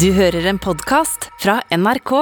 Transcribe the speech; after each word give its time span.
Du 0.00 0.10
hører 0.12 0.44
en 0.50 0.58
podkast 0.60 1.30
fra 1.40 1.60
NRK. 1.72 2.12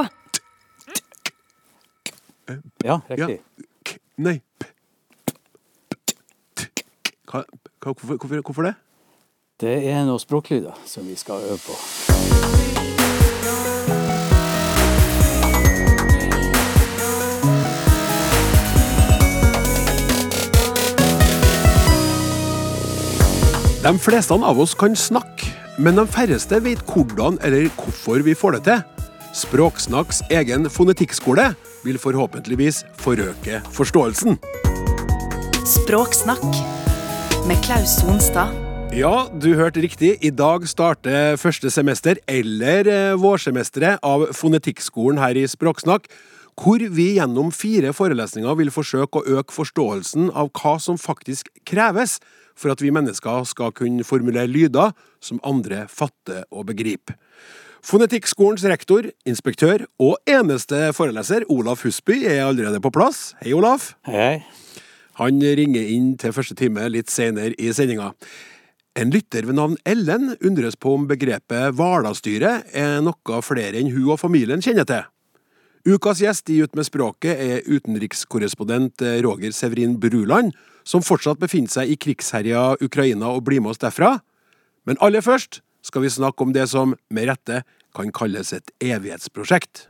Ja, 2.84 3.00
Ja. 3.08 3.26
riktig. 3.26 3.40
K 3.84 3.96
nei 4.18 4.40
p 4.60 4.66
hva, 7.26 7.42
hva, 7.80 7.92
hvorfor, 7.94 8.16
hvorfor, 8.16 8.42
hvorfor 8.42 8.62
det? 8.62 8.74
Det 9.60 9.74
er 9.90 10.04
noen 10.06 10.20
språklyder 10.22 10.78
som 10.86 11.08
vi 11.08 11.16
skal 11.16 11.42
øve 11.42 11.58
på. 11.58 11.74
De 23.84 23.98
fleste 24.00 24.32
av 24.34 24.60
oss 24.60 24.72
kan 24.74 24.94
snakke, 24.96 25.50
men 25.78 25.98
de 25.98 26.04
færreste 26.06 26.60
vet 26.62 26.82
hvordan 26.86 27.38
eller 27.42 27.70
hvorfor 27.74 28.22
vi 28.22 28.34
får 28.38 28.58
det 28.58 28.62
til. 28.68 28.82
Språksnakks 29.34 30.22
egen 30.30 30.68
fonetikkskole 30.70 31.48
vil 31.84 31.98
forhåpentligvis 31.98 32.84
forøke 33.02 33.58
forståelsen. 33.74 34.38
Språksnakk 35.66 36.44
med 37.48 37.58
Klaus 37.66 37.98
Sonstad. 37.98 38.54
Ja, 38.94 39.26
du 39.42 39.56
hørte 39.58 39.82
riktig. 39.82 40.12
I 40.22 40.30
dag 40.30 40.68
starter 40.70 41.34
første 41.40 41.70
semester, 41.70 42.20
eller 42.30 42.86
eh, 42.86 43.16
vårsemesteret, 43.18 43.98
av 44.06 44.28
fonetikkskolen 44.36 45.18
her 45.18 45.34
i 45.34 45.48
Språksnakk, 45.50 46.06
hvor 46.54 46.78
vi 46.94 47.08
gjennom 47.16 47.50
fire 47.50 47.90
forelesninger 47.96 48.54
vil 48.60 48.70
forsøke 48.70 49.18
å 49.18 49.40
øke 49.40 49.56
forståelsen 49.56 50.30
av 50.30 50.52
hva 50.54 50.76
som 50.78 51.00
faktisk 51.00 51.50
kreves 51.66 52.20
for 52.56 52.72
at 52.74 52.82
vi 52.82 52.92
mennesker 52.94 53.44
skal 53.50 53.74
kunne 53.76 54.06
formulere 54.06 54.50
lyder 54.50 54.94
som 55.22 55.42
andre 55.44 55.84
fatter 55.90 56.44
og 56.50 56.68
begriper. 56.70 57.18
Fonetikkskolens 57.84 58.64
rektor, 58.64 59.10
inspektør 59.28 59.84
og 60.00 60.16
eneste 60.30 60.88
foreleser, 60.96 61.44
Olaf 61.52 61.82
Husby, 61.84 62.22
er 62.24 62.46
allerede 62.46 62.80
på 62.80 62.92
plass. 62.94 63.34
Hei, 63.42 63.52
Olaf. 63.52 63.92
Hei, 64.08 64.16
hei. 64.16 64.70
Han 65.20 65.38
ringer 65.38 65.92
inn 65.94 66.14
til 66.18 66.32
første 66.34 66.56
time 66.58 66.88
litt 66.90 67.12
senere 67.12 67.52
i 67.60 67.70
sendinga. 67.76 68.08
En 68.98 69.10
lytter 69.10 69.46
ved 69.46 69.58
navn 69.58 69.76
Ellen 69.86 70.32
undres 70.40 70.78
på 70.80 70.94
om 70.96 71.04
begrepet 71.10 71.74
Hvalerstyre 71.74 72.60
er 72.72 73.00
noe 73.02 73.40
flere 73.42 73.78
enn 73.78 73.92
hun 73.92 74.14
og 74.14 74.20
familien 74.22 74.62
kjenner 74.64 74.86
til. 74.88 75.04
Ukas 75.84 76.22
gjest 76.22 76.48
i 76.54 76.62
Ut 76.64 76.72
med 76.78 76.86
språket 76.88 77.36
er 77.36 77.66
utenrikskorrespondent 77.68 79.02
Roger 79.26 79.52
Severin 79.52 79.98
Bruland, 80.00 80.54
som 80.84 81.04
fortsatt 81.04 81.40
befinner 81.40 81.72
seg 81.72 81.90
i 81.90 81.98
krigsherja 82.00 82.74
Ukraina 82.84 83.32
og 83.32 83.44
blir 83.48 83.62
med 83.64 83.74
oss 83.74 83.82
derfra. 83.82 84.18
Men 84.84 85.00
aller 85.00 85.24
først 85.24 85.62
skal 85.84 86.04
vi 86.04 86.12
snakke 86.12 86.44
om 86.44 86.52
det 86.54 86.68
som 86.70 86.94
med 87.10 87.28
rette 87.28 87.62
kan 87.96 88.12
kalles 88.12 88.52
et 88.52 88.70
evighetsprosjekt. 88.82 89.86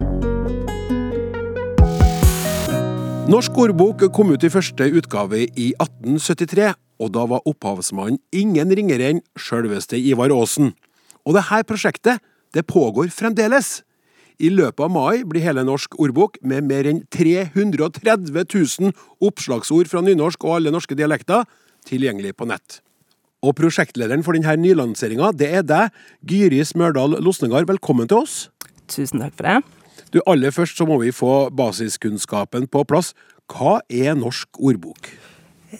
Norsk 3.24 3.56
ordbok 3.56 4.02
kom 4.12 4.34
ut 4.34 4.44
i 4.44 4.52
første 4.52 4.84
utgave 4.98 5.46
i 5.46 5.70
1873, 5.80 6.74
og 7.00 7.12
da 7.14 7.24
var 7.30 7.46
opphavsmannen 7.48 8.20
ingen 8.36 8.74
ringere 8.76 9.14
enn 9.14 9.22
sjølveste 9.40 9.96
Ivar 9.96 10.34
Aasen. 10.34 10.74
Og 11.24 11.38
dette 11.38 11.62
prosjektet 11.64 12.20
det 12.54 12.66
pågår 12.68 13.08
fremdeles. 13.10 13.80
I 14.42 14.50
løpet 14.50 14.82
av 14.82 14.90
mai 14.90 15.22
blir 15.22 15.44
hele 15.44 15.62
Norsk 15.66 15.94
ordbok 16.02 16.40
med 16.42 16.66
mer 16.66 16.88
enn 16.90 17.04
330 17.14 18.32
000 18.34 18.94
oppslagsord 19.22 19.90
fra 19.90 20.02
nynorsk 20.02 20.42
og 20.46 20.56
alle 20.56 20.72
norske 20.74 20.96
dialekter 20.98 21.46
tilgjengelig 21.86 22.34
på 22.38 22.48
nett. 22.50 22.80
Og 23.44 23.54
prosjektlederen 23.58 24.24
for 24.24 24.34
denne 24.34 24.56
nylanseringa, 24.58 25.30
det 25.36 25.50
er 25.60 25.66
deg, 25.68 25.94
Gyri 26.26 26.62
Smørdal 26.66 27.18
Losnegard. 27.22 27.68
Velkommen 27.68 28.08
til 28.10 28.24
oss. 28.24 28.48
Tusen 28.90 29.22
takk 29.22 29.36
for 29.38 29.46
det. 29.46 29.60
Du, 30.10 30.20
Aller 30.26 30.54
først 30.54 30.78
så 30.78 30.86
må 30.88 30.98
vi 31.02 31.12
få 31.14 31.50
basiskunnskapen 31.54 32.66
på 32.72 32.82
plass. 32.88 33.12
Hva 33.50 33.78
er 33.92 34.16
Norsk 34.18 34.58
ordbok? 34.58 35.12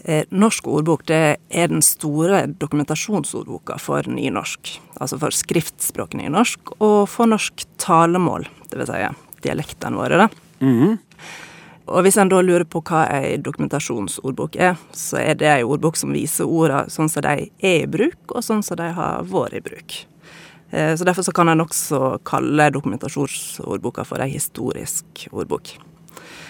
Eh, 0.05 0.25
Norsk 0.31 0.67
ordbok 0.69 1.05
det 1.07 1.37
er 1.51 1.69
den 1.69 1.83
store 1.83 2.47
dokumentasjonsordboka 2.61 3.79
for 3.81 4.03
nynorsk. 4.11 4.79
Altså 5.01 5.19
for 5.19 5.31
skriftspråket 5.35 6.21
nynorsk, 6.21 6.75
og 6.81 7.09
for 7.09 7.27
norsk 7.31 7.65
talemål, 7.79 8.47
dvs. 8.73 8.91
Si 8.91 9.49
dialektene 9.49 9.97
våre. 10.01 10.17
da. 10.25 10.29
Og 11.87 12.01
hvis 12.07 12.17
en 12.17 12.31
da 12.33 12.39
lurer 12.41 12.65
på 12.65 12.81
hva 12.81 13.03
ei 13.13 13.37
dokumentasjonsordbok 13.45 14.57
er, 14.57 14.79
så 14.97 15.19
er 15.21 15.35
det 15.37 15.51
ei 15.53 15.63
ordbok 15.69 15.97
som 16.01 16.15
viser 16.17 16.49
orda 16.49 16.87
sånn 16.89 17.11
som 17.13 17.23
de 17.27 17.51
er 17.61 17.83
i 17.85 17.87
bruk, 17.87 18.17
og 18.33 18.41
sånn 18.47 18.63
som 18.65 18.77
de 18.81 18.89
har 18.97 19.23
vært 19.29 19.59
i 19.59 19.61
bruk. 19.61 19.99
Eh, 20.73 20.95
Så 20.97 21.05
Derfor 21.05 21.23
så 21.23 21.33
kan 21.35 21.49
en 21.49 21.61
også 21.61 22.19
kalle 22.25 22.71
dokumentasjonsordboka 22.73 24.05
for 24.05 24.19
ei 24.25 24.31
historisk 24.31 25.29
ordbok. 25.33 25.77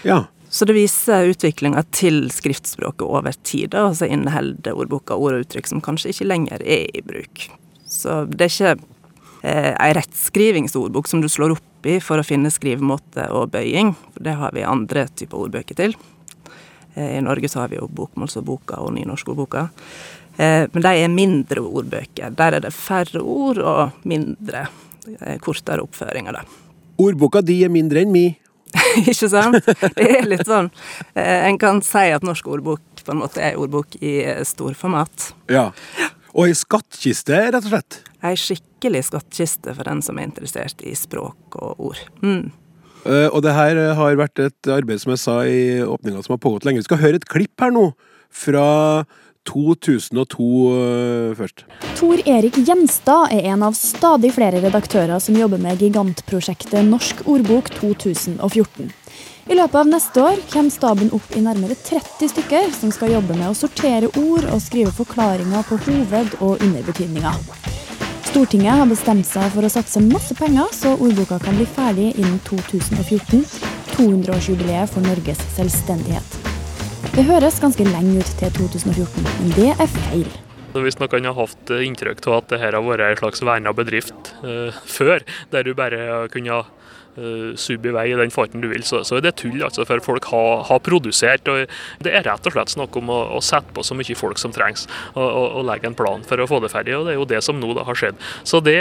Ja, 0.05 0.25
Så 0.55 0.65
det 0.65 0.77
viser 0.77 1.33
utviklinga 1.33 1.81
til 1.91 2.29
skriftspråket 2.31 3.03
over 3.03 3.35
tid, 3.43 3.75
og 3.75 3.97
så 3.99 4.07
inneholder 4.07 4.77
ordboka 4.79 5.17
ord 5.19 5.35
og 5.35 5.43
uttrykk 5.43 5.67
som 5.67 5.81
kanskje 5.83 6.13
ikke 6.13 6.29
lenger 6.31 6.63
er 6.63 6.85
i 6.95 7.03
bruk. 7.03 7.49
Så 7.91 8.21
det 8.31 8.47
er 8.47 8.53
ikke 8.53 8.75
eh, 9.43 9.73
ei 9.73 9.89
rettskrivingsordbok 9.99 11.11
som 11.11 11.25
du 11.25 11.27
slår 11.27 11.57
opp 11.57 11.89
i 11.91 11.97
for 11.99 12.23
å 12.23 12.27
finne 12.27 12.53
skrivemåte 12.55 13.27
og 13.35 13.51
bøying, 13.57 13.97
for 14.15 14.29
det 14.29 14.37
har 14.39 14.55
vi 14.55 14.63
andre 14.63 15.09
typer 15.19 15.43
ordbøker 15.49 15.81
til. 15.81 15.97
Eh, 16.95 17.17
I 17.19 17.25
Norge 17.27 17.51
så 17.51 17.65
har 17.65 17.75
vi 17.75 17.81
jo 17.81 17.91
bokmålsordboka 17.91 18.79
og 18.85 18.95
nynorskordboka. 18.95 19.69
Eh, 20.37 20.69
men 20.71 20.87
de 20.87 20.95
er 20.95 21.11
mindre 21.11 21.67
ordbøker. 21.67 22.31
Der 22.31 22.61
er 22.61 22.63
det 22.63 22.75
færre 22.75 23.23
ord 23.23 23.59
og 23.59 24.07
mindre, 24.07 24.69
eh, 25.19 25.39
kortere 25.43 25.83
oppføringer, 25.83 26.33
da. 26.33 26.45
Ordboka 26.99 27.43
di 27.43 27.65
er 27.65 27.75
mindre 27.75 28.03
enn 28.03 28.13
mi. 28.13 28.29
Ikke 29.11 29.29
sant? 29.31 29.61
Det 29.97 30.09
er 30.09 30.27
litt 30.27 30.47
sånn 30.49 30.71
eh, 31.15 31.47
En 31.49 31.59
kan 31.63 31.81
si 31.85 32.09
at 32.15 32.27
norsk 32.27 32.49
ordbok 32.51 33.05
på 33.05 33.13
en 33.13 33.21
måte 33.21 33.43
er 33.45 33.59
ordbok 33.61 33.99
i 34.01 34.17
eh, 34.25 34.43
storformat. 34.49 35.31
Ja. 35.53 35.69
Og 36.35 36.49
ei 36.49 36.57
skattkiste, 36.57 37.37
rett 37.53 37.61
og 37.61 37.71
slett. 37.71 38.01
Ei 38.25 38.35
skikkelig 38.41 39.05
skattkiste 39.11 39.75
for 39.77 39.87
den 39.87 40.01
som 40.03 40.19
er 40.19 40.31
interessert 40.31 40.81
i 40.83 40.95
språk 40.99 41.59
og 41.61 41.91
ord. 41.91 42.01
Mm. 42.25 42.49
Uh, 43.05 43.29
og 43.29 43.43
det 43.45 43.53
her 43.53 43.77
har 43.99 44.17
vært 44.17 44.41
et 44.41 44.71
arbeid 44.73 45.03
som 45.03 45.13
jeg 45.13 45.21
sa 45.21 45.37
i 45.45 45.83
åpninga 45.85 46.25
som 46.25 46.35
har 46.35 46.41
pågått 46.41 46.65
lenge. 46.65 46.81
Vi 46.81 46.89
skal 46.89 47.03
høre 47.03 47.21
et 47.21 47.29
klipp 47.29 47.61
her 47.61 47.75
nå 47.75 47.91
fra 48.35 48.67
2002 49.49 50.49
eh, 50.73 51.35
først. 51.39 51.65
Tor 51.99 52.23
Erik 52.29 52.59
Gjenstad 52.67 53.33
er 53.35 53.51
en 53.53 53.65
av 53.67 53.77
stadig 53.79 54.33
flere 54.37 54.63
redaktører 54.65 55.23
som 55.23 55.37
jobber 55.39 55.63
med 55.63 55.83
gigantprosjektet 55.83 56.85
Norsk 56.89 57.25
ordbok 57.31 57.71
2014. 57.79 58.93
I 59.45 59.57
løpet 59.59 59.77
av 59.77 59.89
neste 59.91 60.23
år 60.25 60.41
kommer 60.49 60.73
staben 60.73 61.11
opp 61.13 61.35
i 61.37 61.43
nærmere 61.45 61.77
30 61.77 62.31
stykker 62.33 62.71
som 62.73 62.93
skal 62.95 63.13
jobbe 63.13 63.37
med 63.37 63.51
å 63.51 63.57
sortere 63.59 64.09
ord 64.17 64.49
og 64.49 64.63
skrive 64.65 64.95
forklaringer 64.97 65.67
på 65.69 65.79
hoved- 65.85 66.39
og 66.41 66.65
underbetydninger. 66.65 67.45
Stortinget 68.31 68.81
har 68.81 68.89
bestemt 68.91 69.29
seg 69.29 69.53
for 69.55 69.63
å 69.63 69.71
satse 69.71 70.01
masse 70.03 70.35
penger, 70.35 70.73
så 70.75 70.97
ordboka 70.97 71.39
kan 71.45 71.61
bli 71.61 71.69
ferdig 71.77 72.09
innen 72.17 72.41
2014, 72.49 73.45
200-årsjubileet 73.95 74.91
for 74.91 75.07
Norges 75.07 75.45
selvstendighet. 75.55 76.54
Det 77.15 77.23
høres 77.29 77.61
ganske 77.63 77.85
lenge 77.87 78.19
ut 78.19 78.31
til 78.41 78.51
2014, 78.57 79.23
men 79.23 79.53
det 79.55 79.69
er 79.71 79.87
feil. 79.87 80.31
Hvis 80.75 80.97
noen 80.99 81.29
har 81.29 81.37
hatt 81.37 81.71
inntrykk 81.71 82.25
av 82.27 82.41
at 82.41 82.49
det 82.51 82.59
her 82.59 82.75
har 82.75 82.83
vært 82.83 83.05
en 83.07 83.21
slags 83.21 83.45
verna 83.47 83.71
bedrift 83.71 84.33
eh, 84.43 84.75
før, 84.91 85.23
der 85.53 85.63
du 85.63 85.77
bare 85.79 86.25
kunne 86.33 86.57
uh, 86.59 86.73
subbe 87.61 87.91
i 87.91 87.95
vei 87.95 88.07
i 88.11 88.17
den 88.19 88.33
farten 88.33 88.65
du 88.65 88.71
vil, 88.73 88.83
så, 88.87 89.03
så 89.07 89.19
er 89.19 89.27
det 89.27 89.37
tull. 89.43 89.61
altså, 89.63 89.85
For 89.87 90.03
folk 90.03 90.25
har, 90.33 90.65
har 90.71 90.81
produsert. 90.83 91.47
og 91.49 91.69
Det 92.03 92.15
er 92.15 92.25
rett 92.27 92.49
og 92.49 92.57
slett 92.57 92.73
snakk 92.73 92.97
om 92.99 93.13
å, 93.13 93.21
å 93.37 93.43
sette 93.45 93.71
på 93.77 93.85
så 93.87 93.97
mye 93.99 94.17
folk 94.19 94.41
som 94.41 94.55
trengs, 94.55 94.89
og, 95.13 95.25
og, 95.25 95.47
og 95.61 95.69
legge 95.69 95.91
en 95.91 95.99
plan 95.99 96.25
for 96.27 96.41
å 96.41 96.49
få 96.49 96.63
det 96.65 96.73
ferdig. 96.73 96.97
og 96.97 97.07
Det 97.07 97.15
er 97.15 97.21
jo 97.21 97.29
det 97.37 97.43
som 97.45 97.61
nå 97.61 97.77
da 97.77 97.85
har 97.87 97.99
skjedd. 97.99 98.19
Så 98.49 98.63
det, 98.65 98.79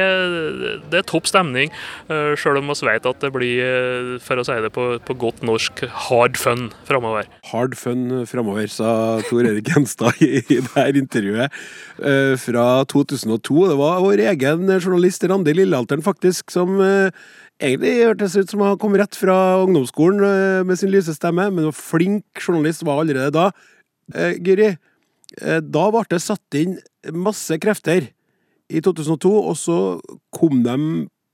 det 0.93 1.03
er 1.03 1.07
topp 1.09 1.27
stemning, 1.29 1.73
sjøl 2.07 2.53
selv 2.53 2.61
om 2.61 2.69
vi 2.69 2.87
vet 2.87 3.07
at 3.09 3.23
det 3.23 3.31
blir, 3.33 3.61
eh, 3.65 4.09
for 4.21 4.37
å 4.39 4.45
si 4.45 4.55
det 4.61 4.71
på, 4.73 4.85
på 5.01 5.15
godt 5.17 5.41
norsk, 5.45 5.83
hard 6.07 6.37
fun 6.37 6.67
framover. 6.87 7.29
Hard 7.49 7.77
fun 7.79 8.25
framover, 8.29 8.67
sa 8.69 9.21
Tor 9.29 9.47
Erik 9.49 9.71
Gjenstad 9.71 10.21
i, 10.21 10.43
i 10.43 10.59
dette 10.61 11.01
intervjuet 11.01 11.49
eh, 11.49 12.35
fra 12.41 12.67
2002. 12.93 13.69
Det 13.71 13.79
var 13.79 14.03
vår 14.03 14.25
egen 14.33 14.67
journalist 14.77 15.25
Randi 15.29 15.55
Lillealteren 15.57 16.05
faktisk 16.05 16.53
som 16.53 16.77
eh, 16.83 17.09
egentlig 17.61 17.93
hørtes 18.03 18.35
ut 18.37 18.51
som 18.51 18.63
han 18.65 18.79
kom 18.81 18.95
rett 18.99 19.15
fra 19.17 19.37
ungdomsskolen 19.63 20.23
eh, 20.27 20.63
med 20.67 20.79
sin 20.79 20.91
lyse 20.93 21.13
stemme, 21.15 21.49
men 21.51 21.69
var 21.69 21.77
flink 21.77 22.25
journalist 22.41 22.85
var 22.87 23.03
allerede 23.03 23.31
da. 23.35 23.49
Eh, 24.15 24.37
Giri, 24.43 24.73
eh, 25.41 25.59
da 25.61 25.87
ble 25.93 26.05
det 26.09 26.21
satt 26.23 26.59
inn 26.59 26.77
masse 27.13 27.57
krefter 27.61 28.09
i 28.73 28.81
2002, 28.83 29.31
og 29.31 29.57
så 29.59 29.77
kom 30.35 30.63
de 30.65 30.77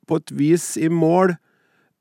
på 0.09 0.17
et 0.19 0.33
vis 0.35 0.71
i 0.81 0.89
mål 0.89 1.35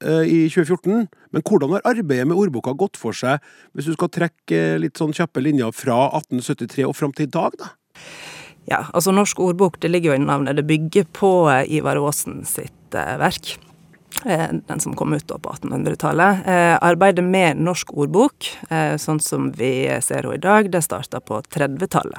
eh, 0.03 0.25
i 0.25 0.41
2014. 0.51 1.07
Men 1.35 1.45
hvordan 1.45 1.77
har 1.77 1.87
arbeidet 1.89 2.29
med 2.29 2.39
ordboka 2.41 2.75
gått 2.79 2.99
for 3.01 3.17
seg, 3.17 3.45
hvis 3.77 3.91
du 3.91 3.95
skal 3.97 4.13
trekke 4.15 4.65
eh, 4.75 4.81
litt 4.81 5.01
sånn 5.01 5.15
kjappe 5.17 5.45
linjer 5.45 5.73
fra 5.77 6.09
1873 6.23 6.89
og 6.89 6.97
fram 6.99 7.15
til 7.15 7.29
i 7.29 7.33
dag, 7.39 7.57
da? 7.61 7.75
Ja, 8.69 8.83
altså 8.93 9.15
Norsk 9.17 9.39
ordbok 9.41 9.79
det 9.81 9.89
ligger 9.89 10.13
jo 10.13 10.19
i 10.19 10.27
navnet. 10.27 10.59
Det 10.59 10.67
bygger 10.69 11.09
på 11.17 11.31
Ivar 11.73 11.97
Aasen 12.03 12.43
sitt 12.45 12.93
verk. 12.93 13.57
Eh, 14.25 14.49
den 14.67 14.81
som 14.81 14.95
kom 14.97 15.13
ut 15.15 15.27
da 15.29 15.39
på 15.39 15.51
1800-tallet. 15.51 16.47
Eh, 16.47 16.75
arbeidet 16.83 17.25
med 17.25 17.61
norsk 17.63 17.93
ordbok, 17.95 18.49
eh, 18.71 18.97
sånn 18.99 19.21
som 19.23 19.51
vi 19.55 19.87
ser 20.03 20.25
henne 20.25 20.35
i 20.35 20.43
dag, 20.43 20.71
det 20.73 20.83
starta 20.83 21.21
på 21.21 21.41
30-tallet. 21.43 22.19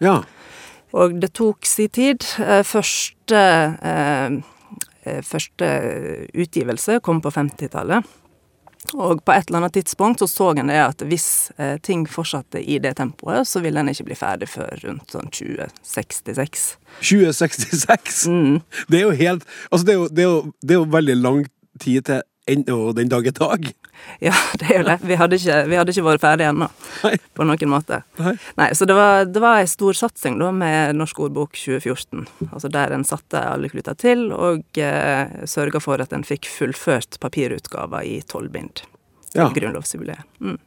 Ja. 0.00 0.22
Og 0.96 1.18
det 1.20 1.34
tok 1.36 1.66
si 1.66 1.88
tid. 1.92 2.24
Første, 2.64 3.40
første 5.26 5.68
utgivelse 6.32 7.00
kom 7.04 7.20
på 7.20 7.32
50-tallet. 7.34 8.06
Og 8.94 9.24
på 9.24 9.34
et 9.34 9.48
eller 9.48 9.62
annet 9.62 9.74
tidspunkt 9.74 10.22
så 10.22 10.28
så 10.30 10.50
en 10.54 10.70
det 10.70 10.78
at 10.78 11.02
hvis 11.08 11.50
eh, 11.58 11.76
ting 11.82 12.04
fortsatte 12.10 12.60
i 12.62 12.78
det 12.82 12.94
tempoet, 13.00 13.48
så 13.48 13.62
ville 13.64 13.82
en 13.82 13.90
ikke 13.90 14.06
bli 14.10 14.18
ferdig 14.18 14.48
før 14.52 14.78
rundt 14.84 15.14
sånn 15.14 15.30
2066. 15.34 16.66
2066! 17.00 18.22
Mm. 18.30 18.60
Det 18.92 19.00
er 19.00 19.06
jo 19.08 19.16
helt 19.18 19.44
Altså, 19.70 19.84
det 19.86 19.92
er 19.94 19.98
jo, 19.98 20.08
det 20.08 20.24
er 20.24 20.30
jo, 20.30 20.40
det 20.62 20.76
er 20.76 20.80
jo 20.80 20.88
veldig 20.94 21.16
lang 21.18 21.44
tid 21.82 22.06
til 22.08 22.22
ennå 22.46 22.92
den 22.96 23.08
dag 23.12 23.26
i 23.26 23.30
dag. 23.34 23.68
Ja, 24.22 24.32
det 24.60 24.66
er 24.70 24.76
jo 24.78 24.84
det. 24.86 24.94
Vi 25.08 25.16
hadde 25.18 25.36
ikke, 25.40 25.54
vi 25.70 25.76
hadde 25.80 25.90
ikke 25.92 26.02
vært 26.04 26.20
ferdige 26.22 26.50
ennå, 26.52 26.66
på 27.34 27.44
noen 27.48 27.70
måte. 27.72 28.02
Nei. 28.20 28.34
Nei, 28.60 28.66
så 28.76 28.84
det 28.86 28.94
var, 28.94 29.24
det 29.26 29.40
var 29.42 29.62
ei 29.62 29.66
stor 29.72 29.96
satsing 29.96 30.36
da 30.38 30.50
med 30.54 30.94
Norsk 30.98 31.18
ordbok 31.26 31.56
2014. 31.58 32.26
Altså 32.52 32.68
der 32.70 32.92
en 32.94 33.06
satte 33.08 33.40
alle 33.40 33.70
kluter 33.72 33.96
til, 33.98 34.26
og 34.36 34.78
eh, 34.78 35.32
sørga 35.48 35.80
for 35.82 36.04
at 36.04 36.12
en 36.14 36.22
fikk 36.28 36.46
fullført 36.52 37.16
papirutgaver 37.24 38.04
i 38.06 38.20
tolv 38.28 38.52
bind. 38.54 38.84
til 39.32 39.40
Ja. 39.42 39.48
Grunnlovsjubileet. 39.56 40.22
Mm. 40.44 40.58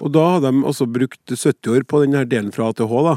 Og 0.00 0.12
da 0.16 0.24
hadde 0.34 0.50
de 0.56 0.64
også 0.72 0.88
brukt 0.90 1.36
70 1.36 1.76
år 1.76 1.84
på 1.86 2.00
den 2.06 2.16
her 2.16 2.24
delen 2.24 2.50
fra 2.56 2.72
A 2.72 2.76
til 2.80 2.88
H, 2.90 3.04
da. 3.06 3.16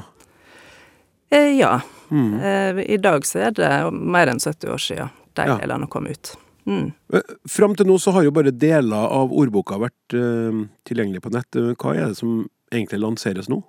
Eh, 1.31 1.55
ja. 1.57 1.79
Mm. 2.11 2.33
Eh, 2.39 2.83
I 2.93 2.97
dag 3.01 3.25
så 3.25 3.47
er 3.47 3.55
det 3.57 3.71
mer 3.95 4.27
enn 4.35 4.43
70 4.43 4.69
år 4.75 4.81
siden 4.91 5.09
de 5.39 5.47
Ja. 5.49 5.57
delene 5.57 5.87
kom 5.89 6.05
ut. 6.11 6.35
Mm. 6.65 6.91
Fram 7.49 7.75
til 7.75 7.89
nå 7.89 7.97
så 7.99 8.13
har 8.15 8.25
jo 8.27 8.33
bare 8.35 8.53
deler 8.55 9.09
av 9.11 9.33
ordboka 9.35 9.79
vært 9.81 10.15
uh, 10.15 10.63
tilgjengelig 10.87 11.23
på 11.25 11.33
nett. 11.33 11.59
Eh, 11.59 11.73
Hva 11.75 11.95
er 11.95 12.11
det 12.11 12.19
som 12.21 12.43
egentlig 12.71 13.01
lanseres 13.03 13.49
nå? 13.51 13.61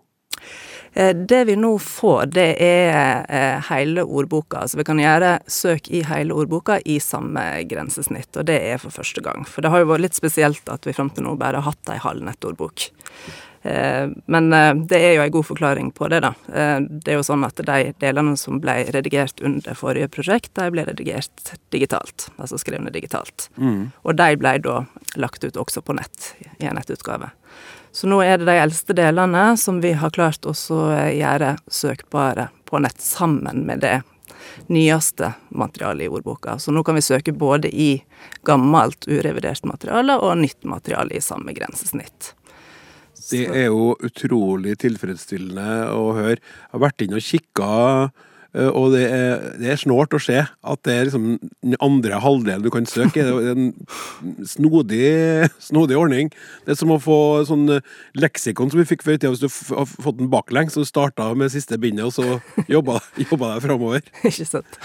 Eh, 0.94 1.14
Det 1.17 1.44
vi 1.44 1.56
nå 1.56 1.73
får, 1.79 2.26
det 2.35 2.49
er 2.62 3.25
eh, 3.29 3.62
hele 3.70 4.05
ordboka. 4.05 4.67
Så 4.69 4.79
vi 4.79 4.87
kan 4.87 5.00
gjøre 5.02 5.38
søk 5.50 5.91
i 5.91 6.05
hele 6.06 6.35
ordboka 6.35 6.79
i 6.85 7.00
samme 7.02 7.43
grensesnitt, 7.70 8.31
og 8.37 8.46
det 8.50 8.61
er 8.62 8.79
for 8.82 8.94
første 8.94 9.25
gang. 9.25 9.47
For 9.49 9.64
det 9.64 9.75
har 9.75 9.82
jo 9.82 9.90
vært 9.90 10.06
litt 10.06 10.19
spesielt 10.19 10.70
at 10.70 10.87
vi 10.87 10.94
fram 10.94 11.11
til 11.11 11.26
nå 11.26 11.35
bare 11.40 11.62
har 11.62 11.73
hatt 11.73 11.94
ei 11.94 11.99
halv 12.02 12.23
nettordbok. 12.26 12.88
Eh, 13.64 14.08
Men 14.26 14.52
eh, 14.52 14.75
det 14.75 14.99
er 15.00 15.14
jo 15.16 15.22
ei 15.25 15.32
god 15.32 15.46
forklaring 15.49 15.90
på 15.96 16.08
det, 16.12 16.20
da. 16.20 16.34
Eh, 16.52 16.81
Det 16.84 17.12
er 17.12 17.16
jo 17.19 17.25
sånn 17.25 17.46
at 17.46 17.56
de 17.56 17.94
delene 18.00 18.37
som 18.37 18.61
ble 18.61 18.76
redigert 18.93 19.40
under 19.40 19.75
forrige 19.78 20.11
prosjekt, 20.12 20.52
de 20.58 20.69
ble 20.70 20.84
redigert 20.84 21.55
digitalt. 21.72 22.28
Altså 22.37 22.61
skrevne 22.61 22.93
digitalt. 22.93 23.49
Mm. 23.56 23.93
Og 24.05 24.16
de 24.20 24.37
ble 24.37 24.58
da 24.61 24.84
lagt 25.16 25.44
ut 25.44 25.56
også 25.56 25.81
på 25.81 25.96
nett, 25.96 26.34
i 26.61 26.69
en 26.69 26.76
nettutgave. 26.76 27.31
Så 27.94 28.08
nå 28.11 28.20
er 28.26 28.38
det 28.38 28.50
de 28.50 28.58
eldste 28.58 28.93
delene 28.93 29.56
som 29.56 29.81
vi 29.81 29.94
har 29.96 30.11
klart 30.12 30.44
eh, 30.44 31.14
gjøre 31.16 31.56
søkbare 31.70 32.50
på 32.69 32.82
nett 32.84 33.00
sammen 33.00 33.64
med 33.64 33.81
det 33.81 34.02
nyeste 34.69 35.32
materialet 35.49 36.05
i 36.05 36.08
ordboka. 36.12 36.58
Så 36.58 36.72
nå 36.72 36.84
kan 36.84 36.99
vi 36.99 37.02
søke 37.02 37.32
både 37.32 37.70
i 37.72 38.05
gammelt, 38.44 39.08
urevidert 39.08 39.64
materiale 39.64 40.19
og 40.20 40.37
nytt 40.43 40.64
materiale 40.69 41.16
i 41.16 41.25
samme 41.25 41.55
grensesnitt. 41.56 42.34
Det 43.35 43.49
er 43.51 43.67
jo 43.71 43.95
utrolig 44.05 44.77
tilfredsstillende 44.83 45.91
å 45.95 46.13
høre. 46.17 46.39
Jeg 46.39 46.71
har 46.77 46.87
vært 46.87 47.05
inne 47.05 47.19
og 47.19 47.27
kikka, 47.27 47.69
eh, 48.55 48.69
og 48.69 48.93
det 48.95 49.03
er, 49.09 49.47
det 49.59 49.71
er 49.73 49.81
snålt 49.81 50.15
å 50.15 50.21
se 50.23 50.37
at 50.45 50.83
det 50.87 50.95
er 50.95 51.09
liksom 51.09 51.27
den 51.43 51.77
andre 51.85 52.21
halvdelen 52.23 52.65
du 52.65 52.71
kan 52.75 52.87
søke. 52.89 53.25
Det 53.27 53.33
er 53.35 53.55
en 53.55 53.73
snodig, 54.47 55.09
snodig 55.63 55.99
ordning. 55.99 56.31
Det 56.65 56.75
er 56.75 56.79
som 56.79 56.95
å 56.95 57.01
få 57.03 57.19
sånn 57.49 57.67
leksikon 58.19 58.71
som 58.71 58.83
vi 58.83 58.89
fikk 58.93 59.07
før 59.07 59.19
i 59.19 59.23
tida, 59.23 59.33
hvis 59.35 59.43
du 59.43 59.75
har 59.75 59.89
fått 59.91 60.21
den 60.21 60.31
baklengs, 60.33 60.77
så 60.77 60.85
du 60.85 60.91
starta 60.91 61.31
med 61.39 61.53
siste 61.55 61.81
bindet, 61.81 62.07
og 62.07 62.15
så 62.15 62.69
jobba, 62.71 63.01
jobba 63.27 63.57
deg 63.57 63.67
framover. 63.67 64.07
Ikke 64.31 64.47
sant? 64.49 64.79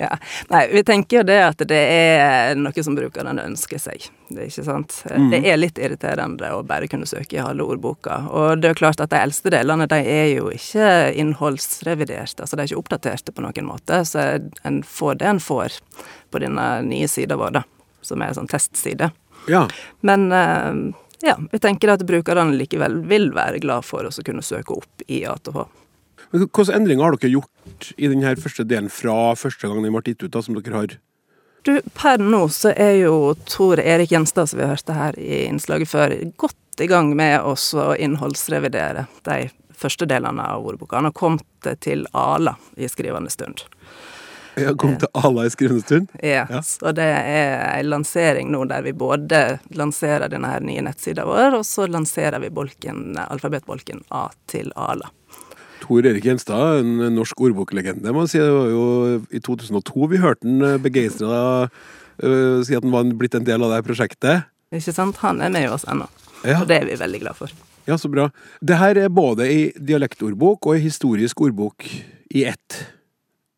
Ja. 0.00 0.16
Nei, 0.52 0.64
vi 0.72 0.86
tenker 0.88 1.20
jo 1.20 1.28
det 1.28 1.42
at 1.50 1.68
det 1.68 1.84
er 1.84 2.56
noe 2.58 2.86
som 2.86 2.96
brukerne 2.96 3.44
ønsker 3.50 3.82
seg. 3.82 4.08
Det 4.30 4.46
ikke 4.46 4.62
sant? 4.62 4.94
Det 5.32 5.40
er 5.42 5.58
litt 5.58 5.78
irriterende 5.82 6.52
å 6.54 6.60
bare 6.66 6.86
kunne 6.90 7.08
søke 7.08 7.34
i 7.34 7.42
halve 7.42 7.66
ordboka. 7.74 8.20
Og 8.30 8.62
det 8.62 8.70
er 8.70 8.78
klart 8.78 9.02
at 9.02 9.10
de 9.10 9.18
eldste 9.18 9.50
delene 9.50 9.88
de 9.90 9.98
er 9.98 10.28
jo 10.36 10.52
ikke 10.54 10.86
innholdsreviderte, 11.18 12.44
altså 12.44 12.54
de 12.54 12.62
er 12.62 12.70
ikke 12.70 12.82
oppdaterte 12.84 13.34
på 13.34 13.42
noen 13.42 13.66
måte. 13.66 14.04
Så 14.06 14.22
en 14.62 14.80
får 14.86 15.18
det 15.18 15.30
en 15.32 15.42
får 15.42 15.80
på 16.30 16.42
denne 16.44 16.68
nye 16.86 17.10
sida 17.10 17.38
vår, 17.40 17.58
da. 17.58 17.64
Som 18.06 18.22
er 18.22 18.30
en 18.30 18.38
sånn 18.38 18.50
testside. 18.50 19.10
Ja. 19.50 19.66
Men 20.06 20.30
eh, 20.32 20.78
ja, 21.26 21.36
vi 21.50 21.58
tenker 21.58 21.92
at 21.92 22.06
brukerne 22.06 22.54
likevel 22.56 23.02
vil 23.10 23.30
være 23.36 23.60
glad 23.60 23.84
for 23.84 24.06
å 24.06 24.14
kunne 24.24 24.46
søke 24.46 24.78
opp 24.78 25.04
i 25.10 25.24
ATH. 25.28 25.64
Hvilke 26.30 26.64
endringer 26.70 27.08
har 27.08 27.16
dere 27.18 27.34
gjort 27.34 27.92
i 27.98 28.08
denne 28.08 28.36
første 28.38 28.64
delen 28.68 28.90
fra 28.92 29.34
første 29.38 29.66
gang 29.66 29.82
den 29.82 29.94
ble 29.96 30.04
gitt 30.06 30.22
ut, 30.22 30.32
da, 30.32 30.42
som 30.44 30.54
dere 30.56 30.76
har 30.76 30.98
Du, 31.62 31.80
per 31.94 32.18
nå 32.18 32.46
så 32.48 32.72
er 32.76 32.94
jo 33.02 33.34
Tor 33.44 33.80
Erik 33.80 34.12
Gjenstad, 34.12 34.48
som 34.48 34.58
vi 34.58 34.68
hørte 34.68 34.96
her 34.96 35.18
i 35.20 35.44
innslaget 35.44 35.88
før, 35.88 36.14
godt 36.40 36.80
i 36.80 36.86
gang 36.88 37.12
med 37.16 37.42
å 37.44 37.54
innholdsrevidere 38.00 39.04
de 39.28 39.50
første 39.76 40.08
delene 40.08 40.44
av 40.54 40.64
ordboka. 40.66 40.96
Han 40.96 41.10
har 41.10 41.16
kommet 41.16 41.68
til 41.84 42.06
Ala 42.16 42.56
i 42.76 42.88
skrivende 42.88 43.32
stund. 43.32 43.64
Jeg 44.58 44.76
kom 44.80 44.96
til 45.00 45.08
Ala 45.14 45.44
i 45.46 45.52
skrivende 45.52 45.84
stund? 45.84 46.08
Ja, 46.22 46.46
Ja. 46.50 46.62
Så 46.62 46.92
det 46.96 47.04
er 47.04 47.78
en 47.78 47.90
lansering 47.92 48.50
nå 48.52 48.64
der 48.64 48.82
vi 48.82 48.92
både 48.92 49.60
lanserer 49.76 50.28
denne 50.28 50.48
her 50.48 50.60
nye 50.64 50.82
nettsida 50.84 51.24
vår, 51.28 51.60
og 51.60 51.66
så 51.66 51.86
lanserer 51.86 52.40
vi 52.40 52.50
bolken, 52.50 53.16
alfabetbolken 53.28 54.04
A 54.08 54.28
til 54.50 54.72
Ala. 54.76 55.12
Tor 55.80 56.06
Erik 56.06 56.24
Gjenstad, 56.28 56.80
en 56.82 57.14
norsk 57.16 57.40
ordboklegende. 57.40 58.12
må 58.12 58.26
sier 58.28 58.28
si. 58.28 58.38
Det 58.44 58.52
var 58.54 58.68
jo 58.74 58.84
i 59.32 59.40
2002 59.40 60.08
vi 60.12 60.20
hørte 60.22 60.46
han 60.46 60.82
begeistra 60.82 61.40
si 62.20 62.76
at 62.76 62.84
han 62.84 62.92
var 62.92 63.08
blitt 63.16 63.34
en 63.38 63.46
del 63.46 63.62
av 63.64 63.72
det 63.72 63.82
prosjektet. 63.86 64.44
Ikke 64.76 64.92
sant? 64.94 65.16
Han 65.24 65.40
er 65.40 65.50
med 65.50 65.70
oss 65.72 65.86
ennå, 65.88 66.06
Ja, 66.44 66.60
og 66.60 66.68
det 66.68 66.82
er 66.82 66.84
vi 66.86 66.98
veldig 67.00 67.20
glad 67.22 67.36
for. 67.38 67.50
ja, 67.88 67.96
så 67.98 68.08
bra. 68.12 68.28
Det 68.60 68.76
her 68.78 68.96
er 69.00 69.08
både 69.08 69.48
i 69.50 69.60
dialektordbok 69.74 70.66
og 70.68 70.76
i 70.76 70.84
historisk 70.84 71.40
ordbok 71.40 71.86
i 72.30 72.44
ett. 72.44 72.76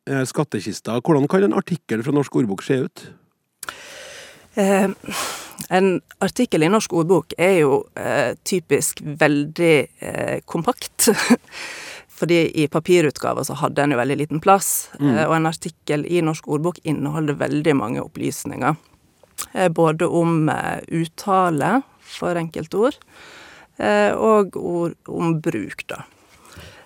Eh, 0.06 0.22
Skattkista. 0.24 1.00
Hvordan 1.02 1.28
kan 1.28 1.42
en 1.44 1.58
artikkel 1.58 2.02
fra 2.02 2.14
norsk 2.14 2.36
ordbok 2.36 2.62
se 2.62 2.78
ut? 2.86 3.04
Eh, 4.56 4.88
en 5.70 6.00
artikkel 6.20 6.62
i 6.62 6.68
Norsk 6.68 6.92
ordbok 6.92 7.32
er 7.38 7.58
jo 7.62 7.84
eh, 7.96 8.34
typisk 8.44 9.00
veldig 9.04 9.76
eh, 10.00 10.40
kompakt. 10.46 11.08
Fordi 12.22 12.44
i 12.62 12.68
papirutgava 12.70 13.42
så 13.42 13.56
hadde 13.58 13.82
en 13.82 13.96
jo 13.96 13.98
veldig 13.98 14.16
liten 14.20 14.40
plass, 14.42 14.92
mm. 15.00 15.16
og 15.24 15.32
en 15.34 15.48
artikkel 15.50 16.04
i 16.06 16.20
Norsk 16.22 16.46
ordbok 16.54 16.76
inneholder 16.86 17.34
veldig 17.40 17.72
mange 17.74 18.04
opplysninger. 18.04 18.76
Eh, 19.52 19.66
både 19.74 20.06
om 20.06 20.46
eh, 20.48 20.78
uttale 21.02 21.80
for 21.98 22.38
enkeltord, 22.38 22.94
eh, 23.82 24.14
og 24.14 24.54
ord 24.54 24.94
om 25.10 25.40
bruk, 25.42 25.82
da. 25.90 26.04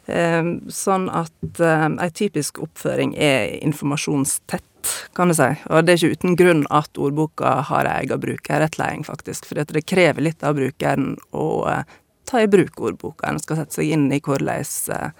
Eh, 0.06 0.48
sånn 0.72 1.10
at 1.12 1.60
eh, 1.60 1.86
ei 2.06 2.08
typisk 2.16 2.62
oppføring 2.64 3.12
er 3.20 3.58
informasjonstett, 3.58 4.94
kan 5.18 5.28
du 5.28 5.36
si. 5.36 5.50
Og 5.68 5.84
det 5.84 5.98
er 5.98 6.00
ikke 6.00 6.16
uten 6.16 6.40
grunn 6.40 6.64
at 6.72 6.96
ordboka 6.96 7.58
har 7.74 7.92
ei 7.92 8.06
egen 8.06 8.24
brukerrettledning, 8.24 9.04
faktisk. 9.04 9.50
For 9.50 9.60
det 9.60 9.84
krever 9.84 10.30
litt 10.30 10.46
av 10.46 10.56
brukeren 10.56 11.18
å 11.36 11.46
eh, 11.74 11.96
ta 12.26 12.42
i 12.42 12.48
bruk 12.50 12.80
ordboka. 12.80 13.28
En 13.28 13.42
skal 13.42 13.62
sette 13.62 13.80
seg 13.80 13.92
inn 13.96 14.08
i 14.12 14.20
hvordan 14.22 14.50
eh, 14.94 15.10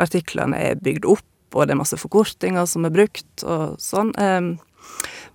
artiklene 0.00 0.60
er 0.70 0.82
bygd 0.82 1.08
opp, 1.08 1.30
og 1.54 1.66
det 1.66 1.76
er 1.76 1.82
masse 1.82 1.98
forkortinger 2.00 2.66
som 2.70 2.86
er 2.86 2.94
brukt, 2.94 3.32
og 3.46 3.78
sånn. 3.82 4.12
Eh, 4.18 4.54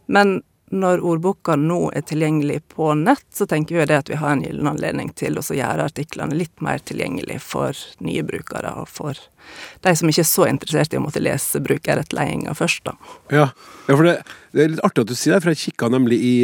men 0.10 0.40
når 0.70 1.02
ordboka 1.02 1.56
nå 1.58 1.90
er 1.98 2.04
tilgjengelig 2.06 2.60
på 2.76 2.92
nett, 2.94 3.26
så 3.34 3.48
tenker 3.50 3.80
vi 3.80 3.86
det 3.90 3.98
at 4.04 4.10
vi 4.12 4.20
har 4.22 4.36
en 4.36 4.44
gyllen 4.46 4.70
anledning 4.70 5.10
til 5.18 5.40
å 5.40 5.44
gjøre 5.44 5.88
artiklene 5.90 6.38
litt 6.38 6.62
mer 6.62 6.84
tilgjengelig 6.86 7.40
for 7.42 7.78
nye 8.06 8.22
brukere, 8.26 8.76
og 8.78 8.90
for 8.92 9.18
de 9.86 9.96
som 9.98 10.12
ikke 10.12 10.22
er 10.22 10.30
så 10.30 10.46
interessert 10.50 10.94
i 10.94 11.00
å 11.00 11.06
måtte 11.06 11.24
lese 11.24 11.62
brukerrettledninga 11.66 12.54
først, 12.58 12.84
da. 12.86 12.94
Ja, 13.34 13.48
ja 13.90 13.96
for 13.96 14.06
det, 14.06 14.20
det 14.54 14.64
er 14.64 14.76
litt 14.76 14.86
artig 14.86 15.08
at 15.08 15.14
du 15.14 15.18
sier 15.18 15.36
det, 15.36 15.42
for 15.46 15.56
jeg 15.56 15.64
kikka 15.64 15.90
nemlig 15.90 16.22
i, 16.22 16.36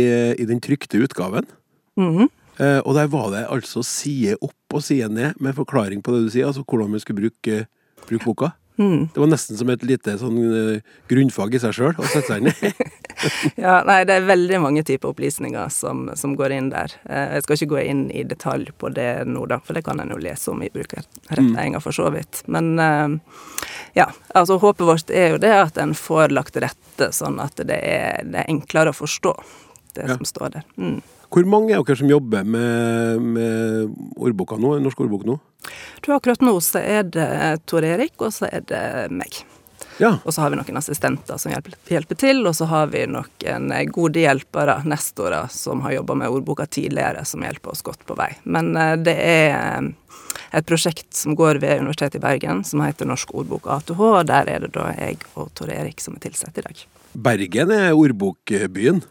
i 0.42 0.50
den 0.50 0.64
trykte 0.64 1.04
utgaven. 1.06 1.46
Mhm. 2.02 2.26
Eh, 2.26 2.42
og 2.60 2.92
der 2.96 3.08
var 3.12 3.32
det 3.34 3.46
altså 3.52 3.84
side 3.84 4.38
opp 4.42 4.74
og 4.78 4.84
side 4.84 5.10
ned 5.12 5.34
med 5.44 5.56
forklaring 5.58 6.02
på 6.06 6.14
det 6.16 6.26
du 6.26 6.30
sier, 6.34 6.48
altså 6.48 6.64
hvordan 6.64 6.94
vi 6.96 7.00
skulle 7.04 7.26
bruke, 7.26 7.66
bruke 8.08 8.26
boka. 8.26 8.52
Mm. 8.78 9.06
Det 9.14 9.22
var 9.22 9.30
nesten 9.32 9.56
som 9.56 9.70
et 9.72 9.84
lite 9.88 10.18
sånn 10.20 10.36
eh, 10.52 10.82
grunnfag 11.08 11.54
i 11.56 11.60
seg 11.64 11.72
sjøl 11.78 11.94
å 11.96 12.08
sette 12.12 12.28
seg 12.28 12.44
inn 12.44 12.52
i. 12.52 12.72
Ja, 13.56 13.78
nei, 13.88 14.02
det 14.06 14.18
er 14.18 14.26
veldig 14.28 14.58
mange 14.60 14.82
typer 14.86 15.14
opplysninger 15.14 15.70
som, 15.72 16.02
som 16.20 16.34
går 16.36 16.52
inn 16.52 16.68
der. 16.74 16.92
Eh, 17.08 17.38
Jeg 17.38 17.46
skal 17.46 17.56
ikke 17.56 17.70
gå 17.72 17.80
inn 17.88 18.02
i 18.12 18.26
detalj 18.28 18.74
på 18.78 18.90
det 18.92 19.24
nå, 19.32 19.46
da, 19.48 19.62
for 19.64 19.74
det 19.80 19.86
kan 19.88 20.02
en 20.04 20.12
jo 20.12 20.20
lese 20.20 20.52
om 20.52 20.60
i 20.62 20.68
brukerrettledninga 20.74 21.80
for 21.82 21.96
så 21.96 22.10
vidt. 22.12 22.44
Men 22.52 22.74
eh, 22.84 23.16
ja, 24.02 24.10
altså 24.36 24.60
håpet 24.60 24.86
vårt 24.92 25.10
er 25.16 25.32
jo 25.38 25.40
det 25.42 25.54
at 25.56 25.80
en 25.82 25.96
får 25.96 26.36
lagt 26.36 26.54
til 26.58 26.68
rette 26.68 27.08
sånn 27.16 27.40
at 27.40 27.56
det 27.64 27.80
er, 27.80 28.20
det 28.28 28.44
er 28.44 28.52
enklere 28.52 28.92
å 28.92 29.00
forstå 29.00 29.34
det 29.96 30.10
Ja. 30.10 30.18
som 30.20 30.28
står 30.28 30.58
der. 30.60 30.68
Mm. 30.76 31.00
Hvor 31.34 31.50
mange 31.50 31.74
er 31.74 31.84
dere 31.84 32.00
som 32.00 32.12
jobber 32.12 32.46
med, 32.48 33.26
med 33.36 33.98
ordboka 34.16 34.60
nå, 34.62 34.78
norsk 34.84 35.06
ordbok 35.06 35.26
nå? 35.28 35.40
Du, 36.06 36.12
akkurat 36.14 36.44
nå 36.46 36.56
så 36.62 36.82
er 36.84 37.06
det 37.10 37.28
Tor 37.70 37.86
Erik, 37.86 38.16
og 38.22 38.34
så 38.36 38.50
er 38.52 38.66
det 38.70 38.86
meg. 39.16 39.42
Ja. 39.98 40.18
Og 40.24 40.34
så 40.34 40.44
har 40.44 40.52
vi 40.52 40.60
noen 40.60 40.78
assistenter 40.78 41.40
som 41.40 41.54
hjelper, 41.54 41.78
hjelper 41.88 42.20
til, 42.20 42.42
og 42.48 42.56
så 42.58 42.68
har 42.70 42.90
vi 42.92 43.06
noen 43.08 43.72
gode 43.96 44.22
hjelpere, 44.24 44.82
nestorer, 44.88 45.48
som 45.52 45.84
har 45.86 45.96
jobba 46.00 46.18
med 46.20 46.34
ordboka 46.36 46.68
tidligere, 46.68 47.24
som 47.26 47.46
hjelper 47.46 47.72
oss 47.72 47.86
godt 47.86 48.04
på 48.08 48.18
vei. 48.20 48.34
Men 48.44 48.76
eh, 48.76 48.96
det 49.00 49.16
er 49.16 49.94
et 50.52 50.68
prosjekt 50.68 51.14
som 51.16 51.36
går 51.38 51.62
ved 51.64 51.82
Universitetet 51.82 52.20
i 52.20 52.24
Bergen, 52.24 52.64
som 52.68 52.84
heter 52.86 53.10
Norsk 53.10 53.34
ordbok 53.36 53.70
ATH, 53.72 53.96
og 53.98 54.28
der 54.30 54.52
er 54.52 54.66
det 54.66 54.74
da 54.76 54.92
jeg 54.98 55.22
og 55.36 55.54
Tor 55.58 55.72
Erik 55.74 56.04
som 56.04 56.18
er 56.18 56.28
tilsatt 56.28 56.58
i 56.62 56.66
dag. 56.66 56.86
Bergen 57.16 57.72
er 57.72 57.94
ordbokbyen. 57.96 59.02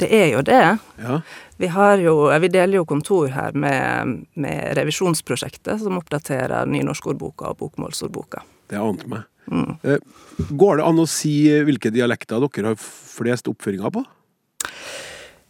Det 0.00 0.08
er 0.08 0.30
jo 0.32 0.44
det. 0.46 0.62
Ja. 1.00 1.18
Vi, 1.60 1.68
har 1.74 2.00
jo, 2.00 2.14
vi 2.40 2.48
deler 2.48 2.80
jo 2.80 2.86
kontor 2.88 3.28
her 3.34 3.52
med, 3.52 4.22
med 4.40 4.78
revisjonsprosjektet, 4.78 5.76
som 5.82 5.98
oppdaterer 6.00 6.68
nynorskordboka 6.70 7.52
og 7.52 7.60
bokmålsordboka. 7.60 8.40
Det 8.72 8.80
ante 8.80 9.10
meg. 9.10 9.26
Mm. 9.50 9.76
Går 10.56 10.78
det 10.78 10.86
an 10.86 11.02
å 11.02 11.08
si 11.10 11.34
hvilke 11.66 11.92
dialekter 11.92 12.40
dere 12.46 12.72
har 12.72 12.80
flest 12.80 13.50
oppføringer 13.50 13.92
på? 13.92 14.04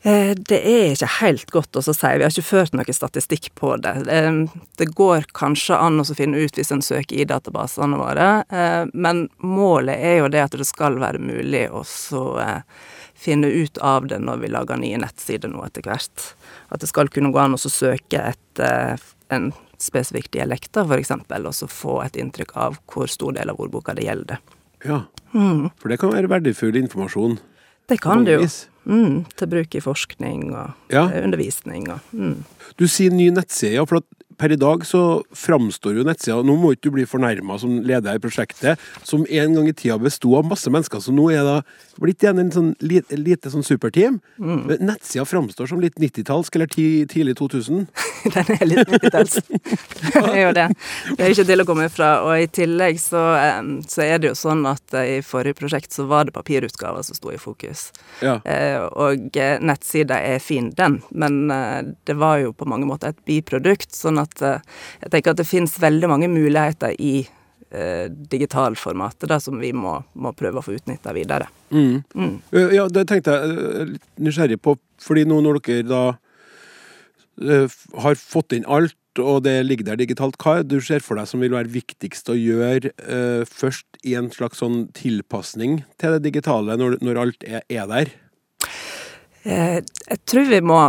Eh, 0.02 0.35
Det 0.35 0.61
er 0.64 0.95
ikke 0.95 1.09
helt 1.21 1.50
godt 1.52 1.76
å 1.76 1.83
si. 1.85 1.92
Vi 1.92 2.25
har 2.25 2.33
ikke 2.33 2.47
ført 2.47 2.73
noe 2.73 2.95
statistikk 2.97 3.50
på 3.54 3.75
det. 3.83 4.09
Eh, 4.09 4.47
Det 4.76 4.95
går 4.95 5.26
kanskje 5.37 5.76
an 5.76 6.00
å 6.00 6.14
finne 6.16 6.40
ut 6.40 6.57
hvis 6.57 6.73
en 6.73 6.80
søker 6.80 7.21
i 7.21 7.25
databasene 7.25 7.99
våre, 8.00 8.45
eh, 8.50 8.87
men 8.95 9.28
målet 9.42 9.99
er 9.99 10.19
jo 10.19 10.28
det 10.28 10.40
at 10.40 10.57
det 10.57 10.66
skal 10.66 10.97
være 10.97 11.19
mulig 11.21 11.69
å 11.71 11.85
finne 13.14 13.47
ut 13.47 13.78
av 13.78 14.07
det 14.09 14.19
når 14.19 14.40
vi 14.40 14.49
lager 14.49 14.78
nye 14.78 14.97
nettsider 14.97 15.50
nå 15.50 15.62
etter 15.66 15.83
hvert. 15.83 16.35
At 16.73 16.80
det 16.80 16.88
skal 16.88 17.09
kunne 17.09 17.33
gå 17.33 17.38
an 17.38 17.52
å 17.52 17.59
søke 17.59 18.33
etter 18.33 18.99
en 19.30 19.52
spesifikk 19.78 20.30
dialekt, 20.30 20.75
f.eks., 20.76 21.11
og 21.11 21.52
så 21.54 21.69
få 21.69 22.04
et 22.04 22.16
inntrykk 22.16 22.57
av 22.57 22.78
hvor 22.87 23.07
stor 23.07 23.33
del 23.33 23.50
av 23.50 23.61
ordboka 23.61 23.95
det 23.95 24.04
gjelder. 24.04 24.38
Ja. 24.85 25.04
For 25.33 25.88
det 25.88 25.99
kan 26.00 26.12
være 26.12 26.28
verdifull 26.28 26.76
informasjon. 26.76 27.38
Det 27.87 28.00
kan 28.00 28.25
det 28.25 28.38
jo. 28.40 28.49
Mm, 28.90 29.20
til 29.38 29.50
bruk 29.52 29.75
i 29.78 29.82
forskning 29.85 30.49
og 30.50 30.73
Ja. 30.90 31.06
eh, 31.09 31.23
undervisning 31.25 31.88
og 31.94 32.00
mm. 32.12 32.40
Du 32.78 32.87
sier 32.88 33.11
ny 33.14 33.30
nettside, 33.35 33.82
for 33.88 34.00
at 34.02 34.04
per 34.40 34.52
i 34.54 34.56
dag 34.56 34.85
så 34.88 35.20
framstår 35.37 35.99
jo 35.99 36.04
nettsida 36.06 36.38
Nå 36.47 36.54
må 36.56 36.70
ikke 36.73 36.88
du 36.88 36.94
bli 36.94 37.04
fornærma 37.04 37.59
som 37.61 37.75
leder 37.85 38.16
i 38.16 38.23
prosjektet, 38.23 38.80
som 39.04 39.26
en 39.28 39.56
gang 39.59 39.68
i 39.68 39.75
tida 39.76 39.99
besto 40.00 40.32
av 40.38 40.47
masse 40.49 40.70
mennesker, 40.73 41.02
så 41.04 41.12
nå 41.12 41.26
er 41.35 41.44
det 41.44 41.56
blitt 42.00 42.25
igjen 42.25 42.40
en 42.40 42.52
sånn 42.54 42.70
lite, 42.80 43.18
lite 43.20 43.50
sånn 43.52 43.66
superteam. 43.66 44.16
Mm. 44.40 44.62
Nettsida 44.80 45.26
framstår 45.28 45.68
som 45.68 45.82
litt 45.82 45.99
90-tallsk, 46.00 46.56
eller 46.56 46.70
ti, 46.73 46.87
tidlig 47.11 47.35
2000. 47.37 47.85
Den 48.32 48.52
er 48.56 48.64
litt 48.70 48.88
90-tallsk. 48.94 49.50
Det 50.14 50.23
er 50.32 50.40
jo 50.47 50.52
det. 50.56 50.64
Det 51.18 51.26
er 51.26 51.35
ikke 51.35 51.44
til 51.50 51.62
å 51.62 51.66
komme 51.68 51.85
ifra. 51.90 52.09
Og 52.25 52.32
i 52.40 52.49
tillegg 52.49 52.97
så, 53.02 53.20
så 53.92 54.02
er 54.06 54.23
det 54.23 54.30
jo 54.30 54.38
sånn 54.38 54.64
at 54.70 54.97
eh, 54.97 55.18
i 55.18 55.20
forrige 55.25 55.59
prosjekt 55.61 55.92
så 55.92 56.06
var 56.09 56.25
det 56.28 56.35
papirutgaver 56.35 57.04
som 57.04 57.18
sto 57.18 57.28
i 57.35 57.38
fokus. 57.40 57.90
Ja. 58.25 58.38
Eh, 58.49 58.79
Og 59.00 59.37
eh, 59.38 59.58
nettsida 59.62 60.20
er 60.25 60.40
fin, 60.42 60.70
den, 60.76 61.00
men 61.10 61.50
eh, 61.54 61.92
det 62.08 62.16
var 62.20 62.40
jo 62.42 62.54
på 62.56 62.68
mange 62.70 62.88
måter 62.88 63.12
et 63.12 63.20
biprodukt. 63.28 63.92
Sånn 63.96 64.20
at 64.22 64.42
eh, 64.44 64.62
jeg 65.04 65.12
tenker 65.14 65.34
at 65.34 65.42
det 65.42 65.49
finnes 65.49 65.76
veldig 65.82 66.10
mange 66.10 66.30
muligheter 66.32 66.96
i 66.99 67.20
digitalformatet 67.70 69.28
da, 69.30 69.37
som 69.38 69.60
vi 69.62 69.68
må, 69.70 69.92
må 70.18 70.32
prøve 70.34 70.58
å 70.58 70.64
få 70.66 70.72
utnytta 70.75 71.12
videre. 71.14 71.46
Mm. 71.70 72.00
Mm. 72.18 72.32
Ja, 72.75 72.88
det 72.90 73.04
tenkte 73.06 73.37
jeg 73.37 73.84
litt 73.92 74.08
nysgjerrig 74.18 74.56
på, 74.58 74.75
fordi 74.99 75.22
nå 75.30 75.37
når 75.44 75.60
dere 75.68 75.84
da 75.87 76.00
har 78.02 78.18
fått 78.18 78.56
inn 78.58 78.66
alt, 78.66 78.96
og 79.18 79.42
det 79.44 79.56
ligger 79.66 79.88
der 79.88 79.99
digitalt, 79.99 80.38
hva 80.40 80.58
er 80.58 80.64
det 80.64 80.78
du 80.78 80.84
ser 80.84 81.02
for 81.02 81.18
deg 81.18 81.28
som 81.28 81.42
vil 81.42 81.54
være 81.54 81.72
viktigst 81.72 82.30
å 82.30 82.38
gjøre 82.38 82.92
eh, 82.94 83.42
først 83.49 84.02
i 84.06 84.14
en 84.18 84.30
slags 84.34 84.62
sånn 84.62 84.84
tilpasning 84.96 85.80
til 86.00 86.16
det 86.16 86.25
digitale, 86.28 86.76
når, 86.78 87.00
når 87.04 87.22
alt 87.25 87.46
er, 87.46 87.64
er 87.66 87.88
der? 87.90 88.12
Eh, 89.42 89.80
Jeg 90.11 90.20
tror 90.28 90.49
vi 90.50 90.61
må 90.61 90.80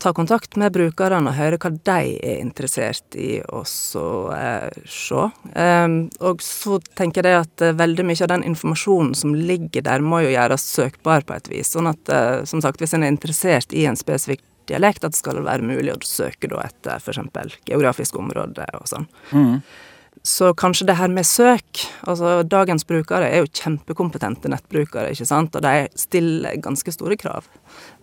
ta 0.00 0.12
kontakt 0.16 0.56
med 0.56 0.72
brukerne 0.72 1.28
og 1.28 1.36
høre 1.36 1.58
hva 1.60 1.70
de 1.74 1.96
er 2.24 2.38
interessert 2.40 3.16
i 3.20 3.34
å 3.52 3.60
eh, 3.60 4.78
se. 4.88 5.24
Eh, 5.52 5.88
og 6.24 6.40
så 6.44 6.78
tenker 6.96 7.28
jeg 7.28 7.42
at 7.42 7.64
eh, 7.66 7.74
veldig 7.76 8.06
mye 8.08 8.22
av 8.24 8.30
den 8.32 8.46
informasjonen 8.48 9.12
som 9.18 9.34
ligger 9.36 9.84
der, 9.84 10.00
må 10.00 10.22
jo 10.24 10.32
gjøres 10.32 10.64
søkbar 10.64 11.26
på 11.28 11.36
et 11.36 11.50
vis. 11.52 11.74
Sånn 11.74 11.90
at, 11.90 12.08
eh, 12.08 12.38
som 12.48 12.64
sagt, 12.64 12.80
hvis 12.80 12.96
en 12.96 13.04
er 13.04 13.12
interessert 13.12 13.76
i 13.76 13.84
en 13.90 13.98
spesifikk 14.00 14.40
dialekt, 14.70 15.04
at 15.04 15.12
det 15.12 15.20
skal 15.20 15.42
være 15.44 15.66
mulig 15.66 15.92
å 15.92 16.00
søke 16.06 16.48
da 16.48 16.62
etter 16.64 16.96
f.eks. 16.96 17.58
geografisk 17.68 18.16
område 18.22 18.64
og 18.78 18.88
sånn. 18.88 19.08
Så 20.26 20.50
kanskje 20.52 20.84
det 20.90 20.98
her 20.98 21.08
med 21.08 21.24
søk 21.24 21.80
Altså, 22.04 22.42
dagens 22.44 22.84
brukere 22.84 23.30
er 23.30 23.40
jo 23.40 23.48
kjempekompetente 23.56 24.50
nettbrukere, 24.52 25.14
ikke 25.14 25.28
sant, 25.28 25.56
og 25.56 25.64
de 25.64 25.88
stiller 25.96 26.60
ganske 26.60 26.92
store 26.92 27.16
krav. 27.20 27.48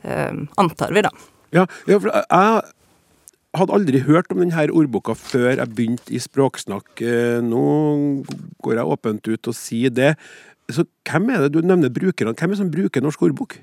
Eh, 0.04 0.34
antar 0.58 0.94
vi, 0.96 1.04
da. 1.06 1.12
Ja, 1.54 1.66
ja 1.90 2.00
for 2.02 2.12
jeg 2.14 2.62
hadde 3.58 3.78
aldri 3.78 4.02
hørt 4.06 4.32
om 4.34 4.42
denne 4.44 4.68
ordboka 4.70 5.16
før 5.18 5.56
jeg 5.56 5.74
begynte 5.74 6.14
i 6.14 6.22
Språksnakk. 6.22 7.02
Eh, 7.02 7.40
Nå 7.46 7.64
går 8.64 8.80
jeg 8.80 8.94
åpent 8.98 9.32
ut 9.32 9.52
og 9.52 9.58
sier 9.58 9.94
det. 9.94 10.16
Så 10.70 10.86
hvem 11.08 11.30
er 11.32 11.46
det 11.46 11.56
du 11.56 11.62
nevner 11.66 11.94
brukerne? 11.94 12.36
Hvem 12.36 12.52
er 12.52 12.56
det 12.56 12.62
som 12.62 12.72
bruker 12.74 13.04
norsk 13.04 13.28
ordbok? 13.30 13.58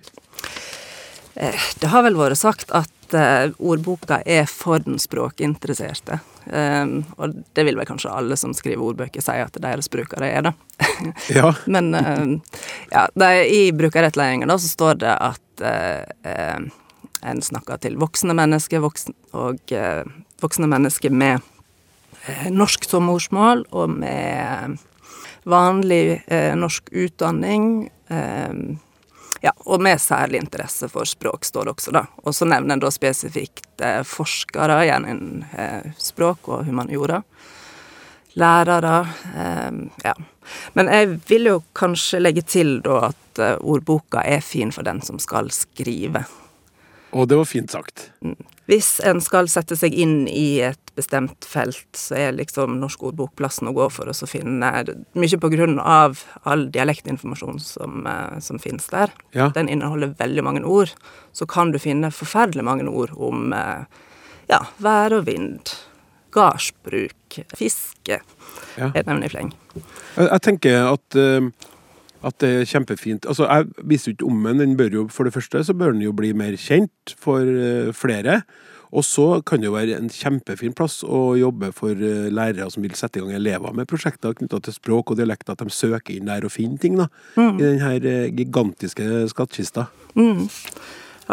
Eh, 1.37 1.59
Det 1.81 1.91
har 1.91 2.03
vel 2.07 2.17
vært 2.19 2.41
sagt 2.41 2.71
at 2.73 2.91
eh, 3.18 3.50
ordboka 3.59 4.21
er 4.26 4.47
for 4.50 4.83
den 4.85 4.99
språkinteresserte. 5.00 6.21
Um, 6.44 6.99
og 7.16 7.38
det 7.56 7.64
vil 7.64 7.78
vel 7.78 7.87
kanskje 7.88 8.12
alle 8.12 8.37
som 8.37 8.52
skriver 8.52 8.85
ordbøker 8.85 9.25
si 9.25 9.37
at 9.40 9.56
deres 9.64 9.88
brukere 9.88 10.28
er, 10.28 10.50
da. 10.50 10.52
Ja. 11.33 11.54
Men 11.75 11.94
eh, 11.97 12.59
ja, 12.92 13.06
det 13.14 13.30
er, 13.30 13.44
i 13.49 13.62
brukerrettledninga 13.76 14.50
da 14.50 14.59
så 14.61 14.68
står 14.68 15.00
det 15.00 15.14
at 15.14 15.64
uh, 15.64 16.04
uh, 16.28 16.66
en 17.25 17.40
snakker 17.42 17.80
til 17.80 17.97
voksne 18.00 18.37
mennesker 18.37 18.85
voksen, 18.85 19.16
og 19.33 19.73
uh, 19.73 20.04
voksne 20.44 20.68
mennesker 20.68 21.14
med 21.14 21.40
norsk 22.49 22.87
som 22.88 23.04
morsmål 23.04 23.66
og 23.76 23.99
med 24.00 24.78
vanlig 25.44 26.23
norsk 26.56 26.87
utdanning. 26.97 27.90
Eh, 28.09 28.52
ja, 29.45 29.53
og 29.69 29.83
med 29.83 30.01
særlig 30.01 30.41
interesse 30.41 30.89
for 30.89 31.05
språk, 31.05 31.45
står 31.45 31.69
det 31.69 31.75
også, 31.75 31.93
da. 31.93 32.07
Og 32.25 32.33
så 32.33 32.47
nevner 32.49 32.79
en 32.79 32.83
da 32.85 32.91
spesifikt 32.93 33.83
eh, 33.85 34.01
forskere, 34.09 34.79
gjennom 34.89 35.11
innen 35.13 35.43
eh, 35.53 35.91
språk 36.01 36.49
og 36.49 36.65
humaniora. 36.65 37.21
Lærere. 38.41 38.95
Eh, 39.37 39.83
ja. 40.07 40.15
Men 40.73 40.89
jeg 40.89 41.19
vil 41.29 41.51
jo 41.51 41.59
kanskje 41.77 42.23
legge 42.25 42.47
til 42.49 42.79
da 42.87 43.11
at 43.11 43.43
eh, 43.45 43.61
ordboka 43.61 44.25
er 44.25 44.41
fin 44.41 44.73
for 44.73 44.87
den 44.87 45.05
som 45.05 45.21
skal 45.21 45.53
skrive. 45.53 46.25
Og 47.13 47.29
det 47.29 47.39
var 47.39 47.47
fint 47.47 47.77
sagt. 47.77 48.09
Hvis 48.71 48.97
en 49.04 49.21
skal 49.21 49.49
sette 49.52 49.76
seg 49.76 49.92
inn 49.92 50.25
i 50.30 50.62
et 50.64 50.92
bestemt 50.97 51.44
felt, 51.44 51.88
så 51.99 52.16
er 52.16 52.37
liksom 52.37 52.78
Norsk 52.80 53.02
ordbok 53.11 53.35
plassen 53.37 53.68
å 53.68 53.75
gå 53.76 53.88
for 53.92 54.09
å 54.09 54.28
finne 54.30 54.71
Mye 55.18 55.40
på 55.40 55.50
grunn 55.52 55.76
av 55.80 56.23
all 56.49 56.68
dialektinformasjon 56.73 57.61
som, 57.61 58.06
eh, 58.06 58.38
som 58.40 58.59
finnes 58.62 58.87
der. 58.88 59.12
Ja. 59.37 59.50
Den 59.54 59.68
inneholder 59.68 60.14
veldig 60.18 60.44
mange 60.44 60.64
ord. 60.64 60.94
Så 61.33 61.47
kan 61.47 61.73
du 61.73 61.78
finne 61.78 62.12
forferdelig 62.14 62.64
mange 62.64 62.88
ord 62.88 63.12
om 63.16 63.52
eh, 63.52 63.85
ja, 64.49 64.62
vær 64.78 65.18
og 65.18 65.26
vind, 65.26 65.75
gardsbruk, 66.35 67.40
fiske. 67.56 68.21
Ja. 68.78 68.90
Jeg 68.94 69.04
nevner 69.04 69.26
i 69.26 69.33
fleng. 69.33 69.52
Jeg, 69.75 70.28
jeg 70.28 70.42
tenker 70.47 70.92
at, 70.94 71.18
eh, 71.18 71.50
at 72.25 72.38
det 72.43 72.50
er 72.50 72.69
kjempefint. 72.69 73.26
Altså, 73.31 73.49
jeg 73.49 73.88
viser 73.90 74.11
jo 74.11 74.16
ikke 74.19 74.31
om 74.31 74.47
den. 74.49 74.62
Den 74.62 74.76
bør 74.78 75.00
jo, 75.00 75.09
for 75.12 75.28
det 75.28 75.35
første 75.35 75.64
så 75.66 75.76
bør 75.76 75.95
den 75.95 76.04
jo 76.04 76.14
bli 76.16 76.33
mer 76.37 76.57
kjent 76.61 77.16
for 77.21 77.45
eh, 77.45 77.93
flere. 77.97 78.43
Og 78.95 79.02
så 79.02 79.26
kan 79.43 79.59
det 79.59 79.66
jo 79.66 79.75
være 79.75 79.97
en 79.99 80.11
kjempefin 80.12 80.75
plass 80.76 81.00
å 81.02 81.35
jobbe 81.38 81.73
for 81.75 81.99
eh, 81.99 82.28
lærere 82.31 82.69
som 82.71 82.85
vil 82.85 82.95
sette 82.99 83.19
i 83.19 83.25
gang 83.25 83.35
elever 83.35 83.75
med 83.75 83.88
prosjekter 83.90 84.37
knytta 84.38 84.61
til 84.62 84.76
språk 84.76 85.11
og 85.11 85.19
dialekt, 85.19 85.50
at 85.50 85.64
de 85.64 85.75
søker 85.75 86.14
inn 86.14 86.31
der 86.31 86.47
og 86.47 86.54
finner 86.54 86.78
ting 86.83 87.00
da, 87.00 87.09
i 87.37 87.59
den 87.59 87.83
her 87.83 88.07
eh, 88.07 88.28
gigantiske 88.31 89.25
skattkista. 89.33 89.88
Mm. 90.14 90.47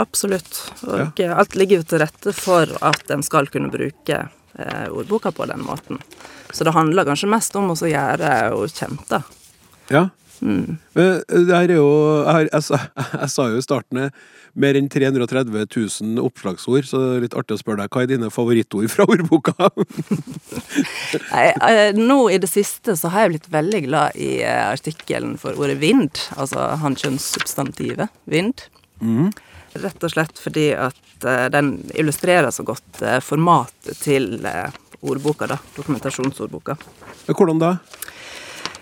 Absolutt. 0.01 0.57
Og 0.87 1.19
ja. 1.21 1.35
alt 1.35 1.57
ligger 1.59 1.81
jo 1.81 1.89
til 1.91 2.01
rette 2.01 2.33
for 2.33 2.71
at 2.81 3.13
en 3.13 3.25
skal 3.25 3.51
kunne 3.53 3.69
bruke 3.73 4.17
eh, 4.17 4.87
ordboka 4.89 5.33
på 5.35 5.45
den 5.51 5.61
måten. 5.67 6.01
Så 6.51 6.65
det 6.65 6.73
handler 6.73 7.05
kanskje 7.07 7.29
mest 7.29 7.55
om 7.59 7.69
å 7.75 7.77
gjøre 7.77 8.33
henne 8.41 8.71
kjent, 8.73 9.05
da. 9.11 9.21
Ja. 9.91 10.07
Mm. 10.41 10.77
Eh, 10.97 11.17
det 11.29 11.53
her 11.53 11.69
er 11.69 11.77
jo 11.77 11.89
Jeg, 12.25 12.47
jeg, 12.49 12.63
sa, 12.65 12.79
jeg 13.21 13.29
sa 13.29 13.43
jo 13.51 13.59
i 13.59 13.65
starten 13.65 13.99
eh, 14.01 14.15
mer 14.57 14.75
enn 14.75 14.89
330 14.91 15.53
000 15.53 16.17
oppslagsord, 16.25 16.87
så 16.89 16.99
det 16.99 17.11
er 17.13 17.21
litt 17.27 17.37
artig 17.37 17.55
å 17.55 17.61
spørre 17.61 17.83
deg 17.83 17.93
hva 17.93 18.01
er 18.03 18.09
dine 18.09 18.31
favorittord 18.33 18.89
fra 18.91 19.05
ordboka? 19.07 19.69
Nei, 21.31 21.45
eh, 21.69 21.93
nå 21.95 22.17
i 22.33 22.41
det 22.41 22.49
siste 22.51 22.97
så 22.99 23.13
har 23.13 23.27
jeg 23.27 23.35
blitt 23.35 23.47
veldig 23.53 23.81
glad 23.85 24.19
i 24.19 24.33
artikkelen 24.43 25.37
for 25.39 25.55
ordet 25.55 25.77
vind, 25.79 26.19
altså 26.35 26.73
hankjønnssubstantivet 26.83 28.11
vind. 28.33 28.65
Rett 29.79 30.03
og 30.03 30.11
slett 30.11 30.41
fordi 30.41 30.67
at 30.75 31.29
den 31.53 31.77
illustrerer 31.95 32.51
så 32.51 32.65
godt 32.67 33.05
formatet 33.23 34.01
til 34.03 34.41
ordboka, 34.99 35.47
da. 35.47 35.61
Dokumentasjonsordboka. 35.77 36.75
Hvordan 37.31 37.61
da? 37.61 37.75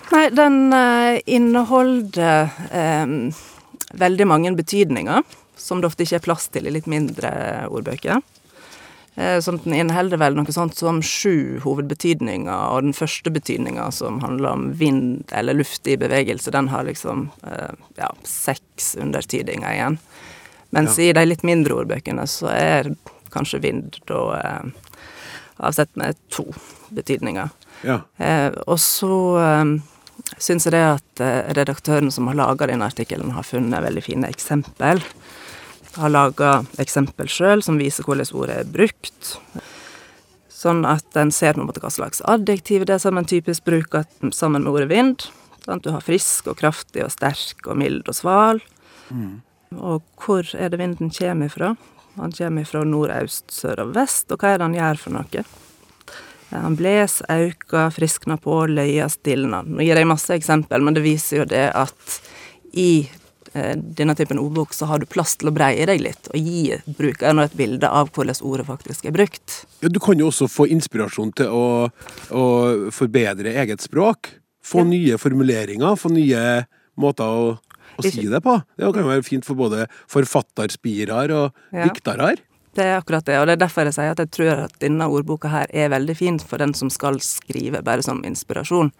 Nei, 0.10 0.26
den 0.34 0.74
eh, 0.74 1.20
inneholder 1.30 2.50
eh, 2.72 3.06
veldig 3.94 4.28
mange 4.28 4.52
betydninger, 4.58 5.24
som 5.58 5.82
det 5.82 5.90
ofte 5.92 6.06
ikke 6.06 6.20
er 6.20 6.26
plass 6.26 6.50
til 6.50 6.70
i 6.70 6.74
litt 6.74 6.90
mindre 6.90 7.32
ordbøker. 7.70 8.22
Sånn 9.44 9.58
den 9.66 9.74
inneholder 9.76 10.16
vel 10.22 10.38
noe 10.38 10.54
sånt 10.56 10.78
som 10.80 11.02
sju 11.04 11.60
hovedbetydninger, 11.66 12.48
og 12.72 12.86
den 12.86 12.96
første 12.96 13.34
betydninga 13.36 13.90
som 13.92 14.22
handler 14.24 14.54
om 14.54 14.70
vind 14.80 15.34
eller 15.36 15.58
luft 15.58 15.90
i 15.92 15.98
bevegelse, 16.00 16.54
den 16.56 16.70
har 16.72 16.86
liksom 16.88 17.26
eh, 17.44 17.74
ja, 18.00 18.14
seks 18.24 18.94
undertidinger 18.96 19.74
igjen. 19.74 20.00
Mens 20.70 20.96
i 21.04 21.10
de 21.12 21.26
litt 21.26 21.44
mindre 21.44 21.82
ordbøkene 21.82 22.24
så 22.32 22.48
er 22.54 22.94
kanskje 23.34 23.60
vind 23.66 24.00
da 24.08 24.24
eh, 24.38 24.96
avsett 25.68 25.92
med 26.00 26.16
to 26.32 26.46
betydninger. 26.96 27.50
Ja. 27.84 28.00
Eh, 28.18 28.54
og 28.68 28.80
så 28.80 29.14
syns 30.38 30.68
jeg 30.68 30.76
det 30.76 30.84
at 30.86 31.24
eh, 31.24 31.50
redaktøren 31.58 32.12
som 32.14 32.30
har 32.30 32.38
laga 32.38 32.70
denne 32.70 32.88
artikkelen, 32.88 33.34
har 33.34 33.48
funnet 33.48 33.84
veldig 33.86 34.04
fine 34.06 34.30
eksempel. 34.30 35.02
Har 35.96 36.14
laga 36.14 36.60
eksempel 36.82 37.32
sjøl 37.32 37.64
som 37.66 37.80
viser 37.82 38.06
hvordan 38.06 38.30
ordet 38.38 38.62
er 38.62 38.70
brukt. 38.70 39.36
Sånn 40.54 40.84
at 40.86 41.16
en 41.18 41.32
ser 41.32 41.56
på 41.56 41.64
en 41.64 41.70
måte 41.70 41.82
hva 41.82 41.92
slags 41.94 42.22
adjektiv 42.28 42.86
det 42.86 42.98
er 42.98 43.04
som 43.04 43.18
en 43.18 43.28
typisk 43.28 43.64
bruker 43.68 44.06
sammen 44.36 44.66
med 44.66 44.74
ordet 44.74 44.90
vind. 44.92 45.30
Sånn 45.64 45.80
at 45.80 45.86
du 45.86 45.94
har 45.96 46.04
frisk 46.04 46.50
og 46.52 46.60
kraftig 46.60 47.06
og 47.06 47.14
sterk 47.16 47.66
og 47.68 47.80
mild 47.80 48.10
og 48.12 48.18
sval. 48.18 48.62
Og 49.78 50.04
hvor 50.20 50.46
er 50.58 50.70
det 50.70 50.80
vinden 50.82 51.12
kommer 51.14 51.50
ifra? 51.50 51.76
Han 52.20 52.34
kommer 52.36 52.66
ifra 52.66 52.84
nordøst, 52.84 53.52
sør 53.54 53.86
og 53.86 53.96
vest, 53.96 54.32
og 54.32 54.42
hva 54.42 54.54
er 54.54 54.60
det 54.60 54.68
han 54.68 54.78
gjør 54.78 55.02
for 55.04 55.16
noe? 55.16 55.44
Han 56.52 56.76
bles, 56.80 57.22
auka, 57.30 57.88
friskna 57.94 58.38
på, 58.42 58.64
løya, 58.68 59.10
stilna. 59.10 59.62
Nå 59.66 59.84
gir 59.86 60.00
jeg 60.02 60.08
masse 60.10 60.34
eksempel, 60.34 60.82
men 60.82 60.96
det 60.98 61.04
viser 61.06 61.44
jo 61.44 61.46
det 61.46 61.68
at 61.78 62.16
i 62.74 63.08
eh, 63.54 63.76
denne 63.78 64.16
typen 64.18 64.40
ordbok 64.42 64.74
så 64.74 64.88
har 64.90 65.00
du 65.02 65.06
plass 65.10 65.36
til 65.38 65.50
å 65.52 65.54
breie 65.54 65.86
deg 65.90 66.02
litt, 66.02 66.30
og 66.34 66.38
gi 66.42 66.74
brukeren 66.98 67.40
et 67.44 67.54
bilde 67.58 67.90
av 67.90 68.10
hvordan 68.16 68.42
ordet 68.50 68.66
faktisk 68.70 69.06
er 69.06 69.16
brukt. 69.16 69.60
Ja, 69.84 69.90
du 69.94 70.00
kan 70.02 70.18
jo 70.22 70.32
også 70.32 70.50
få 70.50 70.66
inspirasjon 70.74 71.32
til 71.38 71.54
å, 71.54 71.64
å 72.34 72.44
forbedre 72.94 73.54
eget 73.62 73.86
språk. 73.86 74.34
Få 74.66 74.82
Ja. 74.84 74.90
nye 74.90 75.18
formuleringer, 75.18 75.96
få 75.98 76.12
nye 76.14 76.66
måter 77.00 77.26
å, 77.26 77.54
å 77.98 78.04
si 78.06 78.26
det 78.30 78.42
på. 78.46 78.58
Det 78.78 78.90
kan 78.94 79.06
jo 79.06 79.10
være 79.14 79.24
fint 79.26 79.46
for 79.48 79.56
både 79.58 79.86
forfatterspirer 80.12 81.32
og 81.34 81.54
Ja. 81.74 81.88
diktere. 81.88 82.36
Det 82.78 82.86
er 82.86 83.00
akkurat 83.00 83.26
det, 83.26 83.40
og 83.40 83.48
det 83.50 83.58
er 83.58 83.62
derfor 83.64 83.88
jeg 83.88 83.98
sier 83.98 84.14
at 84.14 84.22
jeg 84.22 84.32
tror 84.36 84.66
at 84.68 84.76
denne 84.84 85.08
ordboka 85.10 85.50
her 85.52 85.72
er 85.74 85.92
veldig 85.94 86.16
fin 86.18 86.40
for 86.40 86.62
den 86.62 86.76
som 86.78 86.92
skal 86.94 87.18
skrive, 87.24 87.82
bare 87.86 88.06
som 88.06 88.22
inspirasjon. 88.28 88.92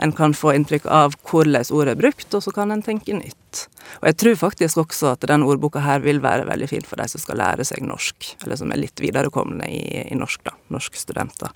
En 0.00 0.12
kan 0.16 0.32
få 0.36 0.54
inntrykk 0.56 0.86
av 0.88 1.16
hvordan 1.28 1.66
ordet 1.76 1.94
er 1.94 2.00
brukt, 2.00 2.28
og 2.36 2.44
så 2.44 2.52
kan 2.56 2.72
en 2.72 2.84
tenke 2.84 3.12
nytt. 3.16 3.64
Og 4.00 4.06
jeg 4.08 4.18
tror 4.22 4.38
faktisk 4.46 4.80
også 4.80 5.14
at 5.14 5.26
denne 5.28 5.48
ordboka 5.48 5.82
her 5.84 6.00
vil 6.04 6.22
være 6.24 6.46
veldig 6.48 6.68
fin 6.70 6.86
for 6.86 7.00
de 7.00 7.08
som 7.12 7.20
skal 7.20 7.40
lære 7.40 7.66
seg 7.68 7.84
norsk, 7.84 8.30
eller 8.44 8.60
som 8.60 8.72
er 8.72 8.80
litt 8.80 9.00
viderekomne 9.02 9.68
i, 9.68 10.06
i 10.06 10.16
norsk, 10.16 10.44
da. 10.48 10.56
Norske 10.72 11.00
studenter. 11.00 11.52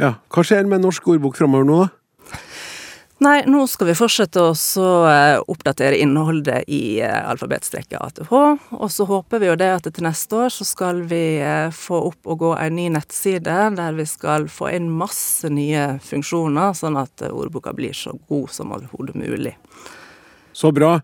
Ja. 0.00 0.16
Hva 0.34 0.46
skjer 0.46 0.66
med 0.66 0.82
norsk 0.82 1.06
ordbok 1.14 1.38
framover 1.38 1.68
nå? 1.68 1.84
da? 1.84 2.03
Nei, 3.24 3.38
nå 3.48 3.62
skal 3.70 3.88
vi 3.88 3.94
fortsette 3.96 4.42
å 4.42 4.50
eh, 5.08 5.38
oppdatere 5.48 5.96
innholdet 6.02 6.66
i 6.68 6.98
alfabetstreket 7.00 7.96
ATH. 7.96 8.32
Og 8.74 8.88
så 8.92 9.06
håper 9.08 9.40
vi 9.40 9.48
jo 9.48 9.54
det 9.56 9.68
at 9.78 9.86
til 9.86 10.04
neste 10.04 10.40
år 10.42 10.50
så 10.52 10.66
skal 10.68 11.00
vi 11.08 11.38
eh, 11.40 11.70
få 11.72 12.02
opp 12.10 12.28
og 12.28 12.42
gå 12.42 12.50
en 12.58 12.74
ny 12.76 12.90
nettside 12.92 13.54
der 13.78 13.94
vi 13.96 14.04
skal 14.10 14.44
få 14.52 14.74
inn 14.76 14.90
masse 14.92 15.48
nye 15.48 15.94
funksjoner, 16.04 16.74
sånn 16.76 16.98
at 17.00 17.24
eh, 17.24 17.32
ordboka 17.32 17.72
blir 17.76 17.96
så 17.96 18.12
god 18.28 18.52
som 18.52 18.74
overhodet 18.76 19.16
mulig. 19.16 19.54
Så 20.52 20.74
bra. 20.74 20.98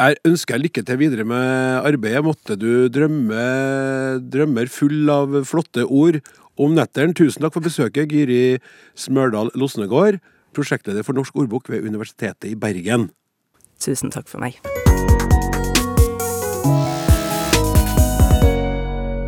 Jeg 0.00 0.20
ønsker 0.28 0.62
lykke 0.62 0.84
til 0.86 1.00
videre 1.00 1.26
med 1.28 1.82
arbeidet. 1.82 2.24
Måtte 2.24 2.56
du 2.60 2.86
drømme 2.92 3.42
drømmer 4.24 4.72
full 4.72 5.12
av 5.12 5.36
flotte 5.48 5.84
ord 5.84 6.22
om 6.56 6.72
netteren. 6.78 7.12
Tusen 7.16 7.44
takk 7.44 7.58
for 7.58 7.66
besøket, 7.66 8.08
Giri 8.08 8.56
Smørdal 8.96 9.52
Losnegård, 9.58 10.22
prosjektleder 10.56 11.06
for 11.06 11.16
Norsk 11.16 11.36
ordbok 11.36 11.70
ved 11.72 11.86
Universitetet 11.86 12.50
i 12.50 12.56
Bergen. 12.58 13.10
Tusen 13.82 14.12
takk 14.14 14.30
for 14.30 14.42
meg. 14.42 14.56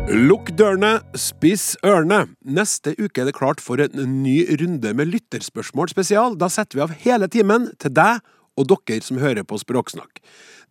Lukk 0.09 0.49
dørene, 0.57 0.95
spiss 1.13 1.75
ørene. 1.85 2.23
Neste 2.41 2.95
uke 2.97 3.21
er 3.21 3.27
det 3.29 3.35
klart 3.37 3.61
for 3.61 3.77
en 3.83 4.23
ny 4.23 4.41
runde 4.57 4.95
med 4.97 5.11
lytterspørsmål 5.13 5.91
spesial. 5.91 6.33
Da 6.33 6.49
setter 6.49 6.79
vi 6.79 6.85
av 6.87 6.95
hele 7.03 7.29
timen 7.29 7.69
til 7.77 7.93
deg 7.93 8.23
og 8.59 8.67
dere 8.71 9.05
som 9.05 9.21
hører 9.21 9.45
på 9.45 9.59
Språksnakk. 9.61 10.17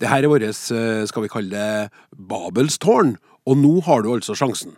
Det 0.02 0.10
her 0.10 0.26
er 0.26 0.30
vårt, 0.30 0.42
eh, 0.42 1.06
skal 1.06 1.22
vi 1.22 1.30
kalle 1.30 1.50
det, 1.50 1.90
Babelstårn, 2.18 3.16
og 3.46 3.56
nå 3.56 3.80
har 3.86 4.02
du 4.02 4.12
altså 4.12 4.34
sjansen. 4.34 4.74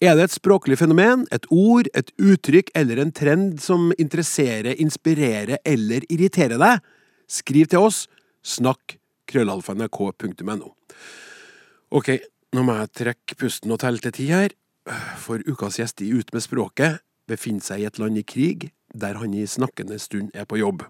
Er 0.00 0.16
det 0.16 0.28
et 0.28 0.36
språklig 0.36 0.78
fenomen, 0.80 1.26
et 1.32 1.46
ord, 1.52 1.90
et 1.94 2.10
uttrykk 2.16 2.72
eller 2.74 3.02
en 3.02 3.12
trend 3.12 3.60
som 3.60 3.90
interesserer, 3.98 4.74
inspirerer 4.80 5.60
eller 5.64 6.06
irriterer 6.08 6.60
deg? 6.60 6.80
Skriv 7.30 7.70
til 7.70 7.86
oss. 7.90 8.06
Snakk 8.42 8.96
krøllalfa.nrk.no. 9.30 10.72
Ok, 11.90 12.10
nå 12.54 12.64
må 12.66 12.78
jeg 12.80 12.94
trekke 13.02 13.38
pusten 13.38 13.72
og 13.74 13.82
telle 13.82 14.02
til 14.02 14.14
ti 14.16 14.30
her. 14.32 14.56
For 15.20 15.42
ukas 15.46 15.78
gjest 15.78 16.02
i 16.02 16.10
Ut 16.16 16.32
med 16.34 16.42
språket 16.42 17.02
befinner 17.30 17.62
seg 17.62 17.82
i 17.82 17.86
et 17.90 18.00
land 18.00 18.18
i 18.18 18.26
krig, 18.26 18.70
der 18.90 19.20
han 19.20 19.34
i 19.36 19.46
snakkende 19.46 20.00
stund 20.02 20.32
er 20.34 20.48
på 20.48 20.58
jobb. 20.58 20.82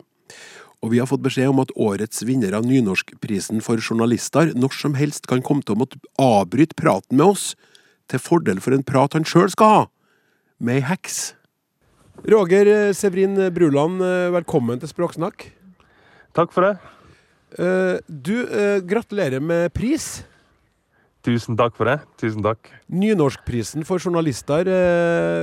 Og 0.80 0.94
vi 0.94 1.00
har 1.00 1.08
fått 1.10 1.24
beskjed 1.24 1.50
om 1.52 1.60
at 1.60 1.72
årets 1.76 2.22
vinner 2.24 2.54
av 2.56 2.64
Nynorskprisen 2.64 3.60
for 3.64 3.82
journalister 3.82 4.54
når 4.56 4.76
som 4.78 4.96
helst 4.96 5.28
kan 5.28 5.42
komme 5.44 5.64
til 5.66 5.76
å 5.76 5.82
måtte 5.82 6.00
avbryte 6.16 6.78
praten 6.78 7.20
med 7.20 7.34
oss, 7.34 7.52
til 8.11 8.23
fordel 8.23 8.61
for 8.62 8.75
en 8.77 8.87
prat 8.87 9.14
han 9.16 9.27
sjøl 9.29 9.51
skal 9.53 9.75
ha, 9.75 9.85
med 10.59 10.81
ei 10.81 10.87
heks. 10.88 11.20
Roger 12.29 12.68
eh, 12.68 12.92
Sevrin 12.92 13.38
Bruland, 13.55 14.03
eh, 14.05 14.31
velkommen 14.35 14.81
til 14.81 14.90
Språksnakk. 14.90 15.46
Takk 16.37 16.53
for 16.53 16.66
det. 16.66 16.75
Eh, 17.59 17.96
Du, 18.09 18.35
gratulerer 18.87 19.40
med 19.40 19.73
pris. 19.73 20.25
Tusen 21.25 21.57
takk 21.57 21.75
for 21.77 21.85
det. 21.85 21.99
Tusen 22.20 22.42
takk. 22.44 22.70
Nynorskprisen 22.88 23.85
for 23.85 24.01
journalister. 24.01 24.68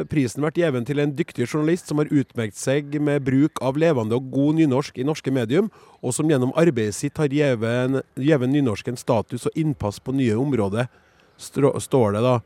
Prisen 0.09 0.41
vært 0.41 0.57
gitt 0.57 0.87
til 0.87 0.99
en 0.99 1.13
dyktig 1.13 1.45
journalist 1.45 1.89
som 1.89 2.01
har 2.01 2.09
utmerket 2.09 2.57
seg 2.57 2.97
med 3.01 3.25
bruk 3.25 3.61
av 3.61 3.77
levende 3.77 4.17
og 4.17 4.31
god 4.33 4.57
nynorsk 4.57 4.97
i 4.97 5.05
norske 5.05 5.33
medium, 5.33 5.69
og 6.01 6.15
som 6.17 6.29
gjennom 6.29 6.53
arbeidet 6.57 6.97
sitt 6.97 7.17
har 7.21 7.29
gitt 7.29 8.49
nynorsken 8.49 8.97
status 8.97 9.45
og 9.45 9.57
innpass 9.57 10.01
på 10.01 10.17
nye 10.17 10.37
områder, 10.37 10.89
står 11.37 12.17
det 12.17 12.25
da 12.25 12.39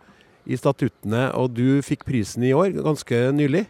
i 0.45 0.57
statuttene. 0.59 1.29
Og 1.37 1.53
du 1.57 1.81
fikk 1.85 2.05
prisen 2.07 2.45
i 2.47 2.53
år, 2.55 2.73
ganske 2.81 3.21
nylig. 3.35 3.65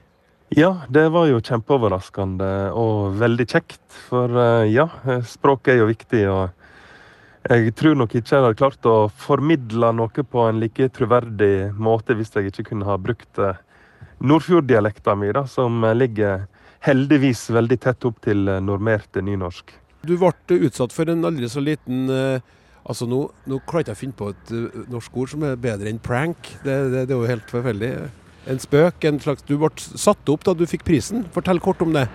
Ja, 0.52 0.82
det 0.92 1.06
var 1.14 1.30
jo 1.30 1.40
kjempeoverraskende 1.40 2.72
og 2.76 3.16
veldig 3.22 3.48
kjekt. 3.48 3.84
For 4.10 4.32
eh, 4.36 4.72
ja, 4.74 4.90
språk 5.00 5.30
språket 5.36 5.74
er 5.76 5.80
jo 5.80 5.92
viktig. 5.92 6.24
og 6.30 6.50
jeg 7.50 7.74
tror 7.74 7.96
nok 7.98 8.12
ikke 8.14 8.36
jeg 8.36 8.44
hadde 8.44 8.60
klart 8.60 8.86
å 8.86 9.10
formidle 9.10 9.90
noe 9.98 10.24
på 10.30 10.44
en 10.46 10.60
like 10.62 10.92
troverdig 10.94 11.72
måte 11.74 12.14
hvis 12.14 12.36
jeg 12.36 12.52
ikke 12.52 12.68
kunne 12.70 12.86
ha 12.86 13.00
brukt 13.02 13.40
eh, 13.42 13.58
nordfjorddialekta 14.22 15.16
mi, 15.18 15.32
da, 15.34 15.48
som 15.50 15.82
ligger 15.98 16.46
heldigvis 16.86 17.48
veldig 17.54 17.78
tett 17.82 18.06
opp 18.06 18.22
til 18.26 18.48
eh, 18.50 18.62
normerte 18.62 19.24
nynorsk. 19.26 19.74
Du 20.06 20.16
ble 20.18 20.60
utsatt 20.68 20.94
for 20.94 21.10
en 21.10 21.26
aldri 21.26 21.50
så 21.50 21.62
liten 21.64 22.10
eh, 22.10 22.42
Altså, 22.82 23.06
nå, 23.06 23.30
nå 23.46 23.60
klarer 23.70 23.92
jeg 23.92 23.98
å 23.98 24.00
finne 24.00 24.18
på 24.18 24.32
et 24.34 24.52
eh, 24.56 24.80
norsk 24.90 25.18
ord 25.22 25.30
som 25.34 25.44
er 25.46 25.60
bedre 25.62 25.90
enn 25.92 26.00
prank. 26.02 26.38
Det, 26.66 26.76
det, 26.94 27.02
det 27.10 27.14
er 27.14 27.20
jo 27.20 27.30
helt 27.30 27.50
forferdelig. 27.52 27.92
En 28.50 28.60
spøk, 28.62 29.04
en 29.06 29.20
slags 29.22 29.44
Du 29.46 29.58
ble 29.62 29.70
satt 29.78 30.30
opp 30.34 30.44
da 30.48 30.52
du 30.58 30.66
fikk 30.70 30.84
prisen. 30.88 31.20
Fortell 31.36 31.60
kort 31.62 31.82
om 31.86 31.92
det. 31.94 32.08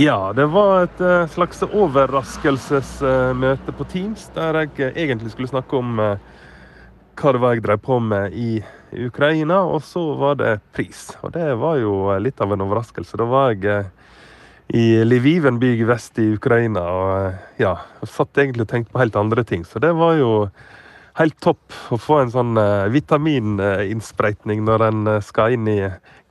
Ja, 0.00 0.32
det 0.36 0.46
var 0.52 0.82
et 0.86 1.00
eh, 1.04 1.30
slags 1.32 1.62
overraskelsesmøte 1.68 3.70
på 3.76 3.84
Teams, 3.92 4.22
der 4.36 4.52
jeg 4.62 4.70
eh, 4.80 4.96
egentlig 5.06 5.30
skulle 5.32 5.52
snakke 5.52 5.74
om 5.80 5.88
hva 7.12 7.28
det 7.36 7.42
var 7.42 7.50
jeg 7.52 7.64
drev 7.64 7.80
på 7.84 7.96
med 8.00 8.24
i 8.32 8.64
Ukraina, 9.04 9.58
og 9.68 9.82
så 9.84 10.14
var 10.20 10.34
det 10.40 10.60
pris. 10.76 11.00
Og 11.24 11.28
det 11.34 11.58
var 11.60 11.76
jo 11.80 11.92
litt 12.20 12.40
av 12.40 12.52
en 12.52 12.64
overraskelse. 12.64 13.16
Da 13.20 13.24
var 13.28 13.52
jeg 13.52 13.62
i 14.72 15.04
Lviv, 15.04 15.46
en 15.46 15.58
by 15.60 15.72
vest 15.84 16.18
i 16.22 16.30
Ukraina. 16.32 16.82
Og 16.82 17.60
ja, 17.60 17.74
jeg 18.00 18.12
satt 18.12 18.40
egentlig 18.40 18.64
og 18.64 18.70
tenkte 18.72 18.94
på 18.94 19.02
helt 19.02 19.18
andre 19.20 19.44
ting. 19.44 19.66
Så 19.68 19.82
det 19.84 19.92
var 19.98 20.16
jo 20.16 20.30
helt 21.18 21.36
topp 21.44 21.76
å 21.92 21.98
få 22.00 22.22
en 22.22 22.32
sånn 22.32 22.56
uh, 22.56 22.88
vitamininnsprøytning 22.92 24.62
når 24.64 24.86
en 24.86 25.02
uh, 25.10 25.18
skal 25.24 25.58
inn 25.58 25.68
i 25.68 25.78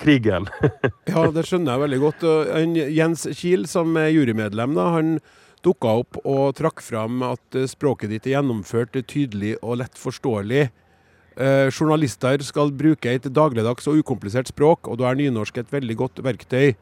krigen. 0.01 0.49
ja, 1.11 1.27
det 1.29 1.45
skjønner 1.45 1.75
jeg 1.75 1.83
veldig 1.85 2.01
godt. 2.01 2.27
Jens 2.97 3.27
Kiel, 3.37 3.69
som 3.69 3.93
er 4.01 4.09
jurymedlem, 4.09 4.73
da, 4.73 4.89
han 4.97 5.15
dukka 5.61 5.93
opp 6.01 6.17
og 6.25 6.55
trakk 6.57 6.81
fram 6.81 7.21
at 7.27 7.61
språket 7.69 8.09
ditt 8.09 8.25
er 8.25 8.39
gjennomført 8.39 8.97
tydelig 9.05 9.59
og 9.61 9.83
lett 9.83 10.01
forståelig. 10.01 10.71
Eh, 11.41 11.67
journalister 11.69 12.41
skal 12.43 12.73
bruke 12.75 13.13
et 13.13 13.27
dagligdags 13.31 13.85
og 13.87 14.01
ukomplisert 14.01 14.49
språk, 14.51 14.89
og 14.89 14.97
da 14.99 15.11
er 15.11 15.19
nynorsk 15.21 15.61
et 15.61 15.69
veldig 15.71 15.95
godt 16.01 16.23
verktøy. 16.25 16.73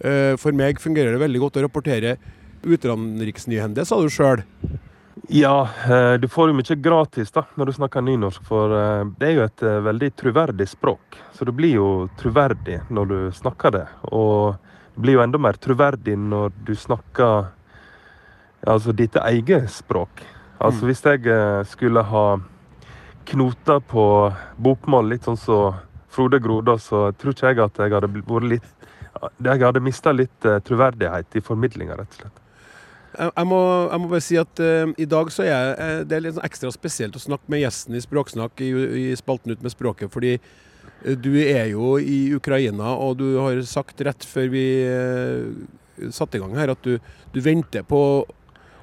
Eh, 0.00 0.34
for 0.38 0.54
meg 0.54 0.78
fungerer 0.80 1.14
det 1.14 1.22
veldig 1.22 1.40
godt 1.42 1.58
å 1.58 1.64
rapportere 1.64 2.16
utenriksnyhender, 2.62 3.86
sa 3.86 3.98
du 4.02 4.10
sjøl. 4.12 4.44
Ja, 5.34 5.68
eh, 5.90 6.14
du 6.22 6.28
får 6.30 6.50
jo 6.50 6.58
mye 6.58 6.76
gratis 6.82 7.32
da, 7.34 7.44
når 7.58 7.66
du 7.70 7.76
snakker 7.80 8.04
nynorsk, 8.06 8.44
for 8.46 8.74
eh, 8.74 9.04
det 9.18 9.28
er 9.28 9.34
jo 9.34 9.46
et 9.48 9.64
veldig 9.88 10.10
troverdig 10.16 10.68
språk. 10.70 11.18
Så 11.34 11.48
du 11.48 11.52
blir 11.52 11.74
jo 11.78 11.90
troverdig 12.20 12.80
når 12.90 13.10
du 13.10 13.18
snakker 13.34 13.74
det. 13.74 13.86
Og 14.12 14.54
du 14.94 15.02
blir 15.02 15.18
jo 15.18 15.24
enda 15.24 15.40
mer 15.42 15.58
troverdig 15.58 16.16
når 16.18 16.54
du 16.66 16.74
snakker 16.78 17.50
altså 18.66 18.94
ditt 18.94 19.18
eget 19.22 19.70
språk. 19.70 20.22
Altså 20.58 20.82
mm. 20.82 20.88
hvis 20.88 21.04
jeg 21.06 21.66
skulle 21.70 22.02
ha 22.02 22.24
knota 23.28 23.78
på 23.84 24.04
bokmål, 24.58 25.12
litt 25.12 25.28
sånn 25.28 25.38
som 25.38 25.68
så 25.70 25.88
Frode 26.18 26.40
Grodås, 26.42 26.88
så 26.88 27.12
tror 27.14 27.34
ikke 27.34 27.50
jeg 27.52 27.60
at 27.62 27.78
jeg 27.78 27.92
hadde 27.94 28.08
vært 28.10 28.46
litt 28.50 28.77
Jeg 29.44 29.62
hadde 29.62 29.82
mista 29.82 30.12
litt 30.14 30.46
troverdighet 30.66 31.38
i 31.38 31.42
formidlinga, 31.44 31.96
rett 31.98 32.14
og 32.16 32.22
slett. 32.22 32.44
Jeg 33.18 33.48
må, 33.48 33.58
jeg 33.88 33.98
må, 34.02 34.08
bare 34.12 34.22
si 34.22 34.36
at 34.38 34.60
uh, 34.62 34.90
i 35.00 35.06
dag 35.08 35.30
så 35.34 35.42
er 35.42 35.50
jeg, 35.50 35.74
uh, 35.74 36.00
det 36.06 36.16
er 36.16 36.24
litt 36.26 36.36
sånn 36.36 36.46
ekstra 36.46 36.70
spesielt 36.74 37.16
å 37.18 37.22
snakke 37.22 37.50
med 37.50 37.64
gjesten 37.64 37.96
i 37.96 38.02
Språksnakk 38.04 38.62
i, 38.62 38.68
i 39.00 39.04
spalten 39.18 39.54
Ut 39.54 39.64
med 39.64 39.74
språket, 39.74 40.12
fordi 40.12 40.36
uh, 40.36 41.14
du 41.16 41.32
er 41.40 41.72
jo 41.72 41.96
i 41.98 42.28
Ukraina, 42.36 42.92
og 42.94 43.18
du 43.22 43.26
har 43.40 43.58
sagt 43.66 44.04
rett 44.06 44.26
før 44.28 44.52
vi 44.52 44.66
satte 46.14 46.38
i 46.38 46.42
gang 46.42 46.54
her, 46.54 46.74
at 46.76 46.84
du, 46.86 46.98
du, 47.34 47.40
venter 47.42 47.82
på 47.86 48.00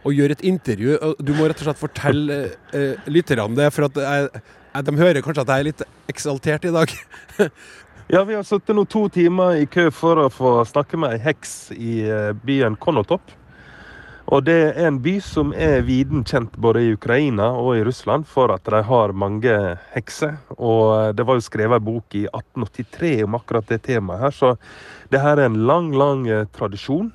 å 0.05 0.11
gjøre 0.11 0.35
et 0.35 0.43
intervju. 0.45 0.97
Du 1.23 1.31
må 1.37 1.47
rett 1.47 1.61
og 1.61 1.69
slett 1.69 1.79
fortelle 1.79 2.39
lytterne 3.07 3.55
det, 3.55 3.69
for 3.73 3.87
at 3.87 4.01
jeg, 4.03 4.43
de 4.89 4.95
hører 4.99 5.23
kanskje 5.23 5.45
at 5.45 5.53
jeg 5.53 5.63
er 5.63 5.69
litt 5.69 5.85
eksaltert 6.11 6.67
i 6.67 6.73
dag. 6.75 6.91
ja, 8.07 8.23
vi 8.23 8.35
har 8.35 8.43
sittet 8.43 8.75
nå 8.75 8.85
to 8.85 9.07
timer 9.09 9.61
i 9.61 9.65
kø 9.65 9.89
for 9.91 10.25
å 10.25 10.29
få 10.29 10.59
snakke 10.67 10.97
med 10.97 11.15
ei 11.15 11.23
heks 11.25 11.55
i 11.73 12.03
byen 12.45 12.77
Konotop. 12.77 13.33
Og 14.25 14.41
det 14.41 14.55
er 14.71 14.87
en 14.87 14.97
by 15.05 15.19
som 15.21 15.51
er 15.53 15.83
viden 15.85 16.23
kjent 16.25 16.55
både 16.57 16.81
i 16.81 16.93
Ukraina 16.95 17.51
og 17.59 17.75
i 17.77 17.83
Russland 17.85 18.25
for 18.25 18.49
at 18.55 18.65
de 18.65 18.79
har 18.87 19.13
mange 19.13 19.53
hekser. 19.93 20.39
Og 20.57 21.13
det 21.13 21.27
var 21.27 21.37
jo 21.37 21.45
skrevet 21.45 21.77
en 21.77 21.85
bok 21.85 22.17
i 22.17 22.23
1883 22.31 23.11
om 23.27 23.37
akkurat 23.37 23.69
det 23.69 23.83
temaet 23.85 24.23
her, 24.25 24.33
så 24.33 24.55
det 25.13 25.21
her 25.21 25.37
er 25.37 25.51
en 25.51 25.61
lang, 25.69 25.91
lang 25.93 26.25
eh, 26.25 26.47
tradisjon. 26.57 27.11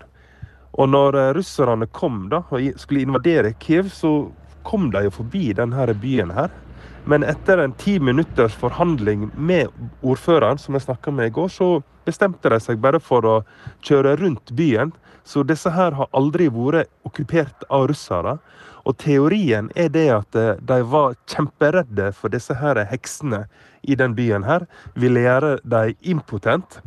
Og 0.79 0.90
når 0.92 1.18
eh, 1.18 1.33
russerne 1.35 1.90
kom 1.90 2.29
da, 2.31 2.44
og 2.46 2.79
skulle 2.79 3.03
invadere 3.03 3.57
Kiev, 3.59 3.90
så 3.90 4.31
kom 4.62 4.92
de 4.94 5.09
jo 5.09 5.14
forbi 5.18 5.48
denne 5.59 5.90
byen 5.98 6.31
her. 6.37 6.55
Men 7.08 7.24
etter 7.24 7.58
en 7.58 7.72
ti 7.72 7.98
minutters 8.00 8.54
forhandling 8.54 9.30
med 9.34 9.68
ordføreren, 10.02 10.58
som 10.58 10.76
jeg 10.76 10.84
snakka 10.84 11.12
med 11.14 11.30
i 11.30 11.34
går, 11.34 11.48
så 11.48 11.70
bestemte 12.04 12.52
de 12.52 12.58
seg 12.60 12.80
bare 12.82 13.00
for 13.00 13.26
å 13.26 13.36
kjøre 13.86 14.18
rundt 14.20 14.52
byen 14.56 14.92
så 15.24 15.42
disse 15.46 15.70
her 15.70 15.94
har 15.94 16.08
aldri 16.16 16.48
vært 16.50 16.90
okkupert 17.06 17.66
av 17.70 17.88
russere. 17.90 18.38
Og 18.88 18.96
teorien 18.98 19.68
er 19.78 19.90
det 19.92 20.08
at 20.14 20.38
eh, 20.38 20.56
de 20.58 20.80
var 20.88 21.18
kjemperedde 21.28 22.10
for 22.16 22.32
disse 22.32 22.56
her 22.56 22.80
heksene 22.90 23.44
i 23.82 23.94
den 23.94 24.16
byen 24.16 24.46
her. 24.48 24.66
Ville 24.98 25.22
gjøre 25.26 25.58
dem 25.62 25.94
impotent. 26.00 26.80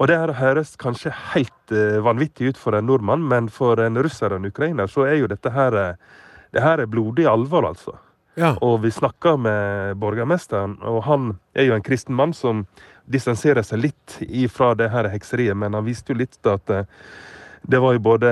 Og 0.00 0.08
det 0.08 0.16
her 0.16 0.32
høres 0.38 0.78
kanskje 0.80 1.12
helt 1.34 1.74
uh, 1.76 2.00
vanvittig 2.00 2.54
ut 2.54 2.58
for 2.58 2.72
en 2.72 2.86
nordmann, 2.88 3.20
men 3.28 3.50
for 3.52 3.76
en 3.84 4.00
russer 4.00 4.32
og 4.32 4.40
en 4.40 4.48
ukrainer 4.48 4.88
så 4.88 5.04
er 5.04 5.18
jo 5.20 5.28
dette 5.28 5.52
her 5.52 5.76
eh, 5.76 5.98
det 6.56 6.62
her 6.64 6.80
er 6.80 6.88
blodig 6.90 7.28
alvor, 7.28 7.68
altså. 7.68 7.98
Ja. 8.40 8.54
Og 8.64 8.80
vi 8.84 8.92
snakka 8.94 9.34
med 9.36 9.98
borgermesteren, 10.00 10.78
og 10.80 11.02
han 11.04 11.34
er 11.52 11.68
jo 11.68 11.76
en 11.76 11.84
kristen 11.84 12.16
mann 12.16 12.32
som 12.36 12.64
distanserer 13.10 13.66
seg 13.66 13.84
litt 13.84 14.16
ifra 14.24 14.72
det 14.78 14.88
her 14.92 15.10
hekseriet, 15.12 15.58
men 15.58 15.76
han 15.76 15.84
viste 15.84 16.14
jo 16.14 16.20
litt 16.22 16.38
at 16.48 16.72
uh, 16.72 16.86
det 17.68 17.80
var 17.82 17.96
jo 17.96 18.02
både 18.06 18.30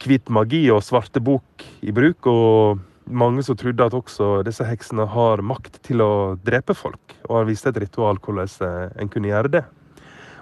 hvit 0.00 0.30
magi 0.32 0.62
og 0.72 0.84
svarte 0.84 1.22
bok 1.24 1.64
i 1.80 1.92
bruk. 1.94 2.28
Og 2.28 2.80
mange 3.10 3.42
som 3.42 3.58
trodde 3.58 3.84
at 3.84 3.96
også 3.96 4.40
disse 4.46 4.64
heksene 4.66 5.06
har 5.10 5.42
makt 5.44 5.80
til 5.86 6.04
å 6.04 6.12
drepe 6.44 6.76
folk. 6.78 7.16
Og 7.28 7.40
han 7.40 7.50
viste 7.50 7.72
et 7.72 7.80
ritual 7.82 8.20
hvordan 8.22 8.50
eh, 8.66 8.86
en 9.02 9.12
kunne 9.12 9.32
gjøre 9.32 9.54
det. 9.58 9.64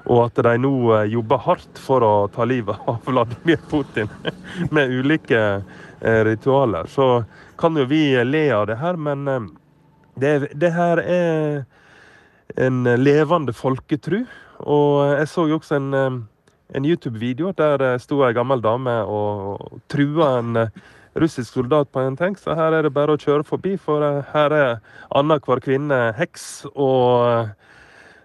Og 0.09 0.23
at 0.25 0.41
de 0.45 0.55
nå 0.61 0.73
eh, 0.97 1.11
jobber 1.13 1.43
hardt 1.45 1.81
for 1.83 2.05
å 2.05 2.13
ta 2.33 2.47
livet 2.49 2.81
av 2.91 3.03
Vladimir 3.07 3.61
Putin 3.71 4.11
med 4.75 4.95
ulike 4.95 5.43
eh, 5.59 6.23
ritualer. 6.29 6.89
Så 6.89 7.25
kan 7.59 7.77
jo 7.77 7.87
vi 7.91 8.03
le 8.25 8.45
av 8.55 8.69
det 8.71 8.79
her, 8.81 8.97
men 8.97 9.27
det, 10.15 10.53
det 10.55 10.73
her 10.73 11.01
er 11.03 11.65
en 12.57 12.85
levende 12.97 13.53
folketru. 13.53 14.23
Og 14.63 15.19
jeg 15.19 15.31
så 15.31 15.49
jo 15.51 15.59
også 15.59 15.79
en 15.79 16.27
en 16.77 16.85
YouTube-video 16.85 17.53
der 17.57 17.97
sto 18.03 18.21
ei 18.27 18.35
gammel 18.37 18.61
dame 18.61 18.93
og 19.09 19.81
trua 19.89 20.39
en 20.39 20.57
eh, 20.65 20.81
russisk 21.19 21.57
soldat 21.57 21.91
på 21.93 22.03
en 22.05 22.17
tank. 22.17 22.39
Så 22.39 22.57
her 22.59 22.77
er 22.77 22.85
det 22.85 22.95
bare 22.95 23.17
å 23.17 23.21
kjøre 23.21 23.47
forbi, 23.49 23.77
for 23.81 24.05
eh, 24.05 24.21
her 24.35 24.55
er 24.55 24.75
annenhver 25.17 25.63
kvinne 25.65 26.01
heks. 26.19 26.67
Og 26.75 27.25
eh, 27.31 27.55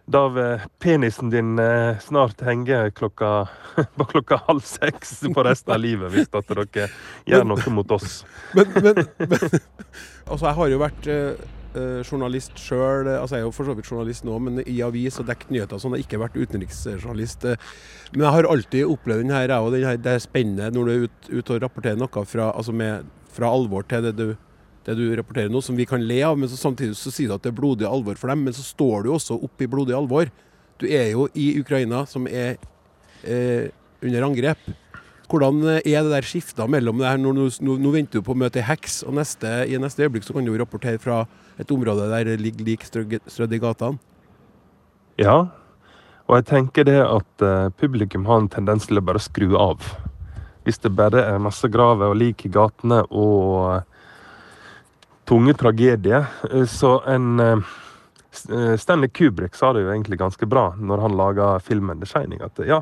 da 0.06 0.28
vil 0.36 0.60
penisen 0.84 1.30
din 1.32 1.56
snart 2.04 2.42
henge 2.44 2.92
klokka, 2.92 3.48
på 3.98 4.06
klokka 4.06 4.42
halv 4.48 4.66
seks 4.68 5.22
på 5.34 5.44
resten 5.48 5.76
av 5.76 5.80
livet, 5.80 6.12
hvis 6.12 6.30
at 6.34 6.52
dere 6.52 6.89
gjør 7.30 7.48
noe 7.48 7.74
mot 7.74 7.96
oss. 7.96 8.24
Men, 8.54 8.72
men, 8.84 9.04
men 9.18 9.38
altså, 10.32 10.46
jeg 10.50 10.58
har 10.60 10.72
jo 10.74 10.82
vært 10.82 11.10
uh, 11.10 12.02
journalist 12.04 12.60
sjøl. 12.60 13.08
Altså, 13.16 13.38
jeg 13.38 13.44
er 13.44 13.48
jo 13.48 13.56
for 13.56 13.70
så 13.70 13.76
vidt 13.78 13.89
journalist 13.89 14.28
nå, 14.28 14.38
men 14.44 14.62
i 14.68 14.78
avis 14.86 15.20
og 15.24 15.28
dekket 15.30 15.54
nyheter 15.56 15.82
sånn. 15.82 15.96
Jeg 15.96 16.04
har 16.04 16.10
ikke 16.10 16.24
vært 16.26 16.39
utenriksjournalist. 16.39 17.48
Men 18.13 18.28
jeg 18.28 18.38
har 18.38 18.50
alltid 18.50 18.89
opplevd 18.94 19.26
den 19.26 19.36
her, 19.36 19.56
jeg, 19.56 19.86
her, 19.88 20.02
det 20.04 20.18
er 20.18 20.24
spennende 20.24 20.72
når 20.76 20.89
du 20.89 20.94
er 20.94 21.06
ute 21.08 21.38
ut 21.38 21.54
og 21.56 21.63
rapporterer 21.63 22.02
noe 22.02 22.26
fra, 22.30 22.52
altså 22.52 22.76
med, 22.76 23.08
fra 23.34 23.50
alvor 23.56 23.88
til 23.89 24.10
det 24.10 24.18
du, 24.20 24.28
det 24.86 24.96
du 25.00 25.06
rapporterer 25.15 25.52
nå, 25.52 25.62
som 25.63 25.78
vi 25.80 25.88
kan 25.89 26.04
le 26.04 26.19
av. 26.28 26.38
Men 26.39 26.52
så 26.52 26.60
samtidig 26.60 26.98
så 27.00 27.13
sier 27.13 27.32
du 27.32 27.38
at 27.38 27.46
det 27.46 27.54
er 27.54 27.60
blodig 27.60 27.88
alvor 27.89 28.19
for 28.19 28.32
dem. 28.34 28.43
Men 28.48 28.56
så 28.56 28.65
står 28.65 29.06
du 29.06 29.13
også 29.13 29.39
oppe 29.39 29.65
i 29.65 29.72
blodig 29.72 29.96
alvor. 29.98 30.32
Du 30.82 30.88
er 30.89 31.13
jo 31.13 31.30
i 31.39 31.54
Ukraina, 31.62 32.04
som 32.10 32.28
er 32.28 32.58
eh, 33.24 33.69
under 34.04 34.28
angrep. 34.28 34.72
Hvordan 35.32 35.63
er 35.80 36.04
det 36.04 36.12
der 36.12 36.28
skifta 36.28 36.67
mellom 36.69 37.00
det 37.02 37.08
her? 37.08 37.17
Nå, 37.22 37.32
nå, 37.34 37.48
nå, 37.58 37.91
venter 37.96 38.19
du 38.19 38.26
på 38.26 38.36
å 38.36 38.38
møte 38.38 38.60
ei 38.62 38.67
heks, 38.67 39.02
og 39.08 39.15
neste, 39.17 39.50
i 39.65 39.80
neste 39.82 40.06
øyeblikk 40.06 40.28
så 40.28 40.36
kan 40.36 40.46
du 40.46 40.54
rapportere 40.60 41.02
fra 41.02 41.24
et 41.58 41.72
område 41.74 42.10
der 42.12 42.28
det 42.28 42.41
ligger 42.43 42.67
lik 42.67 42.86
strødd 42.86 43.56
i 43.56 43.62
gatene. 43.63 44.02
Ja, 45.17 45.38
og 46.28 46.38
jeg 46.38 46.48
tenker 46.50 46.86
det 46.88 47.00
at 47.02 47.46
uh, 47.46 47.72
publikum 47.78 48.28
har 48.30 48.43
en 48.43 48.52
tendens 48.52 48.88
til 48.89 49.00
å 49.00 49.06
bare 49.06 49.22
skru 49.22 49.56
av. 49.60 49.82
Hvis 50.63 50.80
det 50.84 50.93
bare 50.96 51.26
er 51.34 51.41
masse 51.43 51.67
graver 51.72 52.13
og 52.13 52.19
lik 52.22 52.46
i 52.48 52.54
gatene 52.54 53.02
og 53.10 53.84
tunge 55.30 55.54
tragedier, 55.60 56.26
uh, 56.52 56.66
så 56.66 56.98
en 57.08 57.64
Stanley 58.78 59.12
Kubrick 59.14 59.56
sa 59.56 59.70
det 59.74 59.84
jo 59.84 59.92
egentlig 59.94 60.18
ganske 60.18 60.46
bra 60.50 60.72
når 60.74 61.04
han 61.06 61.18
laga 61.18 61.50
filmen 61.62 62.00
'The 62.02 62.08
Shining'. 62.10 62.42
At 62.42 62.58
ja, 62.66 62.82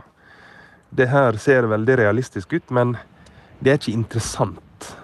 det 0.89 1.09
her 1.11 1.35
ser 1.39 1.67
veldig 1.67 1.97
realistisk 1.97 2.53
ut, 2.53 2.69
men 2.71 2.97
det 3.59 3.71
er 3.71 3.79
ikke 3.79 3.93
interessant. 3.95 4.95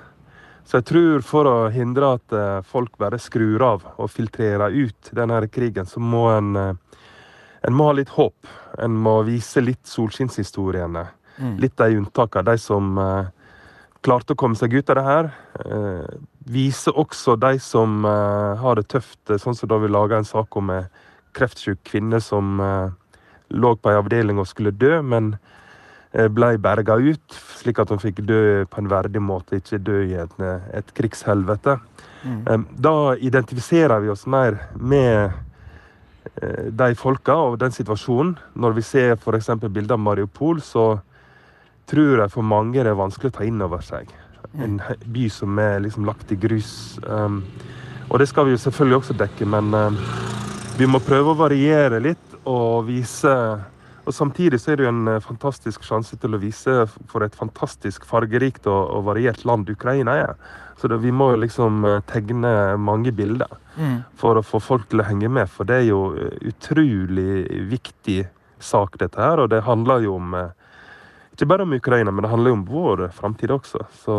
Så 0.68 0.82
jeg 0.82 0.88
tror 0.90 1.22
for 1.24 1.48
å 1.48 1.58
hindre 1.72 2.10
at 2.18 2.34
eh, 2.36 2.58
folk 2.68 2.98
bare 3.00 3.20
skrur 3.24 3.64
av 3.64 3.86
og 3.96 4.10
filtrerer 4.12 4.74
ut 4.76 5.12
denne 5.16 5.40
krigen, 5.48 5.88
så 5.88 6.02
må 6.04 6.26
en, 6.34 6.50
eh, 6.60 6.74
en 7.64 7.76
må 7.76 7.88
ha 7.88 7.94
litt 7.96 8.12
håp. 8.18 8.50
En 8.84 8.98
må 9.00 9.22
vise 9.28 9.64
litt 9.64 9.88
solskinnshistoriene. 9.88 11.06
Mm. 11.38 11.54
Litt 11.64 11.78
de 11.80 12.02
unntakene. 12.02 12.52
De 12.52 12.60
som 12.60 13.00
klarte 14.04 14.36
å 14.36 14.40
komme 14.40 14.60
seg 14.60 14.74
ut 14.74 14.90
av 14.90 14.98
det 14.98 15.06
her. 15.06 15.30
Vise 16.48 16.94
også 16.96 17.36
de 17.40 17.58
som 17.64 18.06
uh, 18.08 18.56
har 18.62 18.80
det 18.80 18.88
tøft, 18.94 19.20
sånn 19.28 19.58
som 19.58 19.70
da 19.70 19.80
vi 19.84 19.92
laga 19.92 20.22
en 20.22 20.28
sak 20.28 20.56
om 20.60 20.72
en 20.74 20.88
kreftsyk 21.38 21.84
kvinne 21.86 22.18
som 22.24 22.56
lå 23.54 23.72
på 23.78 23.92
en 23.92 24.00
avdeling 24.00 24.40
og 24.42 24.48
skulle 24.50 24.72
dø, 24.74 24.96
men 25.06 25.36
Eh, 26.18 26.28
ble 26.32 26.56
berga 26.58 26.96
ut, 26.96 27.36
slik 27.60 27.82
at 27.84 27.92
hun 27.92 28.00
fikk 28.00 28.24
dø 28.26 28.64
på 28.72 28.80
en 28.80 28.90
verdig 28.90 29.22
måte, 29.22 29.60
ikke 29.60 29.82
dø 29.84 29.98
i 30.06 30.16
et, 30.18 30.38
et 30.74 30.94
krigshelvete. 30.96 31.76
Mm. 32.24 32.64
Da 32.80 32.94
identifiserer 33.22 34.02
vi 34.02 34.10
oss 34.10 34.24
mer 34.26 34.58
med 34.80 35.36
eh, 36.42 36.70
de 36.72 36.96
folka 36.98 37.36
og 37.50 37.60
den 37.62 37.76
situasjonen. 37.76 38.38
Når 38.56 38.78
vi 38.80 38.86
ser 38.88 39.18
f.eks. 39.18 39.52
bilder 39.68 39.98
av 39.98 40.06
Mariupol, 40.06 40.64
så 40.64 40.88
tror 41.92 42.24
jeg 42.24 42.34
for 42.34 42.48
mange 42.56 42.80
det 42.80 42.90
er 42.90 43.00
vanskelig 43.00 43.34
å 43.34 43.38
ta 43.38 43.46
inn 43.48 43.62
over 43.64 43.84
seg. 43.86 44.10
En 44.56 44.80
by 45.06 45.28
som 45.30 45.60
er 45.60 45.82
liksom 45.84 46.06
lagt 46.08 46.32
i 46.32 46.40
grus. 46.40 47.00
Um, 47.04 47.44
og 48.08 48.22
det 48.22 48.30
skal 48.32 48.48
vi 48.48 48.56
jo 48.56 48.62
selvfølgelig 48.62 48.98
også 49.02 49.18
dekke, 49.20 49.46
men 49.46 49.74
um, 49.76 49.98
vi 50.78 50.88
må 50.88 51.02
prøve 51.04 51.34
å 51.34 51.40
variere 51.40 52.00
litt 52.04 52.36
og 52.48 52.86
vise 52.88 53.34
Og 54.08 54.14
samtidig 54.16 54.60
så 54.62 54.72
er 54.72 54.78
det 54.80 54.86
jo 54.86 54.92
en 54.94 55.10
eh, 55.12 55.20
fantastisk 55.20 55.84
sjanse 55.84 56.16
til 56.16 56.38
å 56.38 56.40
vise 56.40 56.86
for 57.12 57.26
et 57.26 57.34
fantastisk 57.36 58.06
fargerikt 58.08 58.70
og, 58.72 58.94
og 58.96 59.02
variert 59.10 59.42
land 59.44 59.68
Ukraina 59.68 60.14
er. 60.16 60.38
Så 60.80 60.88
det, 60.88 61.02
vi 61.04 61.12
må 61.12 61.34
jo 61.34 61.42
liksom 61.42 61.84
eh, 61.84 61.98
tegne 62.08 62.78
mange 62.80 63.12
bilder 63.12 63.52
for 64.16 64.40
å 64.40 64.46
få 64.46 64.62
folk 64.64 64.88
til 64.88 65.04
å 65.04 65.08
henge 65.10 65.28
med. 65.28 65.52
For 65.52 65.68
det 65.68 65.82
er 65.82 65.90
jo 65.90 66.00
eh, 66.16 66.38
utrolig 66.48 67.44
viktig 67.68 68.22
sak, 68.64 68.96
dette 69.02 69.20
her. 69.20 69.44
Og 69.44 69.52
det 69.52 69.66
handler 69.68 70.06
jo 70.06 70.16
om 70.22 70.38
ikke 71.38 71.52
bare 71.52 71.68
om 71.68 71.74
Ukraina, 71.78 72.12
men 72.12 72.26
det 72.26 72.32
handler 72.32 72.50
jo 72.50 72.58
om 72.58 72.66
vår 72.66 73.02
framtid 73.14 73.52
også. 73.54 73.84
Så, 74.02 74.16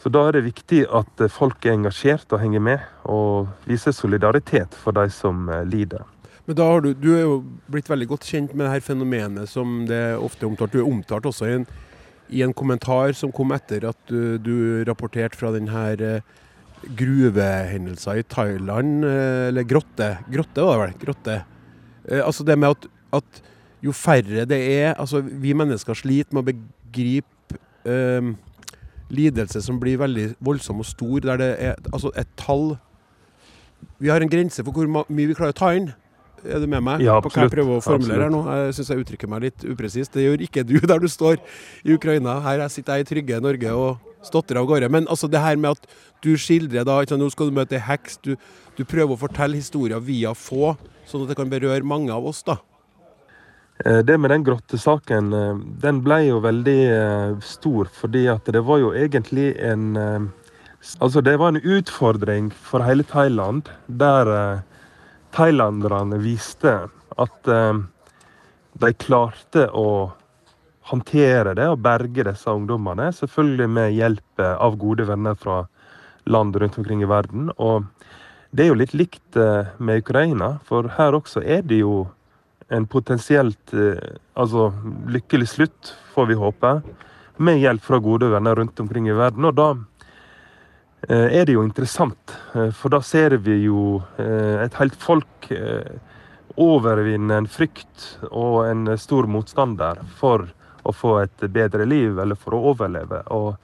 så 0.00 0.12
da 0.12 0.22
er 0.24 0.38
det 0.38 0.46
viktig 0.46 0.86
at 0.88 1.24
folk 1.32 1.66
er 1.66 1.76
engasjert 1.76 2.32
og 2.32 2.40
henger 2.40 2.64
med, 2.64 2.86
og 3.04 3.50
viser 3.68 3.92
solidaritet 3.92 4.72
for 4.80 4.96
de 4.96 5.04
som 5.12 5.50
eh, 5.52 5.66
lider. 5.68 6.06
Men 6.48 6.56
da 6.56 6.70
har 6.72 6.84
du, 6.84 6.90
du 6.96 7.10
er 7.12 7.22
jo 7.26 7.36
blitt 7.72 7.88
veldig 7.92 8.08
godt 8.08 8.26
kjent 8.28 8.56
med 8.56 8.66
det 8.66 8.72
her 8.72 8.84
fenomenet 8.84 9.52
som 9.52 9.84
det 9.88 10.00
er 10.14 10.24
ofte 10.24 10.48
omtalt. 10.48 10.72
Du 10.72 10.80
er 10.80 10.88
omtalt 10.88 11.28
også 11.28 11.48
i 11.48 11.54
en, 11.60 11.68
i 12.32 12.42
en 12.44 12.56
kommentar 12.56 13.12
som 13.16 13.32
kom 13.32 13.52
etter 13.56 13.84
at 13.92 14.00
du, 14.08 14.36
du 14.40 14.56
rapporterte 14.88 15.36
fra 15.40 15.52
denne 15.52 15.86
eh, 16.00 16.34
i 16.84 18.28
Thailand, 18.32 19.04
eh, 19.04 19.48
eller 19.52 19.68
grotte. 19.68 20.14
Grotte 20.32 20.64
var 20.64 20.78
det 20.78 20.84
vel? 20.86 21.00
Grotte. 21.04 21.42
Altså 22.24 22.44
det 22.44 22.58
med 22.60 22.74
at, 22.76 22.88
at 23.20 23.44
jo 23.84 23.92
færre 23.92 24.46
det 24.48 24.60
er 24.80 24.94
Altså 24.94 25.20
vi 25.20 25.52
mennesker 25.56 25.96
sliter 25.98 26.32
med 26.34 26.44
å 26.44 26.52
begripe 26.52 27.58
eh, 27.84 28.30
lidelse 29.12 29.60
som 29.62 29.78
blir 29.80 30.00
veldig 30.00 30.30
voldsom 30.44 30.80
og 30.80 30.88
stor, 30.88 31.18
der 31.20 31.40
det 31.40 31.50
er 31.68 31.74
altså 31.92 32.12
et 32.16 32.30
tall 32.40 32.74
Vi 34.00 34.08
har 34.08 34.24
en 34.24 34.30
grense 34.32 34.64
for 34.64 34.72
hvor 34.72 34.88
mye 34.88 35.28
vi 35.28 35.36
klarer 35.36 35.52
å 35.52 35.58
ta 35.58 35.74
inn. 35.76 35.90
Er 36.44 36.60
du 36.60 36.66
med 36.68 36.82
meg 36.84 37.04
Ja, 37.04 37.18
på 37.24 37.30
hva 37.32 37.44
jeg 37.44 37.52
prøver 37.52 37.78
å 37.78 37.84
formulere 37.84 38.26
her 38.26 38.32
nå? 38.32 38.42
Jeg 38.48 38.74
syns 38.76 38.90
jeg 38.92 39.04
uttrykker 39.04 39.30
meg 39.30 39.46
litt 39.46 39.64
upresist. 39.64 40.12
Det 40.12 40.24
gjør 40.24 40.42
ikke 40.44 40.64
du 40.66 40.76
der 40.90 41.00
du 41.00 41.08
står 41.08 41.38
i 41.84 41.94
Ukraina. 41.94 42.38
Her 42.44 42.64
jeg 42.64 42.74
sitter 42.78 42.98
jeg 42.98 43.06
i 43.06 43.08
trygge 43.12 43.40
Norge 43.44 43.76
og 43.76 44.10
stotrer 44.24 44.60
av 44.60 44.68
gårde. 44.68 44.90
Men 44.92 45.08
altså 45.12 45.28
det 45.30 45.40
her 45.40 45.56
med 45.60 45.76
at 45.76 45.88
du 46.24 46.34
skildrer 46.40 46.84
da 46.88 46.98
ikke 47.00 47.14
sant, 47.14 47.24
Nå 47.24 47.30
skal 47.32 47.48
du 47.48 47.56
møte 47.56 47.76
ei 47.78 47.84
heks. 47.84 48.18
Du, 48.24 48.34
du 48.76 48.84
prøver 48.84 49.14
å 49.14 49.20
fortelle 49.20 49.60
historier 49.60 50.00
via 50.04 50.34
få, 50.36 50.74
sånn 51.08 51.24
at 51.24 51.32
det 51.32 51.38
kan 51.40 51.52
berøre 51.52 51.84
mange 51.84 52.12
av 52.12 52.28
oss, 52.28 52.42
da. 52.44 52.58
Eh, 53.78 53.98
Det 53.98 54.18
med 54.18 54.30
den 54.30 54.44
grottesaken, 54.44 55.32
eh, 55.32 55.56
den 55.82 56.00
ble 56.02 56.20
jo 56.28 56.40
veldig 56.40 56.80
eh, 56.94 57.38
stor, 57.42 57.90
fordi 57.90 58.28
at 58.30 58.46
det 58.46 58.62
var 58.62 58.78
jo 58.78 58.94
egentlig 58.94 59.54
en 59.58 60.32
Altså, 61.00 61.22
det 61.24 61.38
var 61.40 61.48
en 61.48 61.64
utfordring 61.64 62.50
for 62.52 62.84
hele 62.84 63.02
Thailand, 63.08 63.70
der 63.88 64.60
thailanderne 65.32 66.18
viste 66.20 66.90
at 67.16 67.48
de 67.48 68.90
klarte 68.92 69.64
å 69.72 70.12
håndtere 70.84 71.54
det 71.56 71.70
og 71.72 71.80
berge 71.80 72.26
disse 72.28 72.52
ungdommene. 72.52 73.08
Selvfølgelig 73.16 73.70
med 73.70 73.96
hjelp 73.96 74.44
av 74.44 74.76
gode 74.76 75.08
venner 75.08 75.40
fra 75.40 75.62
land 76.26 76.54
rundt 76.60 76.76
omkring 76.76 77.00
i 77.00 77.08
verden. 77.08 77.48
Og 77.56 77.88
det 78.52 78.66
er 78.66 78.74
jo 78.74 78.80
litt 78.82 78.92
likt 78.92 79.40
med 79.80 80.04
Ukraina, 80.04 80.58
for 80.68 80.92
her 80.98 81.16
også 81.16 81.40
er 81.40 81.64
det 81.64 81.80
jo 81.80 82.10
en 82.74 82.86
potensielt 82.86 83.74
eh, 83.74 84.16
altså 84.34 84.72
lykkelig 85.08 85.48
slutt, 85.48 85.94
får 86.14 86.26
vi 86.30 86.38
håpe, 86.38 86.72
med 87.36 87.60
hjelp 87.62 87.82
fra 87.82 87.98
gode 88.02 88.30
venner 88.30 88.56
rundt 88.58 88.80
omkring 88.80 89.08
i 89.08 89.16
verden. 89.16 89.46
Og 89.48 89.54
da 89.58 89.68
eh, 91.08 91.40
er 91.40 91.46
det 91.46 91.56
jo 91.56 91.64
interessant, 91.66 92.34
eh, 92.54 92.70
for 92.74 92.94
da 92.94 93.02
ser 93.02 93.38
vi 93.44 93.62
jo 93.66 94.02
et 94.18 94.74
helt 94.80 94.98
folk 94.98 95.48
overvinne 96.60 97.40
en 97.40 97.48
frykt 97.50 98.04
og 98.30 98.62
en 98.68 98.94
stor 99.00 99.26
motstander 99.26 99.98
for 100.18 100.46
å 100.84 100.92
få 100.94 101.16
et 101.24 101.44
bedre 101.50 101.86
liv, 101.88 102.18
eller 102.20 102.38
for 102.38 102.54
å 102.54 102.62
overleve. 102.70 103.24
Og 103.34 103.56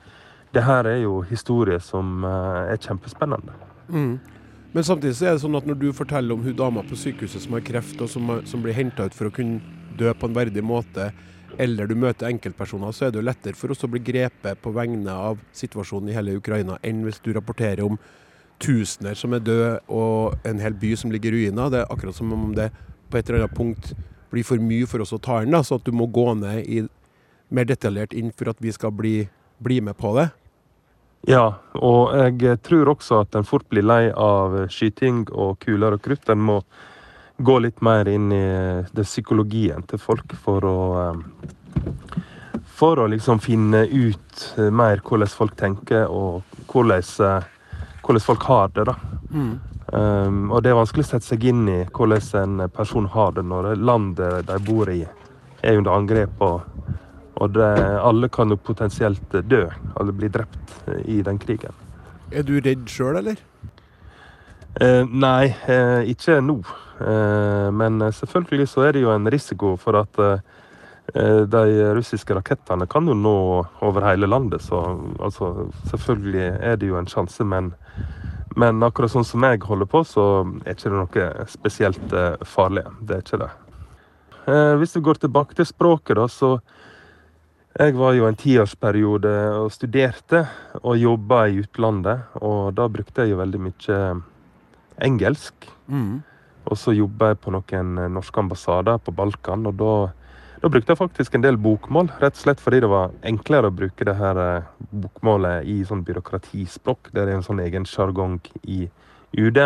det 0.55 0.65
her 0.67 0.89
er 0.91 0.99
jo 1.05 1.21
historie 1.29 1.79
som 1.85 2.25
er 2.27 2.81
kjempespennende. 2.83 3.55
Men 4.73 4.87
samtidig 4.87 5.17
så 5.19 5.27
er 5.27 5.35
det 5.35 5.43
sånn 5.43 5.59
at 5.59 5.67
når 5.67 5.79
du 5.81 5.89
forteller 5.97 6.37
om 6.37 6.45
hun 6.47 6.55
dama 6.55 6.85
på 6.87 6.99
sykehuset 6.99 7.43
som 7.43 7.57
har 7.57 7.65
kreft, 7.67 7.99
og 7.99 8.11
som, 8.13 8.31
som 8.47 8.63
blir 8.63 8.77
henta 8.77 9.09
ut 9.09 9.17
for 9.17 9.27
å 9.27 9.35
kunne 9.35 9.59
dø 9.99 10.13
på 10.15 10.31
en 10.31 10.37
verdig 10.37 10.63
måte, 10.63 11.11
eller 11.59 11.91
du 11.91 11.97
møter 11.99 12.29
enkeltpersoner, 12.29 12.95
så 12.95 13.07
er 13.07 13.11
det 13.11 13.19
jo 13.19 13.27
lettere 13.27 13.59
for 13.59 13.75
oss 13.75 13.83
å 13.83 13.91
bli 13.91 14.03
grepet 14.07 14.61
på 14.63 14.73
vegne 14.77 15.11
av 15.11 15.41
situasjonen 15.57 16.13
i 16.13 16.15
hele 16.15 16.37
Ukraina, 16.39 16.79
enn 16.87 17.03
hvis 17.07 17.19
du 17.25 17.33
rapporterer 17.35 17.83
om 17.85 17.99
tusener 18.63 19.19
som 19.19 19.35
er 19.35 19.43
døde, 19.43 19.73
og 19.91 20.39
en 20.47 20.63
hel 20.63 20.77
by 20.79 20.95
som 21.01 21.11
ligger 21.11 21.35
i 21.35 21.47
ruiner. 21.49 21.73
Det 21.73 21.83
er 21.83 21.91
akkurat 21.91 22.17
som 22.17 22.33
om 22.37 22.55
det 22.55 22.71
på 23.11 23.19
et 23.19 23.27
eller 23.27 23.47
annet 23.47 23.57
punkt 23.57 23.93
blir 24.31 24.47
for 24.47 24.63
mye 24.63 24.87
for 24.87 25.03
oss 25.03 25.15
å 25.17 25.19
ta 25.19 25.41
inn, 25.43 25.51
da, 25.51 25.65
så 25.67 25.81
at 25.81 25.87
du 25.89 25.91
må 25.97 26.07
gå 26.07 26.29
ned 26.39 26.63
i 26.63 26.85
mer 27.51 27.67
detaljert 27.67 28.15
inn 28.15 28.31
for 28.31 28.53
at 28.53 28.61
vi 28.63 28.71
skal 28.71 28.95
bli, 28.95 29.25
bli 29.59 29.81
med 29.83 29.99
på 29.99 30.15
det. 30.21 30.29
Ja, 31.29 31.61
og 31.77 32.15
jeg 32.41 32.61
tror 32.65 32.95
også 32.95 33.21
at 33.25 33.37
en 33.37 33.45
fort 33.45 33.67
blir 33.69 33.85
lei 33.85 34.07
av 34.09 34.57
skyting 34.73 35.27
og 35.31 35.59
kuler 35.61 35.99
og 35.99 36.03
krutt. 36.05 36.29
En 36.33 36.41
må 36.41 36.61
gå 37.37 37.59
litt 37.61 37.81
mer 37.85 38.09
inn 38.09 38.33
i 38.33 38.45
det 38.93 39.05
psykologien 39.05 39.85
til 39.89 40.01
folk 40.01 40.35
for 40.45 40.67
å 40.69 40.79
eh, 41.05 41.25
For 42.81 42.97
å 42.97 43.07
liksom 43.13 43.43
finne 43.45 43.83
ut 43.85 44.45
eh, 44.57 44.71
mer 44.73 45.03
hvordan 45.05 45.29
folk 45.29 45.57
tenker, 45.57 46.09
og 46.09 46.41
hvordan, 46.73 47.05
eh, 47.27 47.49
hvordan 48.01 48.25
folk 48.25 48.47
har 48.49 48.73
det, 48.73 48.87
da. 48.89 48.95
Um, 49.91 50.53
og 50.53 50.63
det 50.63 50.71
er 50.71 50.79
vanskelig 50.79 51.03
å 51.03 51.09
sette 51.09 51.27
seg 51.27 51.45
inn 51.51 51.65
i 51.69 51.81
hvordan 51.91 52.61
en 52.63 52.73
person 52.73 53.09
har 53.11 53.33
det 53.35 53.43
når 53.43 53.73
landet 53.77 54.47
de 54.47 54.59
bor 54.65 54.89
i, 54.89 55.03
er 55.61 55.81
under 55.81 55.93
angrep. 55.93 56.41
og 56.41 56.63
og 57.41 57.55
det, 57.57 57.71
alle 58.05 58.29
kan 58.33 58.53
jo 58.53 58.61
potensielt 58.61 59.39
dø 59.49 59.65
alle 59.97 60.13
blir 60.13 60.33
drept 60.35 60.91
i 61.09 61.23
den 61.25 61.41
krigen. 61.41 61.75
Er 62.31 62.45
du 62.47 62.59
redd 62.63 62.87
sjøl, 62.91 63.17
eller? 63.19 63.41
Eh, 64.79 65.03
nei, 65.09 65.51
eh, 65.67 66.07
ikke 66.13 66.39
nå. 66.45 66.61
Eh, 67.01 67.69
men 67.75 68.05
selvfølgelig 68.15 68.69
så 68.71 68.87
er 68.87 68.95
det 68.95 69.03
jo 69.03 69.15
en 69.15 69.27
risiko 69.33 69.75
for 69.81 69.99
at 69.99 70.21
eh, 70.23 71.41
de 71.51 71.65
russiske 71.97 72.37
rakettene 72.37 72.87
kan 72.87 73.09
jo 73.09 73.17
nå 73.19 73.37
over 73.83 74.07
hele 74.07 74.29
landet. 74.31 74.63
Så 74.63 74.79
altså, 75.19 75.71
selvfølgelig 75.91 76.47
er 76.61 76.79
det 76.79 76.93
jo 76.93 77.01
en 77.01 77.11
sjanse, 77.11 77.45
men, 77.45 77.73
men 78.55 78.87
akkurat 78.87 79.11
sånn 79.11 79.27
som 79.27 79.49
jeg 79.49 79.65
holder 79.67 79.91
på, 79.91 80.05
så 80.07 80.29
er 80.63 80.77
ikke 80.77 80.93
det 80.93 81.01
noe 81.01 81.51
spesielt 81.51 82.15
eh, 82.15 82.37
farlig. 82.47 82.87
Det 83.03 83.17
er 83.17 83.27
ikke 83.27 83.43
det. 83.43 83.51
Eh, 84.47 84.75
hvis 84.79 84.95
vi 84.97 85.03
går 85.09 85.25
tilbake 85.25 85.59
til 85.59 85.67
språket, 85.67 86.15
da, 86.17 86.29
så 86.31 86.61
jeg 87.81 87.95
var 87.97 88.13
jo 88.13 88.27
en 88.29 88.37
tiårsperiode 88.37 89.31
og 89.57 89.71
studerte 89.73 90.43
og 90.83 90.99
jobba 91.01 91.47
i 91.49 91.63
utlandet. 91.63 92.27
Og 92.45 92.75
da 92.77 92.89
brukte 92.93 93.25
jeg 93.25 93.33
jo 93.33 93.41
veldig 93.41 93.61
mye 93.65 94.01
engelsk. 95.01 95.69
Og 96.69 96.77
så 96.77 96.93
jobba 96.93 97.33
jeg 97.33 97.41
på 97.41 97.55
noen 97.55 97.95
norske 98.13 98.41
ambassader 98.43 99.01
på 99.01 99.15
Balkan, 99.17 99.65
og 99.67 99.79
da, 99.81 99.95
da 100.61 100.69
brukte 100.69 100.93
jeg 100.93 101.01
faktisk 101.01 101.35
en 101.35 101.47
del 101.47 101.57
bokmål. 101.57 102.13
Rett 102.21 102.37
og 102.37 102.43
slett 102.45 102.61
fordi 102.61 102.83
det 102.85 102.91
var 102.93 103.15
enklere 103.25 103.71
å 103.71 103.75
bruke 103.75 104.05
det 104.05 104.17
her 104.19 104.43
eh, 104.45 104.69
bokmålet 104.93 105.65
i 105.65 105.81
sånn 105.89 106.05
byråkratispråk. 106.05 107.15
Det 107.15 107.25
er 107.25 107.33
en 107.33 107.47
sånn 107.47 107.65
egen 107.65 107.89
sjargong 107.89 108.39
i 108.69 108.85
UD. 109.41 109.63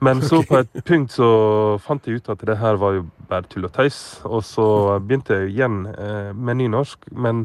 Men 0.00 0.22
så 0.24 0.40
på 0.48 0.56
et 0.62 0.78
punkt 0.88 1.12
så 1.12 1.26
fant 1.84 2.06
jeg 2.08 2.20
ut 2.20 2.30
at 2.32 2.44
det 2.48 2.56
her 2.60 2.78
var 2.80 2.96
jo 2.96 3.02
bare 3.28 3.44
tull 3.50 3.68
og 3.68 3.74
tøys. 3.76 4.20
Og 4.24 4.40
så 4.46 4.66
begynte 5.04 5.36
jeg 5.36 5.52
igjen 5.52 5.82
eh, 5.92 6.30
med 6.32 6.62
nynorsk. 6.62 7.10
Men 7.12 7.44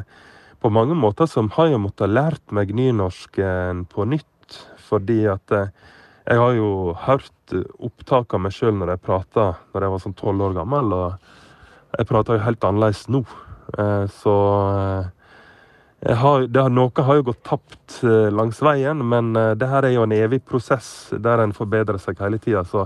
på 0.63 0.71
mange 0.71 0.95
måter 0.95 1.27
så 1.27 1.43
har 1.57 1.71
jeg 1.71 1.83
måttet 1.83 2.13
lært 2.13 2.55
meg 2.55 2.71
nynorsken 2.75 3.83
på 3.91 4.07
nytt. 4.07 4.59
Fordi 4.87 5.25
at 5.33 5.55
eh, 5.55 5.73
jeg 6.25 6.41
har 6.41 6.55
jo 6.57 6.69
hørt 7.05 7.55
opptak 7.77 8.33
av 8.33 8.45
meg 8.45 8.55
sjøl 8.55 8.73
når 8.79 8.95
jeg 8.95 9.03
prata 9.05 9.49
når 9.73 9.85
jeg 9.85 9.93
var 9.93 10.05
sånn 10.05 10.17
tolv 10.21 10.47
år 10.47 10.55
gammel. 10.61 10.95
Og 10.95 11.99
jeg 11.99 12.09
prater 12.09 12.39
jo 12.39 12.45
helt 12.47 12.69
annerledes 12.71 13.03
nå. 13.11 13.25
Eh, 13.75 14.05
så 14.21 14.37
har, 16.01 16.47
det 16.47 16.61
har, 16.61 16.69
noe 16.69 17.03
har 17.07 17.17
jo 17.17 17.25
gått 17.31 17.43
tapt 17.47 17.99
eh, 18.03 18.29
langs 18.33 18.61
veien, 18.61 18.99
men 19.09 19.35
eh, 19.35 19.53
det 19.57 19.69
her 19.71 19.87
er 19.87 19.95
jo 19.95 20.03
en 20.05 20.13
evig 20.13 20.43
prosess 20.45 21.09
der 21.11 21.41
en 21.41 21.55
forbedrer 21.55 21.97
seg 22.01 22.19
hele 22.21 22.37
tida. 22.41 22.61
Så, 22.67 22.85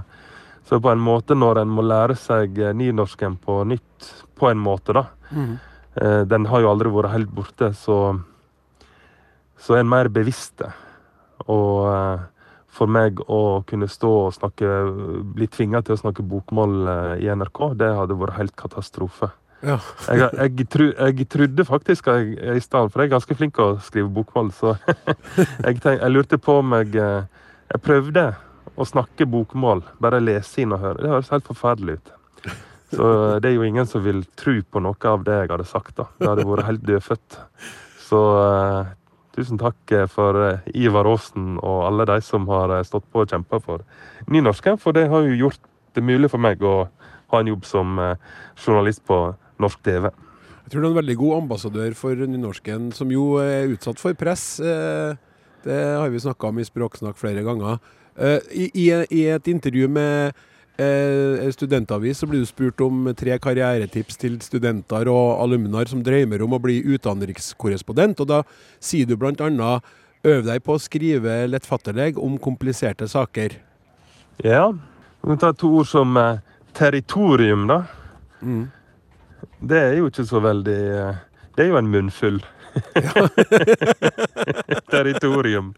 så 0.69 0.79
på 0.79 0.91
en 0.91 1.01
måte, 1.03 1.35
når 1.35 1.63
en 1.63 1.73
må 1.73 1.83
lære 1.83 2.15
seg 2.19 2.59
eh, 2.61 2.75
nynorsken 2.75 3.35
på 3.43 3.63
nytt, 3.67 4.11
på 4.39 4.51
en 4.51 4.61
måte, 4.61 4.95
da 4.95 5.09
mm. 5.31 5.57
Den 5.99 6.45
har 6.47 6.61
jo 6.63 6.69
aldri 6.69 6.87
vært 6.93 7.11
helt 7.11 7.31
borte, 7.35 7.71
så, 7.75 7.95
så 9.59 9.73
er 9.75 9.81
en 9.81 9.89
mer 9.89 10.07
bevisst 10.15 10.61
det. 10.61 10.69
Og 11.51 11.81
for 12.71 12.87
meg 12.87 13.19
å 13.25 13.65
kunne 13.67 13.89
stå 13.91 14.11
og 14.21 14.35
snakke, 14.37 14.69
bli 15.33 15.49
tvinga 15.51 15.81
til 15.83 15.97
å 15.97 15.99
snakke 15.99 16.23
bokmål 16.23 17.17
i 17.19 17.27
NRK, 17.33 17.59
det 17.81 17.89
hadde 17.97 18.19
vært 18.21 18.37
helt 18.37 18.55
katastrofe. 18.61 19.31
Ja. 19.59 19.75
Jeg, 20.07 20.29
jeg, 20.37 20.67
tru, 20.71 20.85
jeg 20.93 21.25
trodde 21.31 21.65
faktisk 21.67 22.07
jeg, 22.07 22.35
i 22.39 22.61
stedet, 22.63 22.91
for 22.91 23.01
jeg 23.01 23.09
er 23.09 23.15
ganske 23.17 23.35
flink 23.35 23.57
til 23.57 23.73
å 23.73 23.79
skrive 23.83 24.11
bokmål, 24.15 24.53
så 24.55 24.75
jeg, 25.65 25.81
tenk, 25.83 25.97
jeg 25.99 26.13
lurte 26.13 26.39
på 26.39 26.61
om 26.61 26.77
jeg 26.77 26.95
eh, 26.95 27.25
Jeg 27.69 27.83
prøvde 27.85 28.23
å 28.79 28.85
snakke 28.87 29.27
bokmål, 29.29 29.83
bare 30.01 30.21
lese 30.23 30.63
inn 30.63 30.71
og 30.73 30.79
høre. 30.81 31.03
Det 31.03 31.11
høres 31.11 31.33
helt 31.33 31.45
forferdelig 31.45 31.99
ut. 31.99 32.13
Så 32.95 33.09
eh, 33.09 33.35
det 33.43 33.51
er 33.51 33.57
jo 33.57 33.67
ingen 33.67 33.89
som 33.89 34.01
vil 34.05 34.23
tro 34.39 34.55
på 34.63 34.81
noe 34.81 35.11
av 35.11 35.25
det 35.27 35.41
jeg 35.41 35.51
hadde 35.51 35.67
sagt. 35.69 35.91
da. 35.99 36.07
Det 36.17 36.31
hadde 36.31 36.47
vært 36.49 36.69
helt 36.69 36.87
dødfødt. 36.87 37.37
Så 38.09 38.21
uh, 38.41 38.87
tusen 39.37 39.59
takk 39.61 39.93
for 40.09 40.39
uh, 40.39 40.71
Ivar 40.73 41.05
Aasen 41.11 41.59
og 41.59 41.83
alle 41.85 42.07
de 42.09 42.15
som 42.25 42.47
har 42.49 42.73
stått 42.87 43.05
på 43.11 43.21
og 43.21 43.29
kjempa 43.29 43.59
for 43.61 43.83
nynorsken, 44.31 44.79
for 44.81 44.97
det 44.97 45.05
har 45.11 45.27
jo 45.27 45.37
gjort 45.43 45.61
det 45.93 46.05
mulig 46.05 46.31
for 46.31 46.41
meg 46.41 46.63
å 46.65 46.87
ha 47.29 47.43
en 47.43 47.51
jobb 47.51 47.67
som 47.69 48.01
uh, 48.01 48.15
journalist 48.57 49.05
på 49.05 49.19
norsk 49.61 49.81
TV. 49.85 50.09
Jeg 50.63 50.73
tror 50.73 50.81
du 50.81 50.87
er 50.87 50.91
en 50.91 50.99
veldig 50.99 51.17
god 51.19 51.37
ambassadør 51.43 51.95
for 51.97 52.27
nynorsken, 52.29 52.91
som 52.93 53.09
jo 53.13 53.39
er 53.41 53.71
utsatt 53.73 54.01
for 54.01 54.17
press. 54.17 54.59
Det 54.59 55.79
har 55.97 56.11
vi 56.13 56.21
snakka 56.21 56.51
om 56.51 56.59
i 56.61 56.67
Språksnakk 56.67 57.17
flere 57.17 57.41
ganger. 57.47 57.79
I, 58.53 58.67
i, 58.75 59.23
et 59.31 59.47
intervju 59.49 59.87
med 59.89 60.35
eh, 60.79 61.51
studentavis 61.51 62.19
så 62.19 62.27
blir 62.27 62.43
du 62.43 62.49
spurt 62.49 62.81
om 62.83 63.09
tre 63.17 63.37
karrieretips 63.41 64.19
til 64.19 64.37
studenter 64.43 65.09
og 65.11 65.39
alumner 65.43 65.89
som 65.89 66.03
drømmer 66.05 66.43
om 66.43 66.55
å 66.55 66.61
bli 66.63 66.79
utenrikskorrespondent. 66.85 68.23
Og 68.23 68.29
da 68.29 68.43
sier 68.83 69.09
du 69.09 69.17
bl.a.: 69.19 69.71
Øv 70.19 70.43
deg 70.47 70.63
på 70.63 70.75
å 70.75 70.81
skrive 70.81 71.45
lettfattelig 71.47 72.17
om 72.19 72.37
kompliserte 72.37 73.07
saker. 73.07 73.55
Ja. 74.43 74.71
Vi 75.21 75.27
kan 75.31 75.39
ta 75.39 75.53
to 75.53 75.71
ord 75.79 75.87
som 75.87 76.17
eh, 76.17 76.41
territorium, 76.75 77.67
da. 77.67 77.83
Mm. 78.41 78.67
Det 79.59 79.79
er 79.79 79.97
jo 79.99 80.09
ikke 80.09 80.25
så 80.27 80.39
veldig 80.43 80.79
eh, 80.99 81.19
Det 81.55 81.65
er 81.65 81.69
jo 81.73 81.79
en 81.79 81.91
munnfull. 81.91 82.39
territorium. 84.93 85.73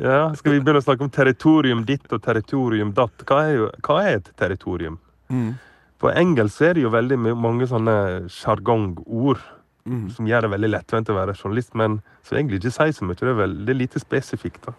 Ja, 0.00 0.34
skal 0.36 0.52
vi 0.52 0.60
begynne 0.60 0.82
å 0.82 0.84
snakke 0.84 1.06
om 1.06 1.10
territorium 1.12 1.84
ditt 1.88 2.12
og 2.12 2.22
territorium 2.24 2.92
datt? 2.96 3.24
Hva 3.28 3.38
er, 3.46 3.54
jo, 3.56 3.70
hva 3.86 4.02
er 4.04 4.20
et 4.20 4.30
territorium? 4.38 4.98
Mm. 5.32 5.54
På 6.02 6.12
engelsk 6.12 6.62
er 6.66 6.76
det 6.76 6.84
jo 6.84 6.92
veldig 6.92 7.18
mange 7.38 7.66
sånne 7.70 7.96
sjargongord 8.32 9.40
mm. 9.86 10.10
som 10.16 10.28
gjør 10.28 10.46
det 10.46 10.52
veldig 10.56 10.70
lettvint 10.72 11.12
å 11.12 11.18
være 11.18 11.36
journalist, 11.38 11.74
men 11.78 12.00
som 12.26 12.38
egentlig 12.38 12.62
ikke 12.62 12.74
sier 12.76 12.94
så 12.96 13.06
mye. 13.06 13.18
Det 13.18 13.32
er 13.32 13.40
veldig 13.42 13.76
lite 13.78 14.02
spesifikt. 14.02 14.68
da. 14.68 14.76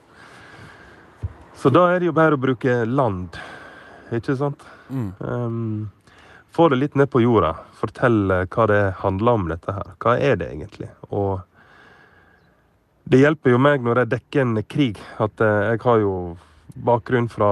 Så 1.60 1.72
da 1.74 1.88
er 1.92 2.02
det 2.02 2.10
jo 2.12 2.16
bare 2.18 2.36
å 2.36 2.42
bruke 2.42 2.82
land, 2.90 3.38
ikke 4.14 4.36
sant? 4.40 4.66
Mm. 4.90 5.12
Um, 5.20 5.92
få 6.54 6.70
det 6.70 6.82
litt 6.82 6.96
ned 7.00 7.10
på 7.10 7.24
jorda. 7.24 7.56
Fortell 7.80 8.28
hva 8.30 8.68
det 8.70 8.84
handler 9.02 9.40
om, 9.40 9.50
dette 9.50 9.74
her. 9.74 9.96
Hva 10.04 10.18
er 10.22 10.38
det 10.42 10.52
egentlig? 10.54 10.90
Og 11.10 11.42
det 13.04 13.20
hjelper 13.20 13.52
jo 13.52 13.60
meg 13.60 13.84
når 13.84 14.04
jeg 14.04 14.12
dekker 14.14 14.44
en 14.46 14.60
krig, 14.64 15.00
at 15.22 15.42
eh, 15.44 15.72
jeg 15.74 15.82
har 15.84 16.04
jo 16.04 16.14
bakgrunn 16.88 17.28
fra 17.32 17.50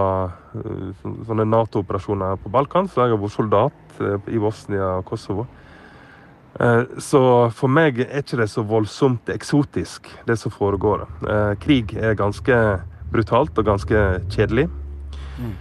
eh, 0.55 1.01
sånne 1.27 1.45
Nato-operasjoner 1.49 2.39
på 2.41 2.51
Balkan, 2.53 2.87
så 2.87 3.03
jeg 3.03 3.15
har 3.15 3.19
vært 3.19 3.35
soldat 3.35 3.99
eh, 3.99 4.31
i 4.31 4.39
Bosnia 4.41 4.97
og 4.99 5.09
Kosovo. 5.11 5.47
Så 6.99 7.19
for 7.55 7.71
meg 7.71 8.01
er 8.03 8.19
ikke 8.19 8.41
det 8.41 8.49
så 8.51 8.59
voldsomt 8.67 9.29
eksotisk, 9.31 10.09
det 10.27 10.35
som 10.37 10.51
foregår. 10.51 11.05
Krig 11.63 11.93
er 11.95 12.17
ganske 12.19 12.57
brutalt 13.07 13.55
og 13.55 13.69
ganske 13.69 14.01
kjedelig. 14.27 14.65
Mm. 15.39 15.53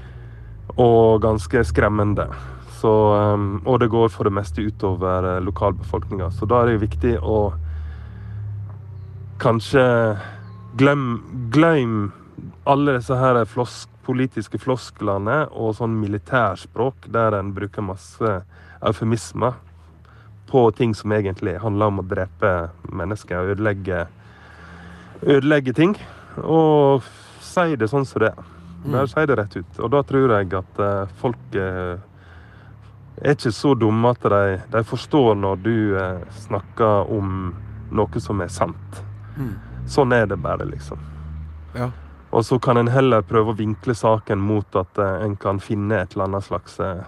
Og 0.75 1.23
ganske 1.23 1.63
skremmende. 1.71 2.27
Så, 2.81 2.91
og 3.65 3.81
det 3.83 3.91
går 3.93 4.09
for 4.09 4.25
det 4.25 4.33
meste 4.33 4.65
utover 4.65 5.27
lokalbefolkninga. 5.45 6.31
Så 6.33 6.49
da 6.49 6.63
er 6.63 6.71
det 6.71 6.85
viktig 6.87 7.19
å 7.21 7.51
kanskje 9.41 9.85
glem, 10.81 11.05
glem 11.53 12.13
alle 12.65 12.97
disse 12.97 13.17
her 13.21 13.43
flosk, 13.45 13.89
politiske 14.05 14.61
flosklene 14.61 15.43
og 15.51 15.77
sånn 15.79 15.99
militærspråk 16.01 17.11
der 17.13 17.37
en 17.39 17.53
bruker 17.57 17.85
masse 17.85 18.41
eufemismer 18.81 19.59
på 20.51 20.65
ting 20.77 20.95
som 20.97 21.13
egentlig 21.15 21.59
handler 21.63 21.93
om 21.93 22.01
å 22.03 22.07
drepe 22.11 22.71
mennesker 22.91 23.39
og 23.39 23.53
ødelegge, 23.55 24.07
ødelegge 25.23 25.75
ting. 25.77 25.95
Og 26.43 27.07
si 27.45 27.77
det 27.79 27.91
sånn 27.93 28.09
som 28.09 28.25
det 28.25 28.33
er. 28.33 28.49
Bare 28.81 29.07
mm. 29.07 29.13
si 29.13 29.27
det 29.29 29.37
rett 29.39 29.57
ut. 29.61 29.79
Og 29.79 29.93
da 29.95 30.01
tror 30.09 30.35
jeg 30.35 30.51
at 30.59 30.81
uh, 30.83 31.13
folk 31.21 31.55
uh, 31.55 32.01
er 33.21 33.37
ikke 33.37 33.53
så 33.53 33.75
dumme 33.75 34.13
at 34.15 34.23
de, 34.33 34.61
de 34.73 34.85
forstår 34.85 35.35
når 35.37 35.65
du 35.65 35.75
eh, 35.99 36.21
snakker 36.47 37.11
om 37.13 37.51
noe 37.93 38.23
som 38.23 38.41
er 38.41 38.53
sant. 38.53 39.03
Mm. 39.37 39.55
Sånn 39.91 40.15
er 40.15 40.29
det 40.31 40.39
bare, 40.41 40.65
liksom. 40.69 41.01
Ja. 41.75 41.91
Og 42.31 42.47
så 42.47 42.59
kan 42.63 42.79
en 42.79 42.89
heller 42.89 43.27
prøve 43.27 43.53
å 43.53 43.59
vinkle 43.59 43.95
saken 43.95 44.41
mot 44.41 44.77
at 44.79 44.99
eh, 44.99 45.25
en 45.27 45.37
kan 45.37 45.61
finne 45.61 45.99
et 45.99 46.15
eller 46.15 46.29
annet 46.31 46.47
slags 46.47 46.79
eh, 46.81 47.03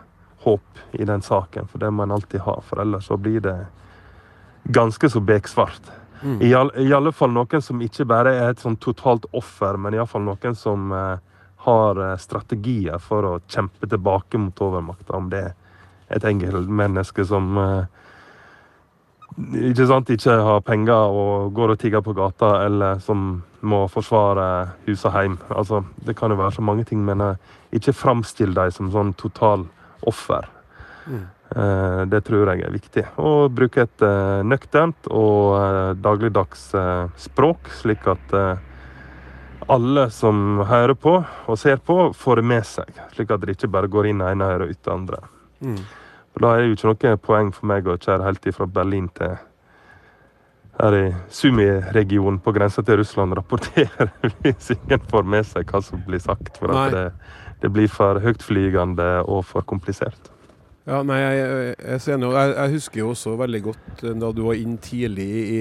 håp 0.44 0.82
i 0.98 1.06
den 1.08 1.22
saken, 1.22 1.70
for 1.70 1.78
det 1.82 1.92
må 1.94 2.04
en 2.04 2.14
alltid 2.18 2.42
ha. 2.44 2.58
For 2.66 2.82
ellers 2.82 3.06
så 3.08 3.16
blir 3.16 3.40
det 3.44 3.56
ganske 4.64 5.10
så 5.10 5.22
beksvart. 5.22 5.92
Mm. 6.22 6.38
I, 6.42 6.54
all, 6.54 6.70
I, 6.78 6.92
alle 6.94 7.12
fall 7.14 7.32
noen 7.34 7.62
som 7.62 7.80
ikke 7.82 8.06
bare 8.10 8.34
er 8.38 8.52
et 8.52 8.62
sånn 8.62 8.78
totalt 8.82 9.26
offer, 9.34 9.78
men 9.78 9.94
iallfall 9.94 10.22
noen 10.22 10.54
som 10.58 10.92
uh, 10.94 11.16
har 11.64 11.98
strategier 12.22 12.98
for 13.02 13.26
å 13.26 13.32
kjempe 13.50 13.88
tilbake 13.90 14.38
mot 14.38 14.62
overmakta. 14.62 15.18
Om 15.18 15.30
det 15.30 15.40
er 15.48 15.56
et 16.12 16.24
enkeltmenneske 16.28 17.24
som 17.28 17.58
uh, 17.58 17.84
ikke 19.38 19.86
sant, 19.88 20.10
ikke 20.12 20.34
har 20.44 20.64
penger 20.66 21.14
og 21.16 21.52
går 21.56 21.74
og 21.74 21.80
tigger 21.80 22.02
på 22.04 22.14
gata, 22.16 22.54
eller 22.66 22.98
som 23.00 23.42
må 23.64 23.84
forsvare 23.88 24.46
hus 24.86 25.04
og 25.08 25.16
hjem. 25.16 25.38
Altså, 25.48 25.82
det 26.04 26.16
kan 26.18 26.32
jo 26.32 26.40
være 26.40 26.56
så 26.58 26.64
mange 26.64 26.84
ting, 26.88 27.04
men 27.04 27.22
jeg, 27.24 27.38
ikke 27.80 27.94
framstill 27.96 28.52
dem 28.54 28.74
som 28.74 28.90
sånn 28.92 29.14
total 29.16 29.64
offer. 30.08 30.48
Mm. 31.06 31.22
Eh, 31.56 32.02
det 32.12 32.20
tror 32.26 32.52
jeg 32.52 32.66
er 32.66 32.74
viktig. 32.74 33.06
Og 33.22 33.54
bruke 33.56 33.86
et 33.86 34.04
eh, 34.04 34.42
nøkternt 34.44 35.08
og 35.08 35.96
dagligdags 36.02 36.68
språk, 37.24 37.72
slik 37.80 38.04
at 38.12 38.36
alle 39.70 40.08
som 40.10 40.60
hører 40.68 40.94
på 40.98 41.16
og 41.22 41.58
ser 41.58 41.80
på, 41.80 42.10
får 42.12 42.42
det 42.42 42.46
med 42.52 42.68
seg. 42.68 43.02
Slik 43.14 43.32
at 43.32 43.44
det 43.46 43.56
ikke 43.56 43.72
bare 43.72 43.90
går 43.90 44.10
inn 44.10 44.24
ene 44.26 44.52
øret 44.56 44.68
og 44.68 44.76
ut 44.76 44.84
det 44.84 44.92
andre. 44.98 45.24
Mm. 45.62 45.82
For 46.32 46.44
Da 46.44 46.52
er 46.52 46.62
det 46.62 46.68
jo 46.68 46.76
ikke 46.96 47.08
noe 47.12 47.22
poeng 47.22 47.52
for 47.54 47.68
meg 47.68 47.88
å 47.88 47.98
kjøre 48.00 48.26
helt 48.26 48.52
fra 48.56 48.66
Berlin 48.66 49.08
til 49.16 49.36
her 50.80 50.96
i 50.96 51.06
Sumi-regionen 51.30 52.40
på 52.42 52.52
grensa 52.56 52.82
til 52.82 53.02
Russland 53.02 53.36
rapporterer 53.36 54.08
hvis 54.40 54.72
ingen 54.76 55.02
får 55.10 55.26
med 55.28 55.46
seg 55.46 55.68
hva 55.68 55.82
som 55.84 56.02
blir 56.06 56.22
sagt. 56.22 56.56
For 56.58 56.72
at 56.72 56.94
det, 56.94 57.06
det, 57.62 57.72
blir 57.74 57.90
for 57.92 58.20
høytflygende 58.22 59.10
og 59.28 59.44
for 59.50 59.66
komplisert. 59.68 60.32
Ja, 60.88 61.02
nei, 61.06 61.20
jeg, 61.20 61.38
jeg, 61.38 62.00
jeg, 62.08 62.18
jeg, 62.56 62.70
husker 62.72 63.02
jo 63.04 63.12
også 63.12 63.36
veldig 63.38 63.62
godt 63.68 64.02
eh, 64.02 64.16
da 64.18 64.32
du 64.34 64.42
var 64.48 64.58
inn 64.58 64.74
tidlig 64.82 65.28
i 65.30 65.60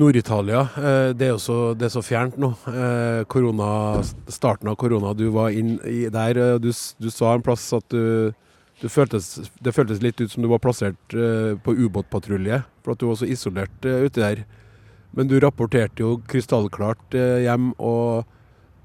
Nord-Italia. 0.00 0.64
Eh, 0.80 1.10
det 1.14 1.28
er 1.28 1.36
jo 1.36 1.38
så, 1.44 1.58
det 1.78 1.86
er 1.86 1.92
så 1.94 2.02
fjernt 2.02 2.40
nå. 2.42 2.50
Eh, 2.72 3.20
korona, 3.30 3.68
starten 4.26 4.72
av 4.72 4.80
korona, 4.80 5.14
du 5.14 5.28
var 5.36 5.54
inn 5.54 5.76
der. 6.10 6.58
Du, 6.58 6.72
du 6.72 7.08
sa 7.14 7.36
en 7.36 7.44
plass 7.46 7.68
at 7.76 7.86
du 7.94 8.34
det 8.78 8.90
føltes, 8.94 9.50
det 9.58 9.74
føltes, 9.74 10.02
litt 10.04 10.20
ut 10.22 10.30
som 10.30 10.44
du 10.44 10.48
var 10.50 10.62
plassert 10.62 11.16
uh, 11.16 11.58
på 11.62 11.74
ubåtpatrulje, 11.74 12.62
for 12.84 12.94
at 12.94 13.02
du 13.02 13.08
var 13.08 13.18
så 13.18 13.26
isolert 13.26 13.86
uh, 13.88 14.04
ute 14.06 14.22
der. 14.22 14.44
Men 15.16 15.30
du 15.30 15.38
rapporterte 15.42 16.04
jo 16.04 16.18
krystallklart 16.30 17.16
uh, 17.18 17.38
hjem 17.42 17.72
og 17.78 18.28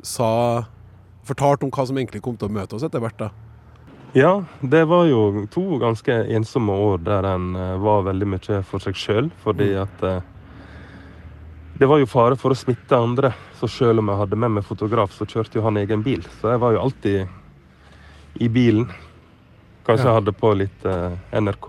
sa 0.03 0.31
Fortalte 1.23 1.63
om 1.63 1.69
hva 1.71 1.85
som 1.87 1.95
egentlig 1.95 2.19
kom 2.19 2.33
til 2.35 2.49
å 2.49 2.51
møte 2.51 2.75
oss 2.75 2.83
etter 2.83 2.99
hvert. 2.99 3.15
da. 3.15 3.29
Ja, 4.11 4.31
det 4.59 4.81
var 4.91 5.05
jo 5.07 5.45
to 5.53 5.77
ganske 5.79 6.17
ensomme 6.35 6.75
år 6.75 6.97
der 7.05 7.23
en 7.29 7.53
var 7.79 8.03
veldig 8.09 8.27
mye 8.27 8.57
for 8.67 8.83
seg 8.83 8.99
sjøl. 8.99 9.29
Fordi 9.39 9.69
mm. 9.71 9.77
at 9.85 10.03
det 11.79 11.87
var 11.87 12.01
jo 12.01 12.09
fare 12.11 12.35
for 12.35 12.51
å 12.51 12.59
smitte 12.59 12.99
andre. 12.99 13.31
Så 13.55 13.71
selv 13.71 14.03
om 14.03 14.11
jeg 14.11 14.19
hadde 14.19 14.41
med 14.43 14.57
meg 14.57 14.67
fotograf, 14.67 15.15
så 15.15 15.23
kjørte 15.23 15.61
jo 15.61 15.63
han 15.63 15.79
egen 15.79 16.03
bil. 16.03 16.27
Så 16.41 16.51
jeg 16.51 16.59
var 16.65 16.75
jo 16.75 16.83
alltid 16.83 18.43
i 18.43 18.51
bilen. 18.51 18.91
Kanskje 19.83 20.07
jeg 20.07 20.15
hadde 20.15 20.31
på 20.31 20.53
litt 20.55 20.85
uh, 20.87 21.11
NRK 21.35 21.67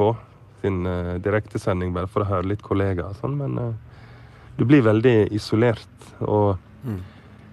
sin 0.62 0.86
uh, 0.86 1.16
direktesending 1.22 1.90
bare 1.94 2.06
for 2.10 2.22
å 2.22 2.28
høre 2.28 2.52
litt 2.52 2.62
kollegaer 2.62 3.10
og 3.10 3.18
sånn, 3.18 3.34
men 3.40 3.58
uh, 3.58 3.72
du 4.54 4.62
blir 4.64 4.84
veldig 4.86 5.32
isolert. 5.34 6.12
Og 6.22 6.54
mm. 6.86 7.00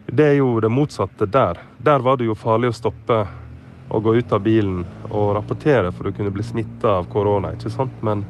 det 0.06 0.28
er 0.28 0.38
jo 0.38 0.60
det 0.62 0.70
motsatte 0.70 1.26
der. 1.26 1.64
Der 1.82 2.06
var 2.06 2.22
det 2.22 2.30
jo 2.30 2.38
farlig 2.38 2.70
å 2.70 2.78
stoppe 2.78 3.24
og 3.92 4.06
gå 4.06 4.16
ut 4.22 4.38
av 4.38 4.46
bilen 4.46 4.86
og 5.10 5.34
rapportere 5.40 5.90
for 5.92 6.08
å 6.08 6.14
kunne 6.16 6.32
bli 6.32 6.46
smitta 6.46 7.00
av 7.02 7.10
korona, 7.12 7.56
ikke 7.58 7.74
sant? 7.74 7.98
Men 8.06 8.24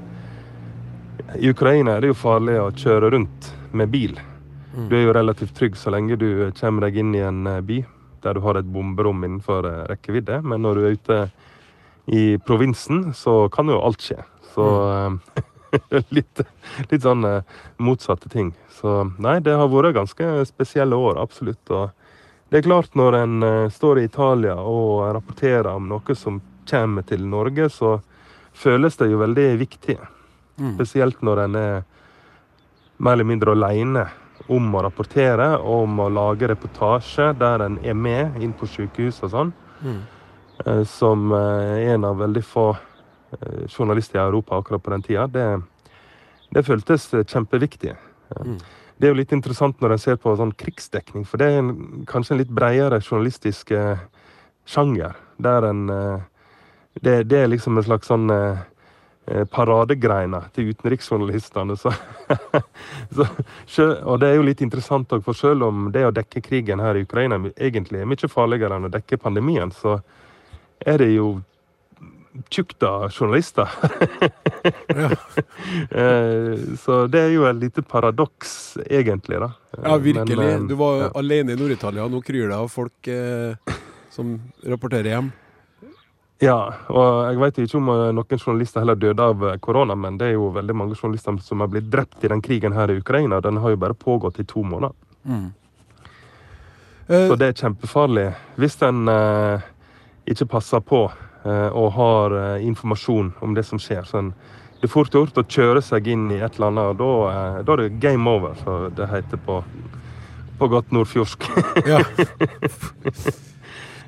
i 1.36 1.52
Ukraina 1.52 1.98
er 1.98 2.06
det 2.06 2.14
jo 2.14 2.18
farlig 2.18 2.58
å 2.62 2.72
kjøre 2.72 3.12
rundt 3.12 3.52
med 3.76 3.92
bil. 3.92 4.16
Mm. 4.72 4.88
Du 4.88 4.96
er 4.96 5.04
jo 5.04 5.20
relativt 5.20 5.54
trygg 5.60 5.76
så 5.78 5.92
lenge 5.92 6.16
du 6.16 6.48
kommer 6.58 6.88
deg 6.88 7.04
inn 7.04 7.12
i 7.14 7.26
en 7.28 7.44
by 7.44 7.84
der 8.24 8.38
du 8.38 8.46
har 8.46 8.56
et 8.56 8.72
bomberom 8.72 9.24
innenfor 9.28 9.68
rekkevidde. 9.92 10.40
Men 10.48 10.64
når 10.64 10.80
du 10.80 10.88
er 10.88 10.98
ute 10.98 11.24
i 12.06 12.38
provinsen 12.38 13.14
så 13.14 13.50
kan 13.50 13.70
jo 13.70 13.80
alt 13.82 14.02
skje. 14.02 14.20
Så 14.54 14.68
eh, 14.92 16.04
litt, 16.18 16.44
litt 16.92 17.02
sånn 17.06 17.26
eh, 17.28 17.44
motsatte 17.78 18.30
ting. 18.30 18.54
Så 18.82 19.04
nei, 19.22 19.40
det 19.44 19.56
har 19.58 19.72
vært 19.72 19.96
ganske 19.96 20.46
spesielle 20.50 20.98
år, 20.98 21.20
absolutt. 21.22 21.64
Og 21.70 21.92
det 22.52 22.62
er 22.62 22.68
klart, 22.68 22.96
når 23.00 23.20
en 23.22 23.44
eh, 23.44 23.70
står 23.72 24.02
i 24.02 24.08
Italia 24.10 24.58
og 24.60 25.06
rapporterer 25.16 25.72
om 25.74 25.90
noe 25.92 26.16
som 26.18 26.42
kommer 26.70 27.06
til 27.08 27.24
Norge, 27.28 27.70
så 27.70 28.00
føles 28.54 28.98
det 29.00 29.12
jo 29.12 29.22
veldig 29.22 29.48
viktig. 29.62 29.98
Spesielt 30.76 31.22
når 31.26 31.46
en 31.46 31.56
er 31.56 31.84
mer 33.02 33.16
eller 33.16 33.26
mindre 33.26 33.56
alene 33.56 34.04
om 34.52 34.74
å 34.76 34.82
rapportere, 34.86 35.58
om 35.58 36.00
å 36.00 36.10
lage 36.12 36.50
reportasje 36.52 37.32
der 37.40 37.64
en 37.66 37.80
er 37.86 37.96
med 37.98 38.42
inn 38.42 38.54
på 38.54 38.68
sykehus 38.70 39.22
og 39.26 39.32
sånn. 39.34 39.54
Eh, 39.86 40.20
Som 40.88 41.32
er 41.34 41.94
en 41.96 42.06
av 42.06 42.20
veldig 42.22 42.44
få 42.46 42.68
eh, 42.74 43.64
journalister 43.68 44.20
i 44.20 44.24
Europa 44.24 44.60
akkurat 44.60 44.84
på 44.84 44.94
den 44.94 45.06
tida. 45.06 45.28
Det, 45.28 45.46
det 46.54 46.66
føltes 46.68 47.08
eh, 47.14 47.26
kjempeviktig. 47.26 47.96
Eh, 47.96 48.56
Det 49.02 49.08
er 49.08 49.16
jo 49.16 49.18
litt 49.18 49.32
interessant 49.34 49.80
når 49.82 49.96
en 49.96 50.02
ser 50.02 50.18
på 50.22 50.36
sånn 50.38 50.52
krigsdekning, 50.54 51.24
for 51.26 51.42
det 51.42 51.48
er 51.50 51.56
en, 51.64 51.72
kanskje 52.06 52.36
en 52.36 52.42
litt 52.44 52.52
bredere 52.54 53.00
journalistisk 53.02 53.72
eh, 53.74 54.04
sjanger. 54.70 55.16
Der 55.42 55.66
en 55.66 55.90
eh, 55.90 56.20
det, 56.94 57.24
det 57.32 57.40
er 57.40 57.50
liksom 57.50 57.78
en 57.78 57.88
slags 57.88 58.12
sånn 58.12 58.30
eh, 58.30 58.62
eh, 59.32 59.46
paradegreina 59.50 60.44
til 60.54 60.70
utenriksjournalistene. 60.74 61.78
Så, 61.80 61.94
så, 63.74 63.88
og 64.04 64.20
det 64.22 64.30
er 64.30 64.38
jo 64.38 64.46
litt 64.46 64.62
interessant 64.62 65.14
òg, 65.16 65.24
for 65.26 65.38
selv 65.38 65.66
om 65.70 65.90
det 65.96 66.06
å 66.06 66.14
dekke 66.16 66.44
krigen 66.46 66.84
her 66.84 67.00
i 67.00 67.06
Ukraina 67.08 67.40
egentlig 67.56 68.04
er 68.04 68.10
mye 68.12 68.32
farligere 68.32 68.78
enn 68.78 68.90
å 68.90 68.94
dekke 68.94 69.22
pandemien, 69.24 69.72
så 69.72 69.98
er 70.86 70.98
det 71.02 71.10
jo 71.16 71.42
tjukt 72.50 72.84
av 72.84 73.10
journalister. 73.12 73.68
Eh, 75.92 76.58
så 76.80 77.08
det 77.12 77.20
er 77.20 77.32
jo 77.34 77.44
et 77.48 77.58
lite 77.60 77.82
paradoks, 77.84 78.78
egentlig, 78.90 79.40
da. 79.42 79.50
Ja, 79.84 79.96
virkelig. 79.98 80.38
Men, 80.38 80.50
eh, 80.64 80.68
Du 80.68 80.76
var 80.80 80.98
ja. 81.02 81.10
alene 81.16 81.54
i 81.54 81.56
Nord-Italia, 81.60 82.08
nå 82.08 82.22
kryr 82.24 82.48
det 82.50 82.56
av 82.58 82.68
folk 82.72 83.08
eh, 83.08 83.56
som 84.10 84.34
rapporterer 84.68 85.10
hjem. 85.12 85.32
Ja, 86.42 86.74
og 86.90 87.10
jeg 87.30 87.40
vet 87.42 87.60
ikke 87.66 87.78
om 87.80 87.90
eh, 87.94 88.12
noen 88.18 88.40
journalister 88.42 88.82
heller 88.84 88.96
døde 89.00 89.28
av 89.34 89.46
korona, 89.62 89.96
men 89.96 90.18
det 90.18 90.32
er 90.32 90.38
jo 90.38 90.52
veldig 90.56 90.76
mange 90.76 90.96
journalister 91.00 91.38
som 91.46 91.64
har 91.64 91.72
blitt 91.72 91.90
drept 91.94 92.24
i 92.26 92.32
den 92.32 92.42
krigen 92.42 92.74
her 92.76 92.92
i 92.92 93.00
Ukraina. 93.02 93.42
Den 93.42 93.58
har 93.62 93.76
jo 93.76 93.82
bare 93.82 93.94
pågått 93.98 94.40
i 94.40 94.48
to 94.50 94.64
måneder. 94.64 94.96
Eh, 97.08 97.28
Så 97.28 97.36
det 97.38 97.48
er 97.52 97.60
kjempefarlig 97.66 98.30
hvis 98.58 98.80
en 98.88 99.08
eh, 99.12 99.62
ikke 100.36 100.50
passer 100.58 100.82
på 100.84 101.04
eh, 101.10 101.70
og 101.72 101.92
har 101.98 102.36
eh, 102.40 102.66
informasjon 102.68 103.34
om 103.42 103.54
det 103.58 103.66
som 103.68 103.80
skjer. 103.82 104.04
Så 104.08 104.20
en, 104.22 104.34
det 104.82 104.90
er 104.90 104.94
fort 104.96 105.14
gjort 105.14 105.38
å 105.38 105.46
kjøre 105.46 105.82
seg 105.86 106.08
inn 106.10 106.28
i 106.34 106.40
et 106.42 106.58
eller 106.58 106.72
annet, 106.72 106.92
og 106.92 106.98
da, 107.02 107.12
eh, 107.32 107.62
da 107.68 107.76
er 107.78 107.84
det 107.86 108.00
game 108.04 108.30
over, 108.30 108.56
som 108.64 108.88
det 108.98 109.10
heter 109.12 109.42
på, 109.46 109.60
på 110.60 110.72
godt 110.74 110.92
nordfjordsk. 110.96 111.48
ja. 111.92 112.02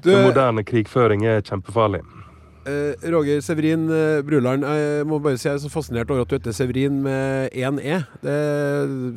Du, 0.04 0.10
Den 0.12 0.26
moderne 0.26 0.66
krigføring 0.68 1.22
er 1.24 1.40
kjempefarlig. 1.48 2.02
eh, 2.68 3.06
Roger 3.14 3.40
Severin 3.40 3.86
eh, 3.88 4.18
Bruland, 4.28 4.66
jeg 4.68 5.06
må 5.08 5.16
bare 5.24 5.38
si 5.40 5.48
jeg 5.48 5.56
er 5.56 5.62
så 5.64 5.70
fascinert 5.72 6.12
over 6.12 6.26
at 6.26 6.28
du 6.28 6.36
heter 6.36 6.52
Severin 6.58 6.98
med 7.06 7.56
én 7.56 7.80
E. 7.80 8.02
Det, 8.20 8.36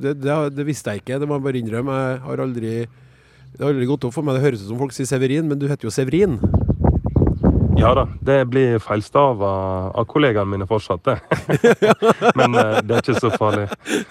det, 0.04 0.12
det, 0.22 0.36
det 0.54 0.66
visste 0.68 0.94
jeg 0.94 1.02
ikke, 1.02 1.18
det 1.18 1.26
må 1.26 1.40
jeg 1.40 1.46
bare 1.48 1.58
innrømme. 1.64 1.96
Jeg 2.04 2.20
har 2.28 2.44
aldri 2.44 2.70
det 2.86 3.64
har 3.64 3.72
aldri 3.72 3.88
gått 3.90 4.06
opp 4.06 4.14
for 4.14 4.22
meg. 4.26 4.38
Det 4.38 4.44
høres 4.46 4.62
ut 4.62 4.70
som 4.70 4.78
folk 4.78 4.94
sier 4.94 5.08
Severin, 5.10 5.48
men 5.50 5.58
du 5.58 5.66
heter 5.66 5.88
jo 5.88 5.94
Severin. 5.94 6.38
Ja 7.78 7.94
da, 7.94 8.08
det 8.20 8.44
blir 8.44 8.78
feilstava 8.78 9.48
av 9.92 10.04
kollegaene 10.08 10.48
mine 10.48 10.66
fortsatt, 10.66 11.04
det. 11.04 11.18
Men 12.38 12.54
eh, 12.54 12.78
det 12.80 12.94
er 12.96 13.02
ikke 13.02 13.20
så 13.20 13.30
farlig. 13.36 13.66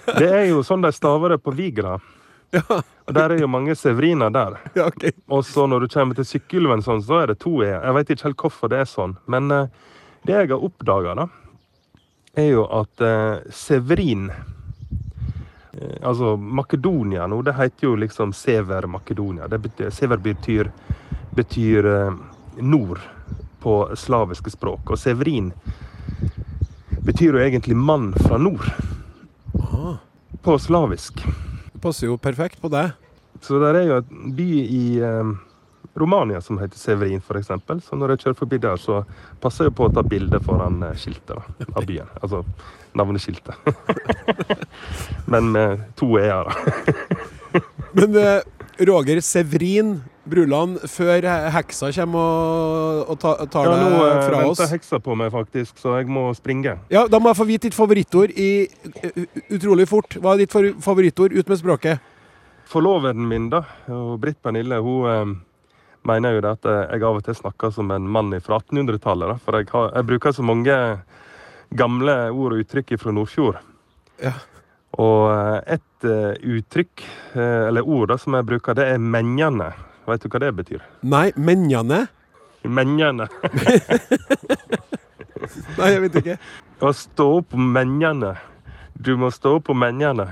Det 0.06 0.28
er 0.28 0.44
jo 0.52 0.62
sånn 0.66 0.84
de 0.84 0.92
staver 0.94 1.34
det 1.34 1.40
på 1.42 1.54
Vigra. 1.56 1.96
Og 2.54 3.14
der 3.14 3.34
er 3.34 3.40
jo 3.42 3.48
mange 3.50 3.74
severiner 3.74 4.30
der. 4.30 4.54
Ja, 4.78 4.86
okay. 4.86 5.10
Og 5.26 5.42
så 5.44 5.66
når 5.66 5.82
du 5.82 5.88
kommer 5.92 6.14
til 6.14 6.28
Sykkylven, 6.28 6.84
sånn, 6.86 7.02
så 7.02 7.24
er 7.24 7.32
det 7.32 7.40
to 7.42 7.56
e. 7.64 7.72
Jeg 7.72 7.96
vet 7.96 8.12
ikke 8.14 8.28
helt 8.28 8.44
hvorfor 8.46 8.70
det 8.70 8.84
er 8.84 8.90
sånn. 8.90 9.16
Men 9.26 9.50
eh, 9.50 9.66
det 10.26 10.38
jeg 10.38 10.52
har 10.52 10.68
oppdaga, 10.68 11.16
da, 11.18 11.26
er 12.38 12.48
jo 12.52 12.68
at 12.70 13.02
eh, 13.02 13.50
Severin 13.50 14.28
eh, 14.30 15.98
Altså 16.06 16.36
Makedonia 16.36 17.26
nå, 17.26 17.40
det 17.42 17.56
heter 17.58 17.90
jo 17.90 17.96
liksom 17.98 18.34
Sever 18.36 18.86
Makedonia. 18.94 19.50
Det 19.50 19.58
betyr, 19.66 19.90
Sever 19.90 20.22
betyr, 20.22 20.70
betyr 21.34 21.92
eh, 21.96 22.24
nord 22.62 23.02
på 23.66 23.96
slaviske 23.98 24.52
språk. 24.54 24.92
Og 24.94 24.98
Severin 24.98 25.48
betyr 27.02 27.34
jo 27.34 27.42
egentlig 27.42 27.74
mann 27.74 28.12
fra 28.14 28.38
nord. 28.38 28.62
På 30.46 30.54
slavisk. 30.62 31.18
Det 31.72 31.82
passer 31.82 32.06
jo 32.06 32.14
perfekt 32.22 32.62
på 32.62 32.70
deg. 32.70 32.94
Så 33.42 33.58
der 33.58 33.80
er 33.80 33.88
jo 33.88 33.98
en 33.98 34.36
by 34.38 34.46
i 34.62 34.84
eh, 35.02 35.34
Romania 35.98 36.38
som 36.40 36.60
heter 36.62 36.78
Severin, 36.78 37.18
f.eks. 37.18 37.50
Så 37.88 37.98
når 37.98 38.14
jeg 38.14 38.22
kjører 38.22 38.38
forbi 38.44 38.62
der, 38.62 38.78
så 38.78 39.02
passer 39.42 39.66
jeg 39.66 39.74
på 39.74 39.88
å 39.88 39.94
ta 39.98 40.06
bilde 40.06 40.38
foran 40.46 40.78
eh, 40.86 40.94
skiltet 41.02 41.34
da, 41.34 41.42
av 41.74 41.90
byen. 41.90 42.14
Altså 42.22 42.44
navneskiltet. 42.94 43.66
Men 45.32 45.50
med 45.58 45.82
to 45.98 46.14
e-er, 46.22 46.46
da. 46.46 47.60
Men 47.98 48.20
eh, 48.22 48.38
Roger 48.86 49.18
Severin 49.26 49.96
Bruland, 50.26 50.80
før 50.90 51.22
heksa 51.54 51.92
kommer 51.94 52.18
og, 52.18 53.12
og 53.12 53.18
ta, 53.22 53.32
tar 53.50 53.68
Ja, 53.68 53.76
det 53.78 53.90
eh, 53.94 54.24
fra 54.26 54.40
oss 54.42 54.58
venter 54.58 54.72
heksa 54.74 54.98
på 55.02 55.14
meg, 55.18 55.30
faktisk, 55.34 55.78
så 55.78 55.96
jeg 56.00 56.10
må 56.10 56.28
springe. 56.34 56.76
Ja, 56.90 57.04
Da 57.10 57.20
må 57.22 57.30
jeg 57.30 57.38
få 57.38 57.46
vite 57.46 57.68
ditt 57.68 57.78
favorittord 57.78 58.34
i 58.34 58.66
utrolig 59.54 59.86
fort. 59.90 60.18
Hva 60.18 60.34
er 60.34 60.42
ditt 60.44 60.56
favorittord? 60.82 61.36
Ut 61.36 61.52
med 61.52 61.60
språket. 61.62 62.02
Forloveden 62.66 63.28
min, 63.30 63.46
da, 63.52 63.62
og 63.94 64.16
Britt 64.22 64.40
Pernille, 64.42 64.80
hun 64.82 65.06
eh, 65.12 65.36
mener 66.10 66.34
jo 66.34 66.42
det 66.42 66.56
at 66.58 66.70
eh, 66.72 66.82
jeg 66.96 67.06
av 67.06 67.20
og 67.20 67.24
til 67.28 67.38
snakker 67.38 67.74
som 67.78 67.94
en 67.94 68.10
mann 68.10 68.34
fra 68.42 68.58
1800-tallet. 68.58 69.46
For 69.46 69.60
jeg, 69.60 69.70
har, 69.70 69.94
jeg 69.94 70.10
bruker 70.10 70.34
så 70.34 70.46
mange 70.46 70.76
gamle 71.78 72.20
ord 72.34 72.56
og 72.56 72.66
uttrykk 72.66 72.96
fra 72.98 73.14
Nordfjord. 73.14 73.62
Ja. 74.22 74.34
Og 74.96 75.28
et 75.68 75.82
uttrykk, 76.06 77.02
eller 77.36 77.84
ord, 77.84 78.06
da, 78.08 78.16
som 78.20 78.36
jeg 78.38 78.46
bruker, 78.48 78.76
det 78.78 78.86
er 78.94 79.02
menjane. 79.02 79.66
Vet 80.06 80.22
du 80.22 80.28
hva 80.30 80.38
det 80.42 80.52
betyr? 80.54 80.82
Nei, 81.02 81.30
menjane? 81.36 82.06
Menjane. 82.66 83.26
Nei, 85.78 85.88
jeg 85.92 86.00
vet 86.06 86.14
ikke. 86.20 86.36
Å 86.82 86.92
stå 86.96 87.26
opp 87.40 87.54
om 87.56 87.64
menjane. 87.74 88.34
Du 88.96 89.12
må 89.20 89.30
stå 89.34 89.56
opp 89.58 89.70
om 89.74 89.78
menjane. 89.82 90.26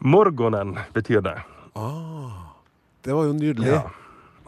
Morgonen 0.00 0.76
betyr 0.94 1.20
det. 1.24 1.36
Ah, 1.76 2.54
det 3.04 3.12
var 3.16 3.24
jo 3.28 3.32
nydelig. 3.36 3.68
Ja. 3.72 3.82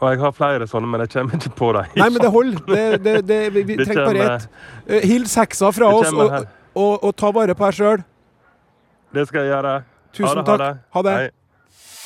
Og 0.01 0.09
jeg 0.11 0.19
har 0.19 0.31
flere 0.35 0.65
sånne, 0.67 0.87
men 0.89 0.99
jeg 1.05 1.11
kommer 1.13 1.33
ikke 1.37 1.53
på 1.59 1.69
dem. 1.77 1.85
Nei, 1.99 2.09
men 2.11 2.19
det 2.23 2.31
holder. 2.33 2.63
Det, 2.67 3.03
det, 3.05 3.13
det, 3.29 3.39
vi 3.55 3.61
vi 3.69 3.75
trenger 3.83 4.05
bare 4.09 4.23
ett. 4.33 4.43
Eh, 4.87 5.01
Hils 5.07 5.33
heksa 5.39 5.67
fra 5.75 5.87
oss, 5.95 6.11
og, 6.11 6.29
og, 6.73 6.93
og 7.07 7.11
ta 7.19 7.27
vare 7.35 7.53
på 7.55 7.63
deg 7.69 7.75
sjøl. 7.79 7.99
Det 9.13 9.23
skal 9.29 9.39
jeg 9.45 9.51
gjøre. 9.53 9.73
Tusen 10.13 10.29
ha 10.29 10.33
det, 10.41 10.45
takk. 10.49 10.59
Ha 10.97 11.01
det. 11.07 11.15
Ha 11.17 11.21
det. 11.21 11.31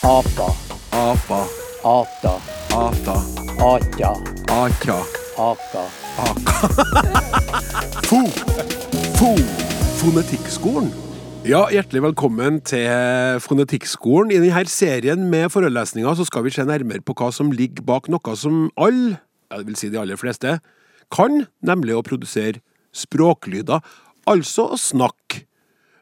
Apa, 0.08 0.48
Apa, 0.94 1.40
ata, 1.88 2.34
ata, 2.76 3.14
atja, 3.64 4.10
aka, 4.52 4.98
aka. 5.40 5.84
fo, 8.10 8.20
fo, 9.16 9.30
fonetikkskolen. 10.02 10.90
Ja, 11.48 11.62
hjertelig 11.72 12.04
velkommen 12.10 12.60
til 12.68 13.40
Fonetikkskolen. 13.40 14.36
I 14.36 14.42
denne 14.44 14.66
serien 14.68 15.30
med 15.32 15.48
forelesninger 15.54 16.20
så 16.20 16.28
skal 16.28 16.44
vi 16.44 16.52
se 16.58 16.68
nærmere 16.68 17.06
på 17.08 17.16
hva 17.16 17.32
som 17.32 17.56
ligger 17.56 17.88
bak 17.88 18.12
noe 18.12 18.36
som 18.36 18.66
alle, 18.76 19.22
jeg 19.56 19.68
vil 19.70 19.80
si 19.80 19.94
de 19.94 20.04
aller 20.04 20.20
fleste, 20.20 20.58
kan, 21.08 21.46
nemlig 21.64 21.96
å 21.96 22.04
produsere 22.04 22.60
språklyder, 22.92 23.80
altså 24.28 24.74
å 24.76 24.82
snakke. 24.90 25.46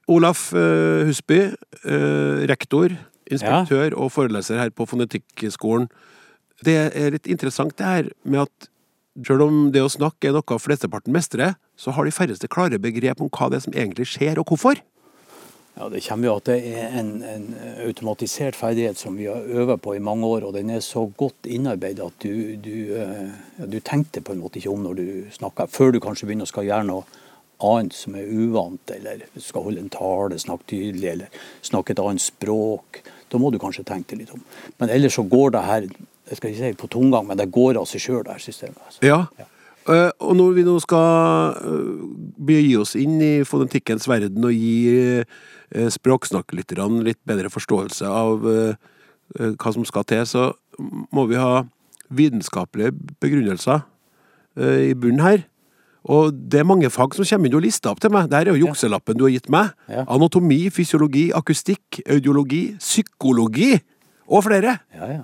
Olaf 0.09 0.47
eh, 0.57 1.05
Husby, 1.05 1.43
eh, 1.86 2.47
rektor, 2.49 2.97
inspektør 3.32 3.95
og 3.97 4.13
foreleser 4.13 4.59
her 4.61 4.73
på 4.76 4.88
Fonetikkskolen. 4.89 5.89
Det 6.65 6.76
er 6.93 7.13
litt 7.15 7.28
interessant 7.28 7.76
det 7.78 7.86
her 7.86 8.09
med 8.23 8.45
at 8.45 8.69
selv 9.26 9.45
om 9.47 9.69
det 9.71 9.84
å 9.84 9.91
snakke 9.91 10.30
er 10.30 10.36
noe 10.36 10.59
flesteparten 10.59 11.13
mestrer, 11.15 11.55
så 11.80 11.93
har 11.95 12.05
de 12.07 12.15
færreste 12.15 12.49
klare 12.51 12.80
begrep 12.82 13.21
om 13.23 13.32
hva 13.32 13.49
det 13.51 13.59
er 13.59 13.65
som 13.67 13.76
egentlig 13.76 14.09
skjer, 14.11 14.39
og 14.39 14.51
hvorfor. 14.51 14.82
Ja, 15.76 15.89
Det 15.89 16.05
kommer 16.05 16.30
jo 16.30 16.36
at 16.39 16.47
det 16.47 16.61
er 16.71 16.93
en, 17.01 17.09
en 17.28 17.47
automatisert 17.84 18.55
ferdighet 18.55 18.99
som 18.99 19.17
vi 19.19 19.28
har 19.28 19.43
øvet 19.43 19.82
på 19.84 19.95
i 19.95 20.03
mange 20.03 20.28
år, 20.28 20.47
og 20.47 20.53
den 20.55 20.69
er 20.71 20.80
så 20.80 21.03
godt 21.17 21.49
innarbeidet 21.51 22.05
at 22.05 22.23
du, 22.23 22.55
du, 22.55 22.95
eh, 22.95 23.34
ja, 23.59 23.67
du 23.67 23.82
tenkte 23.84 24.23
på 24.23 24.32
en 24.32 24.39
måte 24.39 24.61
ikke 24.61 24.71
om 24.71 24.86
når 24.86 25.01
du 25.01 25.07
snakker, 25.36 25.67
før 25.67 25.91
du 25.91 25.99
kanskje 25.99 26.30
begynner 26.30 26.47
å 26.47 26.53
skal 26.53 26.69
gjøre 26.69 26.88
noe 26.88 27.03
annet 27.63 27.95
som 27.95 28.15
er 28.15 28.32
uvant, 28.32 28.91
eller 28.95 29.28
skal 29.36 29.67
holde 29.67 29.84
en 29.84 29.91
tale, 29.91 30.39
snakke 30.39 30.69
tydelig, 30.71 31.11
eller 31.11 31.43
snakke 31.63 31.91
et 31.91 32.03
annet 32.03 32.23
språk. 32.23 33.01
Da 33.36 33.41
må 33.43 33.51
du 33.51 33.59
kanskje 33.59 33.83
tenke 33.83 34.15
deg 34.15 34.23
litt 34.23 34.36
om. 34.36 34.43
Men 34.79 34.93
ellers 34.95 35.19
så 35.19 35.25
går 35.27 35.57
det 35.57 35.63
her 35.67 35.89
jeg 36.25 36.39
skal 36.39 36.49
ikke 36.49 36.61
si 36.61 36.77
på 36.79 36.88
tomgang, 36.89 37.27
men 37.27 37.38
det 37.38 37.51
går 37.53 37.77
av 37.77 37.86
seg 37.89 38.01
sjøl, 38.01 38.23
det 38.25 38.33
her 38.33 38.41
systemet. 38.41 38.79
Altså. 38.88 39.01
Ja. 39.05 39.19
Eh, 39.86 40.09
og 40.25 40.33
når 40.39 40.55
vi 40.55 40.63
nå 40.65 40.73
skal 40.81 41.59
uh, 41.61 42.05
begi 42.47 42.71
oss 42.81 42.95
inn 42.97 43.19
i 43.21 43.33
fonetikkens 43.45 44.07
verden 44.09 44.47
og 44.47 44.55
gi 44.55 45.21
uh, 45.21 45.89
språksnakkelytterne 45.93 47.03
litt 47.05 47.19
bedre 47.29 47.51
forståelse 47.53 48.09
av 48.09 48.47
uh, 48.49 48.73
hva 49.36 49.73
som 49.75 49.86
skal 49.86 50.07
til, 50.09 50.23
så 50.25 50.47
må 51.13 51.27
vi 51.29 51.38
ha 51.38 51.67
vitenskapelige 52.13 52.93
begrunnelser 53.21 53.86
i 54.55 54.93
bunnen 54.93 55.23
her. 55.25 55.41
Og 56.05 56.33
det 56.33 56.61
er 56.61 56.67
mange 56.67 56.89
fag 56.93 57.15
som 57.17 57.25
kommer 57.25 57.49
inn 57.49 57.57
og 57.57 57.63
lister 57.65 57.91
opp 57.91 58.01
til 58.03 58.13
meg. 58.13 58.29
Dette 58.29 58.51
er 58.51 58.53
jo 58.53 58.67
jukselappen 58.67 59.17
du 59.17 59.25
har 59.25 59.33
gitt 59.33 59.49
meg. 59.53 59.71
Ja. 59.89 60.05
Anatomi, 60.13 60.67
fysiologi, 60.73 61.31
akustikk, 61.35 62.01
audiologi, 62.05 62.63
psykologi 62.81 63.73
og 64.27 64.45
flere. 64.45 64.79
Ja, 64.93 65.09
ja. 65.19 65.23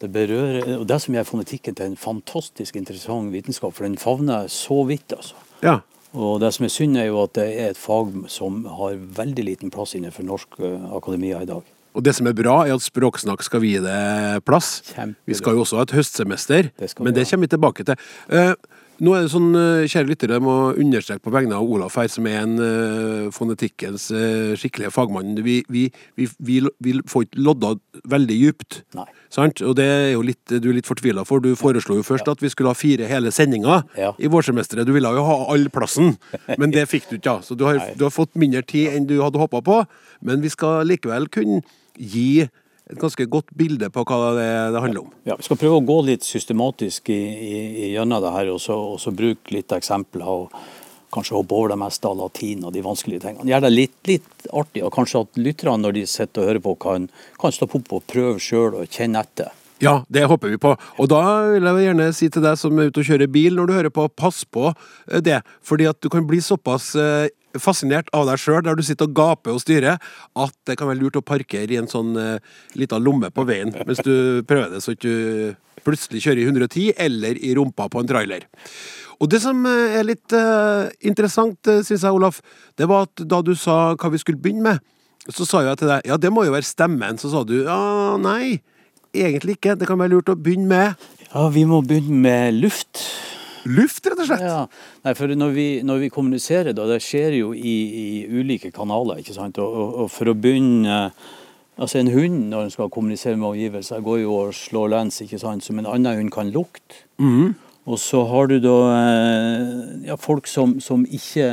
Det 0.00 0.08
berører, 0.14 0.78
og 0.78 0.86
det 0.88 0.96
som 1.02 1.12
gjør 1.12 1.26
fonetikken 1.28 1.74
til 1.76 1.90
en 1.90 1.96
fantastisk 2.00 2.78
interessant 2.78 3.34
vitenskap, 3.34 3.74
for 3.76 3.84
den 3.84 3.98
favner 4.00 4.46
så 4.48 4.78
vidt, 4.88 5.12
altså. 5.12 5.36
Ja. 5.60 5.82
Og 6.16 6.40
det 6.40 6.54
som 6.56 6.64
er 6.64 6.72
synd, 6.72 6.96
er 6.96 7.10
jo 7.10 7.20
at 7.22 7.34
det 7.36 7.44
er 7.52 7.74
et 7.74 7.78
fag 7.78 8.14
som 8.32 8.64
har 8.78 8.96
veldig 8.96 9.44
liten 9.44 9.70
plass 9.70 9.92
innenfor 9.98 10.24
norsk 10.26 10.56
eh, 10.64 10.88
akademia 10.96 11.42
i 11.44 11.50
dag. 11.50 11.68
Og 11.94 12.04
det 12.06 12.14
som 12.16 12.26
er 12.30 12.34
bra, 12.38 12.62
er 12.64 12.76
at 12.78 12.84
Språksnakk 12.86 13.42
skal 13.44 13.62
vie 13.64 13.82
det 13.82 14.40
plass. 14.46 14.78
Kjempebra. 14.92 15.26
Vi 15.26 15.38
skal 15.38 15.56
jo 15.58 15.64
også 15.66 15.80
ha 15.80 15.86
et 15.86 15.94
høstsemester, 15.98 16.70
Det 16.78 16.90
men 17.02 17.14
det 17.14 17.26
kommer 17.28 17.46
vi 17.46 17.54
tilbake 17.54 17.84
til. 17.84 18.04
Eh, 18.30 18.54
nå 19.00 19.14
er 19.16 19.24
det 19.24 19.32
sånn, 19.32 19.48
eh, 19.56 19.88
kjære 19.88 20.10
lyttere, 20.10 20.36
jeg 20.36 20.44
må 20.44 20.56
understreke 20.76 21.24
på 21.24 21.32
vegne 21.32 21.56
av 21.56 21.64
Olaf 21.64 21.96
her, 21.96 22.08
som 22.12 22.26
er 22.28 22.42
en 22.42 22.58
uh, 22.60 23.30
fonetikkens 23.32 24.10
uh, 24.12 24.52
skikkelige 24.60 24.92
fagmann. 24.92 25.32
Vi, 25.44 25.60
vi, 25.72 25.86
vi, 26.20 26.28
vi, 26.36 26.92
får 27.08 27.26
ikke 27.26 27.44
lodda 27.46 27.72
veldig. 28.12 28.38
Nei. 28.98 29.06
Sant? 29.32 29.62
Og 29.64 29.74
det 29.78 29.86
er 29.88 30.06
jo 30.12 30.22
litt, 30.26 30.42
du 30.52 30.68
er 30.70 30.76
litt 30.76 30.88
fortvila 30.88 31.24
for. 31.28 31.40
Du 31.40 31.54
foreslo 31.56 31.96
jo 31.96 32.04
først 32.06 32.28
at 32.28 32.44
vi 32.44 32.52
skulle 32.52 32.74
ha 32.74 32.78
fire 32.78 33.08
hele 33.08 33.32
sendinger 33.32 33.84
Ja. 33.96 34.12
i 34.18 34.28
vårsemesteret. 34.28 34.88
Du 34.88 34.92
ville 34.92 35.08
jo 35.16 35.24
ha 35.26 35.38
all 35.54 35.68
plassen, 35.72 36.16
men 36.58 36.74
det 36.74 36.88
fikk 36.90 37.08
du 37.08 37.16
ikke. 37.16 37.38
Ja. 37.38 37.40
Så 37.46 37.56
du 37.56 37.64
har, 37.68 37.80
du 37.96 38.04
har 38.04 38.14
fått 38.14 38.36
mindre 38.36 38.62
tid 38.62 38.94
enn 38.94 39.08
du 39.08 39.20
hadde 39.22 39.40
håpa 39.40 39.62
på. 39.64 39.84
Men 40.20 40.44
vi 40.44 40.52
skal 40.52 40.84
likevel 40.88 41.30
kunne 41.32 41.62
gi 41.96 42.48
et 42.90 42.98
ganske 43.00 43.26
godt 43.30 43.52
bilde 43.56 43.90
på 43.94 44.04
hva 44.06 44.34
det, 44.36 44.50
det 44.74 44.82
handler 44.82 45.04
om. 45.04 45.14
Ja, 45.28 45.36
Vi 45.38 45.46
skal 45.46 45.58
prøve 45.60 45.78
å 45.78 45.86
gå 45.86 45.98
litt 46.08 46.26
systematisk 46.26 47.10
i, 47.14 47.20
i, 47.20 47.56
i 47.86 47.90
gjennom 47.94 48.22
det 48.24 48.34
her, 48.34 48.52
og 48.54 48.60
så, 48.62 48.76
og 48.94 49.00
så 49.02 49.14
bruke 49.14 49.54
litt 49.54 49.72
eksempler. 49.76 50.26
og 50.26 50.54
Kanskje 51.10 51.34
hoppe 51.34 51.56
over 51.58 51.72
det 51.72 51.78
meste 51.80 52.06
av 52.06 52.18
latin 52.20 52.66
og 52.66 52.74
de 52.74 52.84
vanskelige 52.86 53.24
tingene. 53.24 53.48
Gjør 53.50 53.64
det 53.64 53.70
litt, 53.72 53.96
litt 54.06 54.50
artig, 54.54 54.84
og 54.86 54.92
kanskje 54.94 55.24
at 55.24 55.40
lytterne 55.42 55.82
når 55.82 55.96
de 55.96 56.04
sitter 56.06 56.44
og 56.44 56.50
hører 56.52 56.62
på, 56.62 56.74
kan, 56.84 57.08
kan 57.42 57.54
stoppe 57.54 57.80
opp 57.80 57.96
og 57.96 58.04
prøve 58.10 58.36
sjøl 58.42 58.76
og 58.78 58.86
kjenne 58.86 59.24
etter. 59.24 59.50
Ja, 59.80 60.04
det 60.12 60.26
håper 60.28 60.52
vi 60.52 60.58
på. 60.60 60.74
Og 61.00 61.08
da 61.08 61.20
vil 61.54 61.64
jeg 61.64 61.86
gjerne 61.86 62.10
si 62.12 62.28
til 62.28 62.44
deg 62.44 62.58
som 62.60 62.78
er 62.78 62.90
ute 62.90 63.00
og 63.00 63.08
kjører 63.08 63.30
bil 63.32 63.56
når 63.56 63.66
du 63.66 63.74
hører 63.78 63.94
på, 63.96 64.04
pass 64.12 64.42
på 64.44 64.68
eh, 64.68 65.22
det. 65.24 65.40
Fordi 65.64 65.88
at 65.88 65.98
du 66.04 66.10
kan 66.12 66.26
bli 66.28 66.42
såpass 66.44 66.92
eh, 67.00 67.32
fascinert 67.58 68.10
av 68.16 68.28
deg 68.28 68.38
sjøl 68.40 68.62
der 68.66 68.78
du 68.78 68.84
sitter 68.86 69.08
og 69.08 69.16
gaper 69.16 69.56
og 69.56 69.62
styrer, 69.62 69.98
at 70.38 70.54
det 70.68 70.76
kan 70.78 70.90
være 70.90 71.00
lurt 71.00 71.18
å 71.18 71.24
parkere 71.26 71.74
i 71.74 71.80
en 71.80 71.90
sånn 71.90 72.14
uh, 72.18 72.36
lita 72.78 73.00
lomme 73.00 73.32
på 73.34 73.46
veien 73.48 73.72
mens 73.82 74.02
du 74.06 74.42
prøver 74.46 74.76
det, 74.76 74.82
så 74.84 74.94
ikke 74.94 75.10
du 75.10 75.84
plutselig 75.86 76.22
kjører 76.26 76.42
i 76.42 76.48
110 76.48 76.94
eller 77.00 77.40
i 77.40 77.54
rumpa 77.56 77.88
på 77.90 78.02
en 78.02 78.10
trailer. 78.10 78.46
Og 79.20 79.28
det 79.32 79.40
som 79.42 79.58
eh, 79.68 79.96
er 80.00 80.06
litt 80.08 80.32
uh, 80.36 80.88
interessant, 81.04 81.58
syns 81.84 82.04
jeg, 82.04 82.12
Olaf, 82.12 82.40
det 82.80 82.88
var 82.88 83.08
at 83.08 83.22
da 83.28 83.40
du 83.44 83.54
sa 83.58 83.94
hva 83.94 84.12
vi 84.12 84.20
skulle 84.20 84.40
begynne 84.40 84.64
med, 84.64 84.84
så 85.28 85.46
sa 85.48 85.62
jeg 85.64 85.80
til 85.80 85.90
deg 85.90 86.08
ja, 86.08 86.16
det 86.20 86.30
må 86.32 86.46
jo 86.46 86.54
være 86.54 86.68
stemmen. 86.68 87.18
Så 87.20 87.32
sa 87.32 87.42
du 87.44 87.58
ja, 87.62 87.80
nei, 88.20 88.60
egentlig 89.12 89.58
ikke. 89.58 89.76
Det 89.78 89.88
kan 89.88 90.00
være 90.00 90.14
lurt 90.16 90.32
å 90.32 90.38
begynne 90.38 90.70
med 90.70 91.10
Ja, 91.30 91.48
vi 91.52 91.66
må 91.68 91.82
begynne 91.86 92.22
med 92.24 92.60
luft. 92.60 93.04
Luft, 93.64 94.06
rett 94.06 94.22
og 94.22 94.28
slett. 94.28 94.44
Ja, 94.44 94.66
Nei, 95.04 95.14
for 95.18 95.32
når 95.36 95.52
vi, 95.56 95.66
når 95.86 96.04
vi 96.04 96.12
kommuniserer, 96.12 96.72
da, 96.76 96.86
det 96.90 97.00
skjer 97.04 97.36
jo 97.40 97.52
i, 97.54 97.76
i 98.04 98.06
ulike 98.28 98.72
kanaler, 98.74 99.20
ikke 99.20 99.36
sant. 99.36 99.60
Og, 99.62 99.74
og, 99.74 99.94
og 100.04 100.10
for 100.14 100.32
å 100.32 100.36
begynne 100.38 101.10
Altså 101.80 101.96
En 101.96 102.10
hund 102.12 102.50
når 102.50 102.66
den 102.66 102.72
skal 102.74 102.90
kommunisere 102.92 103.38
med 103.40 103.54
omgivelser, 103.54 104.02
går 104.04 104.18
jo 104.20 104.34
og 104.36 104.50
slår 104.52 104.90
lens, 104.92 105.22
ikke 105.24 105.38
sant, 105.40 105.64
som 105.64 105.78
en 105.80 105.86
annen 105.88 106.18
hund 106.18 106.32
kan 106.34 106.50
lukte. 106.52 107.06
Mhm. 107.16 107.54
Og 107.88 107.96
så 107.98 108.20
har 108.28 108.50
du 108.50 108.58
da 108.60 108.74
eh, 108.92 110.08
ja, 110.10 110.16
folk 110.20 110.48
som, 110.50 110.74
som 110.84 111.00
ikke 111.08 111.46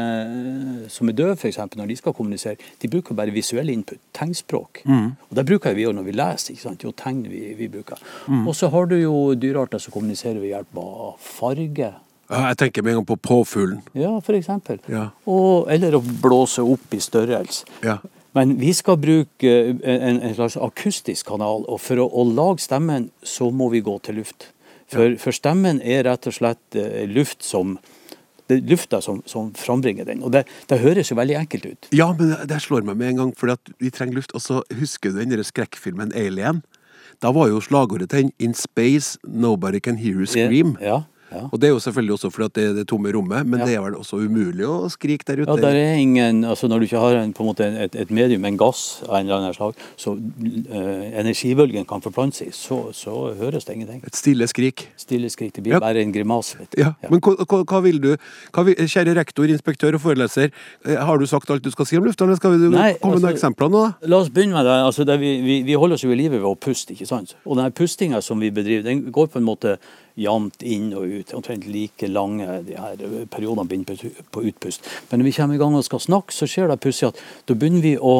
Som 0.91 1.07
er 1.07 1.15
døve, 1.15 1.37
f.eks., 1.37 1.59
når 1.79 1.87
de 1.87 1.95
skal 1.99 2.15
kommunisere. 2.17 2.57
De 2.81 2.89
bruker 2.91 3.15
bare 3.15 3.31
visuell 3.31 3.69
input, 3.71 3.99
tegnspråk. 4.15 4.83
Og 4.87 5.37
Det 5.39 5.45
bruker 5.47 5.77
vi 5.77 5.85
jo 5.87 5.93
når 5.95 6.07
vi 6.09 6.17
leser. 6.17 6.53
ikke 6.53 6.65
sant? 6.65 6.83
Jo, 6.83 6.91
tegn 6.91 7.23
vi, 7.31 7.53
vi 7.57 7.69
bruker. 7.71 8.01
Og 8.43 8.53
så 8.55 8.69
har 8.73 8.89
du 8.91 8.97
jo 8.99 9.33
dyrearter 9.39 9.79
som 9.79 9.95
kommuniserer 9.95 10.41
ved 10.41 10.51
hjelp 10.51 10.83
av 10.83 11.15
farge. 11.23 11.93
Ja, 12.27 12.49
jeg 12.51 12.57
tenker 12.59 12.83
med 12.83 12.91
en 12.91 12.99
gang 12.99 13.07
på 13.07 13.15
påfuglen. 13.23 13.81
Ja, 13.95 14.17
eksempel. 14.19 14.81
Ja. 14.91 15.09
Og, 15.25 15.69
eller 15.71 15.95
å 15.95 16.03
blåse 16.03 16.63
opp 16.63 16.91
i 16.93 16.99
størrelse. 16.99 17.67
Ja. 17.85 18.01
Men 18.35 18.57
vi 18.59 18.73
skal 18.75 18.99
bruke 19.01 19.53
en, 19.81 20.19
en 20.21 20.35
slags 20.35 20.57
akustisk 20.61 21.31
kanal, 21.31 21.63
og 21.65 21.79
for 21.81 22.03
å, 22.03 22.05
å 22.11 22.25
lage 22.27 22.61
stemmen, 22.61 23.09
så 23.23 23.47
må 23.49 23.71
vi 23.73 23.81
gå 23.81 23.95
til 24.05 24.19
luft. 24.19 24.51
For, 24.87 25.17
for 25.19 25.35
stemmen 25.35 25.81
er 25.83 26.05
rett 26.07 26.27
og 26.29 26.33
slett 26.37 26.75
eh, 26.79 27.03
luft 27.11 27.43
som 27.43 27.77
det 28.47 28.61
er 28.61 28.69
lufta 28.71 29.01
som, 29.03 29.17
som 29.27 29.49
frambringer 29.59 30.05
den. 30.07 30.21
Og 30.23 30.31
det, 30.31 30.45
det 30.69 30.77
høres 30.79 31.09
jo 31.11 31.17
veldig 31.19 31.35
enkelt 31.35 31.65
ut. 31.67 31.87
Ja, 31.91 32.13
men 32.15 32.29
det- 32.47 32.61
slår 32.63 32.85
meg 32.87 32.95
med 32.95 33.09
en 33.09 33.17
gang, 33.19 33.33
at 33.51 33.71
vi 33.83 33.89
trenger 33.91 34.15
luft. 34.15 34.31
Og 34.31 34.39
så 34.41 34.61
husker 34.79 35.11
du 35.11 35.19
den 35.19 35.33
der 35.35 35.43
skrekkfilmen 35.43 36.13
Alien? 36.15 36.61
Da 37.19 37.33
var 37.35 37.49
jo 37.51 37.59
slagordet 37.59 38.09
til 38.09 38.23
den 38.23 38.31
'In 38.39 38.53
space, 38.53 39.17
nobody 39.27 39.79
can 39.79 39.97
hear 39.97 40.13
you 40.15 40.25
scream'. 40.25 40.77
Ja, 40.79 40.87
ja. 40.87 41.01
Og 41.51 41.59
det 41.59 41.67
er 41.69 41.73
jo 41.73 41.79
selvfølgelig 41.83 42.13
også 42.17 42.29
fordi 42.31 42.45
at 42.45 42.53
det 42.55 42.63
er 42.69 42.73
det 42.77 42.87
tomme 42.87 43.11
rommet, 43.13 43.45
men 43.45 43.59
Ja. 43.59 43.65
det 43.65 43.75
er 43.75 43.81
vel 43.81 43.95
også 43.99 44.15
umulig 44.23 44.65
å 44.65 44.87
skrike 44.89 45.25
der 45.27 45.41
ute. 45.43 45.49
Ja, 45.51 45.55
der 45.69 45.75
er 45.75 45.95
ingen, 45.99 46.43
altså 46.45 46.67
Når 46.67 46.79
du 46.79 46.85
ikke 46.87 46.99
har 46.99 47.15
en, 47.19 47.33
på 47.33 47.43
en 47.43 47.49
måte 47.51 47.65
et, 47.83 47.95
et 47.95 48.11
medium, 48.11 48.45
en 48.45 48.57
gass 48.57 49.03
av 49.07 49.15
en 49.19 49.25
eller 49.25 49.35
annen 49.41 49.53
slag, 49.53 49.75
så 49.97 50.13
uh, 50.15 51.19
energibølgen 51.19 51.85
kan 51.87 52.01
forplante 52.01 52.37
seg, 52.45 52.53
så, 52.55 52.79
så 52.95 53.33
høres 53.39 53.65
det 53.67 53.75
ingenting. 53.75 54.01
Et 54.07 54.15
stille 54.15 54.47
skrik. 54.47 54.87
Stille 54.97 55.29
skrik. 55.29 55.53
Det 55.55 55.63
blir 55.63 55.73
Ja. 55.77 55.79
bare 55.83 56.01
en 56.01 56.11
grimase. 56.13 56.57
Ja, 56.77 56.93
Men 57.09 57.19
hva, 57.21 57.35
hva, 57.63 57.81
vil 57.83 57.99
du? 58.01 58.15
Hva 58.55 58.63
vil, 58.67 58.75
kjære 58.75 59.15
rektor, 59.17 59.45
inspektør 59.51 59.95
og 59.99 60.01
foreleser, 60.01 60.51
eh, 60.85 60.95
har 60.95 61.17
du 61.17 61.25
sagt 61.27 61.49
alt 61.51 61.63
du 61.63 61.71
skal 61.71 61.85
si 61.85 61.97
om 61.97 62.03
lufta, 62.07 62.23
eller 62.25 62.35
skal 62.39 62.51
vi 62.55 62.69
Nei, 62.69 62.93
komme 63.01 63.15
med 63.15 63.21
noen 63.21 63.33
altså- 63.33 63.35
eksempler 63.35 63.69
nå? 63.69 63.83
da? 64.01 64.07
La 64.07 64.17
oss 64.23 64.29
begynne 64.29 64.53
med 64.53 64.65
det. 64.65 64.77
Altså, 64.87 65.05
det 65.05 65.19
vi, 65.19 65.41
vi, 65.41 65.61
vi 65.63 65.73
holder 65.73 65.93
oss 65.95 66.03
jo 66.03 66.11
i 66.11 66.15
live 66.15 66.39
ved 66.39 66.47
å 66.47 66.55
puste, 66.57 66.93
ikke 66.95 67.07
sant. 67.07 67.35
Og 67.45 67.57
denne 67.57 67.71
pustinga 67.71 68.21
som 68.23 68.39
vi 68.39 68.49
bedriver, 68.51 68.83
den 68.83 69.11
går 69.11 69.27
på 69.33 69.37
en 69.41 69.43
måte 69.47 69.77
jevnt 70.17 70.63
inn 70.65 70.89
og 70.97 71.05
ut. 71.11 71.33
Omtrent 71.37 71.67
like 71.69 72.09
lange 72.09 72.47
de 72.67 72.77
her 72.79 73.03
periodene 73.31 73.67
begynner 73.69 74.23
på, 74.33 74.43
utpust. 74.49 74.87
Men 75.11 75.21
når 75.21 75.29
vi 75.29 75.35
kommer 75.37 75.57
i 75.57 75.61
gang 75.61 75.77
og 75.77 75.85
skal 75.85 76.03
snakke, 76.03 76.35
så 76.35 76.49
skjer 76.49 76.71
det 76.71 76.79
pussig 76.83 77.11
at 77.11 77.21
da 77.47 77.55
begynner 77.55 77.85
vi 77.85 77.95
å 77.97 78.17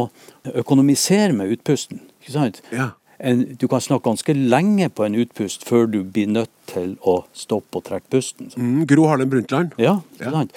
økonomisere 0.58 1.34
med 1.36 1.58
utpusten. 1.58 2.06
ikke 2.22 2.38
sant? 2.38 2.62
Ja. 2.72 2.94
En, 3.18 3.58
du 3.58 3.66
kan 3.68 3.82
snakke 3.82 4.06
ganske 4.12 4.34
lenge 4.38 4.92
på 4.94 5.08
en 5.08 5.18
utpust 5.18 5.66
før 5.66 5.88
du 5.90 6.04
blir 6.04 6.30
nødt 6.30 6.54
til 6.70 7.00
å 7.02 7.24
stoppe 7.34 7.80
og 7.80 7.88
trekke 7.90 8.12
pusten. 8.14 8.52
Mm, 8.54 8.84
Gro 8.90 9.08
Harlem 9.10 9.32
Brundtland. 9.34 9.78
Ja, 9.82 10.00
ikke 10.20 10.34
Ja. 10.34 10.48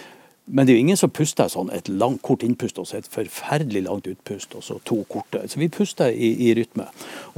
Men 0.51 0.67
det 0.67 0.73
er 0.73 0.81
jo 0.81 0.83
ingen 0.83 0.99
som 0.99 1.13
puster 1.15 1.47
sånn 1.47 1.71
et 1.71 1.89
langt, 1.89 2.23
kort 2.27 2.43
innpust 2.43 2.79
og 2.83 2.89
så 2.89 2.99
et 2.99 3.07
forferdelig 3.07 3.85
langt 3.87 4.09
utpust, 4.11 4.57
og 4.59 4.65
så 4.67 4.81
to 4.89 5.05
korte. 5.11 5.45
Så 5.47 5.61
vi 5.61 5.69
puster 5.71 6.11
i, 6.11 6.33
i 6.49 6.55
rytme. 6.59 6.89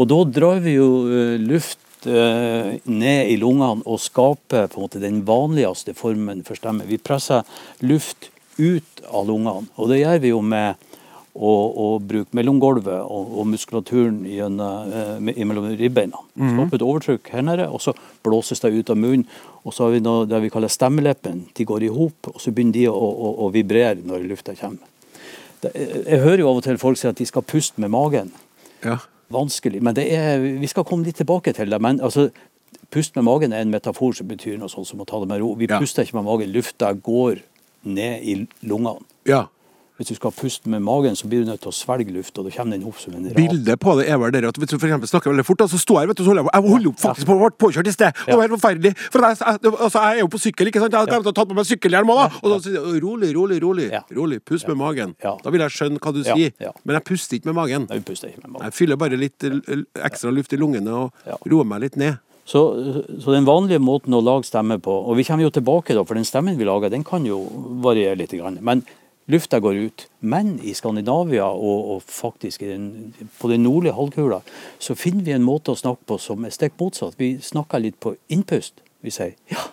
Og 0.00 0.09
da 0.09 0.20
drar 0.24 0.62
vi 0.64 0.78
jo 0.78 0.86
eh, 1.12 1.34
luft 1.36 1.76
eh, 1.76 1.91
ned 2.07 3.30
i 3.30 3.36
lungene 3.40 3.84
og 3.86 4.00
skaper 4.03 4.70
på 4.70 4.78
en 4.78 4.86
måte 4.86 5.03
den 5.03 5.20
vanligste 5.28 5.94
formen 5.96 6.42
for 6.46 6.59
stemme. 6.59 6.88
Vi 6.88 6.98
presser 6.98 7.46
luft 7.86 8.30
ut 8.59 9.05
av 9.09 9.28
lungene, 9.28 9.68
og 9.76 9.92
det 9.92 10.03
gjør 10.03 10.22
vi 10.22 10.32
jo 10.32 10.40
med 10.44 10.88
å, 11.32 11.53
å 11.72 11.86
bruke 12.05 12.36
mellomgulvet 12.36 13.00
og, 13.00 13.30
og 13.40 13.48
muskulaturen 13.48 14.20
gjennom, 14.28 14.92
eh, 14.92 15.44
mellom 15.48 15.70
ribbeina. 15.78 16.20
Skape 16.36 16.76
et 16.76 16.84
overtrykk 16.84 17.30
her 17.32 17.46
nede, 17.46 17.68
og 17.72 17.80
så 17.84 17.94
blåses 18.24 18.61
det 18.61 18.72
ut 18.74 18.92
av 18.92 19.00
munnen. 19.00 19.24
Og 19.62 19.72
så 19.74 19.86
har 19.86 19.94
vi 19.94 20.03
noe 20.05 20.26
det 20.28 20.42
vi 20.42 20.50
kaller 20.53 20.72
stemmeleppen. 20.72 21.46
De 21.57 21.66
går 21.68 21.86
i 21.86 21.92
hop, 21.94 22.28
og 22.32 22.40
så 22.42 22.53
begynner 22.53 22.76
de 22.76 22.88
å, 22.90 22.96
å, 22.98 23.32
å 23.46 23.50
vibrere 23.55 24.03
når 24.05 24.26
lufta 24.28 24.57
kommer. 24.59 24.84
Det, 25.62 25.70
jeg 25.78 26.20
hører 26.24 26.42
jo 26.42 26.50
av 26.50 26.59
og 26.59 26.66
til 26.66 26.80
folk 26.82 26.98
si 26.98 27.09
at 27.09 27.20
de 27.20 27.28
skal 27.28 27.46
puste 27.46 27.80
med 27.80 27.92
magen. 27.94 28.32
Ja. 28.82 28.98
Vanskelig. 29.33 29.83
Men 29.83 29.95
det 29.97 30.07
er, 30.12 30.39
vi 30.61 30.66
skal 30.70 30.85
komme 30.85 31.05
litt 31.09 31.16
tilbake 31.16 31.55
til 31.57 31.70
det. 31.72 31.80
Men 31.80 32.01
altså, 32.01 32.28
pust 32.93 33.16
med 33.16 33.24
magen 33.24 33.53
er 33.53 33.62
en 33.64 33.70
metafor 33.72 34.14
som 34.16 34.28
betyr 34.28 34.59
noe 34.61 34.68
sånt 34.72 34.87
som 34.91 35.01
å 35.01 35.07
ta 35.09 35.20
det 35.22 35.28
med 35.28 35.41
ro. 35.41 35.55
Vi 35.55 35.66
Ja. 35.70 35.78
puster 35.80 36.05
ikke 36.05 36.18
med 36.20 36.24
magen. 36.28 36.53
Lufta 36.53 36.93
går 36.93 37.41
ned 37.85 38.22
i 38.22 38.37
lungene. 38.62 39.01
ja. 39.26 39.47
Hvis 40.03 40.16
du 40.16 40.18
skal 40.18 40.32
puste 40.34 40.66
med 40.66 40.82
magen, 40.82 41.14
så 41.14 41.28
blir 41.30 41.44
du 41.44 41.50
nødt 41.53 41.61
til 41.62 41.70
å 41.70 41.74
svelge 41.76 42.11
luft, 42.11 42.34
og 42.40 42.48
da 42.48 42.50
kommer 42.57 42.74
den 42.74 42.86
opp 42.90 42.98
som 42.98 43.14
en 43.14 43.28
ras. 43.28 43.36
Bildet 43.36 43.78
på 43.78 43.92
det 44.00 44.09
er 44.11 44.16
vel 44.18 44.32
det 44.34 44.40
at 44.48 44.57
hvis 44.59 44.72
du 44.72 44.74
for 44.82 45.07
snakker 45.12 45.30
veldig 45.30 45.44
fort, 45.46 45.62
så 45.70 45.78
står 45.78 46.00
jeg 46.00 46.11
vet 46.11 46.18
du, 46.18 46.24
så 46.24 46.32
holder 46.32 46.42
jeg, 46.42 46.55
jeg 46.57 46.72
holder 46.72 46.88
opp 46.90 47.03
faktisk 47.05 47.28
på 47.28 47.36
å 47.36 47.38
bli 47.44 47.50
påkjørt 47.62 47.90
i 47.90 47.94
sted. 47.94 48.18
Det 48.26 48.38
var 48.40 48.55
forferdelig. 48.57 48.92
For 49.05 49.28
jeg, 49.28 49.38
altså, 49.46 49.92
jeg 50.00 50.16
er 50.16 50.20
jo 50.24 50.30
på 50.32 50.40
sykkel, 50.42 50.72
ikke 50.72 50.82
sant? 50.82 50.96
Jeg 50.98 51.14
har 51.14 51.28
tatt 51.28 51.53
på 51.53 51.59
meg 51.61 51.68
sykkelhjelm 51.70 52.11
òg. 52.16 52.40
Og 52.42 52.48
så 52.57 52.59
sier 52.66 52.80
jeg 52.80 53.05
rolig, 53.05 53.30
rolig, 53.36 53.61
rolig. 53.62 53.86
Ja. 53.94 54.03
Rolig, 54.18 54.40
Pust 54.48 54.66
med 54.72 54.80
magen. 54.82 55.14
Ja. 55.22 55.36
Da 55.44 55.55
vil 55.55 55.62
jeg 55.62 55.76
skjønne 55.76 56.03
hva 56.03 56.14
du 56.16 56.20
sier. 56.26 56.50
Men 56.82 56.98
jeg 56.98 57.07
puster 57.12 57.38
ikke 57.38 57.53
med 57.53 57.59
magen. 57.61 57.86
Nei, 57.92 58.00
puster 58.03 58.32
ikke 58.32 58.42
med 58.42 58.57
magen. 58.57 58.66
Jeg 58.66 58.78
fyller 58.80 58.98
bare 58.98 59.22
litt 59.22 59.46
ekstra 60.03 60.34
luft 60.34 60.57
i 60.57 60.59
lungene 60.59 61.05
og 61.05 61.46
roer 61.46 61.68
meg 61.68 61.86
litt 61.86 62.00
ned. 62.00 62.18
Så, 62.44 62.61
så 63.22 63.30
den 63.30 63.46
vanlige 63.46 63.78
måten 63.78 64.14
å 64.16 64.18
lage 64.18 64.48
stemme 64.48 64.74
på 64.82 64.90
Og 64.90 65.14
vi 65.14 65.22
kommer 65.22 65.46
jo 65.46 65.53
tilbake, 65.55 65.94
da, 65.94 66.03
for 66.03 66.18
den 66.18 66.26
stemmen 66.26 66.57
vi 66.59 66.66
lager, 66.66 66.90
den 66.90 67.05
kan 67.07 67.22
jo 67.26 67.38
variere 67.84 68.18
litt. 68.18 68.34
Men 68.59 68.82
lufta 69.31 69.61
går 69.62 69.75
ut. 69.87 70.07
Men 70.20 70.57
i 70.64 70.73
Skandinavia 70.75 71.47
og, 71.47 71.91
og 71.97 72.03
faktisk 72.07 72.62
i 72.62 72.73
den, 72.73 72.89
på 73.39 73.49
den 73.53 73.62
nordlige 73.62 73.95
halvkula 73.95 74.41
så 74.83 74.97
finner 74.99 75.25
vi 75.29 75.35
en 75.37 75.47
måte 75.47 75.73
å 75.75 75.79
snakke 75.79 76.05
på 76.09 76.18
som 76.20 76.45
er 76.49 76.55
stikk 76.55 76.75
motsatt. 76.81 77.14
Vi 77.20 77.37
snakker 77.43 77.83
litt 77.85 78.01
på 78.03 78.16
innpust. 78.35 78.83
Vi 79.03 79.11
sier 79.14 79.35
ja. 79.53 79.68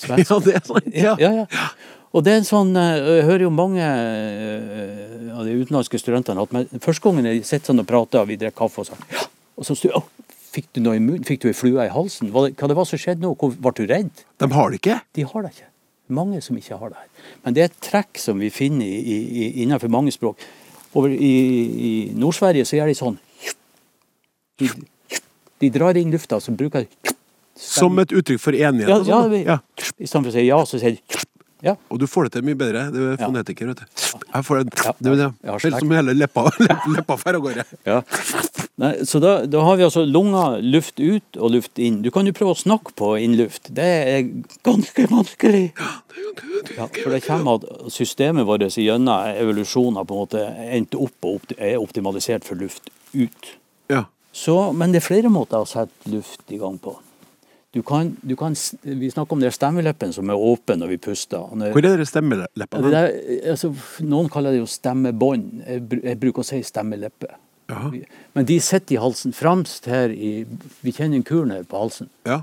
Svensk. 0.00 0.30
Ja, 0.30 0.38
det 0.42 0.54
er 0.58 0.64
sant. 0.66 0.88
Ja. 0.94 1.14
Ja, 1.22 1.30
ja. 1.44 1.68
Og 2.14 2.22
det 2.26 2.32
er 2.34 2.40
en 2.40 2.46
sånn, 2.46 2.72
eh, 2.78 2.98
Jeg 3.18 3.24
hører 3.26 3.42
jo 3.46 3.50
mange 3.50 3.82
eh, 3.82 5.30
av 5.34 5.44
de 5.46 5.54
utenlandske 5.60 5.98
studentene 5.98 6.42
at 6.44 6.74
første 6.82 7.02
gangen 7.08 7.26
jeg 7.30 7.42
sitter 7.46 7.72
sånn 7.72 7.82
og 7.82 7.88
prater, 7.90 8.22
og 8.22 8.30
vi 8.30 8.36
drikker 8.38 8.58
kaffe 8.64 8.82
og 8.84 8.88
sånn 8.90 9.02
ja. 9.14 9.24
Og 9.58 9.66
så 9.66 9.76
stu- 9.78 9.90
«Å, 9.94 10.02
Fikk 10.54 10.68
du 10.76 10.80
noe 10.84 10.94
i 10.94 11.02
munnen? 11.02 11.24
Fikk 11.26 11.40
du 11.42 11.48
ei 11.50 11.54
flue 11.58 11.82
i 11.82 11.90
halsen? 11.90 12.28
Hva, 12.30 12.44
hva 12.54 12.68
det 12.70 12.76
var 12.78 12.86
som 12.86 12.98
skjedde 13.02 13.24
nå? 13.24 13.32
Hvor, 13.38 13.50
ble 13.58 13.72
du 13.74 13.88
redd? 13.90 14.20
De 14.38 14.46
har 14.54 14.70
det 14.70 14.78
ikke. 14.78 15.00
De 15.18 15.24
har 15.26 15.42
det 15.42 15.50
ikke. 15.50 15.66
Mange 16.08 16.40
som 16.44 16.56
ikke 16.56 16.76
har 16.76 16.92
det 16.92 16.98
her. 17.00 17.30
Men 17.44 17.54
det 17.56 17.62
er 17.62 17.70
et 17.70 17.80
trekk 17.80 18.20
som 18.20 18.40
vi 18.40 18.50
finner 18.52 18.84
i, 18.84 18.98
i, 19.00 19.16
i, 19.24 19.46
innenfor 19.64 19.88
mange 19.92 20.12
språk. 20.12 20.42
Over 20.94 21.14
i, 21.14 21.34
i 21.88 21.92
Nord-Sverige 22.14 22.66
så 22.68 22.76
gjør 22.78 22.92
de 22.92 22.98
sånn 22.98 23.16
de, 24.60 24.68
de 25.62 25.70
drar 25.74 25.96
inn 25.98 26.12
lufta, 26.14 26.38
så 26.40 26.52
bruker 26.54 26.84
de 26.84 27.14
Som 27.58 27.98
et 28.02 28.12
uttrykk 28.12 28.42
for 28.42 28.54
enighet. 28.54 28.90
ja, 28.90 28.98
ja, 28.98 29.22
sånn. 29.24 29.38
ja. 29.42 29.58
I 29.98 30.06
stedet 30.06 30.20
for 30.20 30.30
å 30.30 30.34
si 30.34 30.44
ja, 30.46 30.60
så 30.68 30.78
sier 30.82 30.98
de 30.98 31.22
ja. 31.64 31.74
Og 31.88 32.00
du 32.00 32.04
får 32.10 32.28
det 32.28 32.34
til 32.36 32.44
mye 32.44 32.58
bedre. 32.60 32.84
Du 32.92 33.00
er 33.08 33.20
fonetiker, 33.20 33.70
vet 33.72 33.80
du. 33.80 34.00
Jeg 34.20 34.44
får 34.44 34.60
det, 34.60 34.72
Ja, 34.84 34.92
det, 34.98 35.14
det, 35.40 35.70
er 35.70 35.78
som 35.78 35.94
hele 35.96 36.14
leppa, 36.16 36.44
leppa 36.92 37.16
fer 37.20 37.38
av 37.38 37.46
gårde. 37.46 37.64
Ja. 37.88 38.02
Nei, 38.82 38.90
så 39.06 39.20
da, 39.22 39.32
da 39.46 39.62
har 39.64 39.78
vi 39.78 39.86
altså 39.86 40.02
lunger, 40.04 40.58
luft 40.60 41.00
ut 41.00 41.38
og 41.38 41.54
luft 41.54 41.80
inn. 41.80 42.00
Du 42.04 42.10
kan 42.14 42.26
jo 42.26 42.34
prøve 42.36 42.56
å 42.56 42.58
snakke 42.58 42.92
på 42.98 43.12
innluft. 43.22 43.70
Det 43.76 43.86
er 44.10 44.28
ganske 44.66 45.06
vanskelig. 45.12 45.68
Ja, 46.74 46.88
for 46.88 47.14
det 47.14 47.22
kommer 47.24 47.60
at 47.60 47.94
systemet 47.94 48.48
vårt 48.48 48.66
gjennom 48.66 49.30
evolusjoner 49.30 50.04
på 50.08 50.16
en 50.16 50.24
måte 50.24 50.44
endte 50.74 51.00
opp 51.00 51.30
og 51.30 51.54
er 51.56 51.78
optimalisert 51.78 52.44
for 52.48 52.58
luft 52.60 52.90
ut. 53.14 53.54
Ja. 53.92 54.06
Så, 54.34 54.56
men 54.74 54.92
det 54.92 55.00
er 55.00 55.06
flere 55.06 55.30
måter 55.30 55.62
å 55.62 55.68
sette 55.68 56.10
luft 56.10 56.50
i 56.50 56.58
gang 56.58 56.80
på. 56.82 56.96
Du 57.74 57.80
kan, 57.82 58.12
du 58.22 58.36
kan, 58.38 58.54
vi 58.86 59.08
snakker 59.10 59.34
om 59.34 59.40
det 59.42 59.50
stemmeleppen 59.56 60.12
som 60.14 60.28
er 60.30 60.38
åpen 60.38 60.78
når 60.78 60.92
vi 60.92 60.98
puster. 61.08 61.42
Er- 61.58 61.72
Hvor 61.74 61.84
er 61.88 61.96
det 61.98 62.06
stemmeleppene? 62.06 62.82
det 62.86 62.92
der, 62.94 63.50
altså, 63.50 63.72
noen 64.06 64.28
kaller 64.30 64.54
det 64.54 64.60
jo 64.62 64.68
stemmebånd. 64.70 65.48
Jeg, 65.66 66.18
bruker 66.22 66.44
å 66.44 66.46
si 66.46 66.60
stemmeleppe. 66.62 67.32
Aha. 67.74 67.90
Men 68.36 68.44
de 68.46 68.60
sitter 68.60 68.94
i 68.94 69.00
halsen 69.00 69.32
fremst 69.34 69.86
her 69.88 70.12
i 70.12 70.44
Vi 70.84 70.92
kjenner 70.92 71.16
en 71.16 71.24
kuren 71.26 71.50
her 71.50 71.64
på 71.66 71.80
halsen. 71.80 72.10
Ja. 72.28 72.42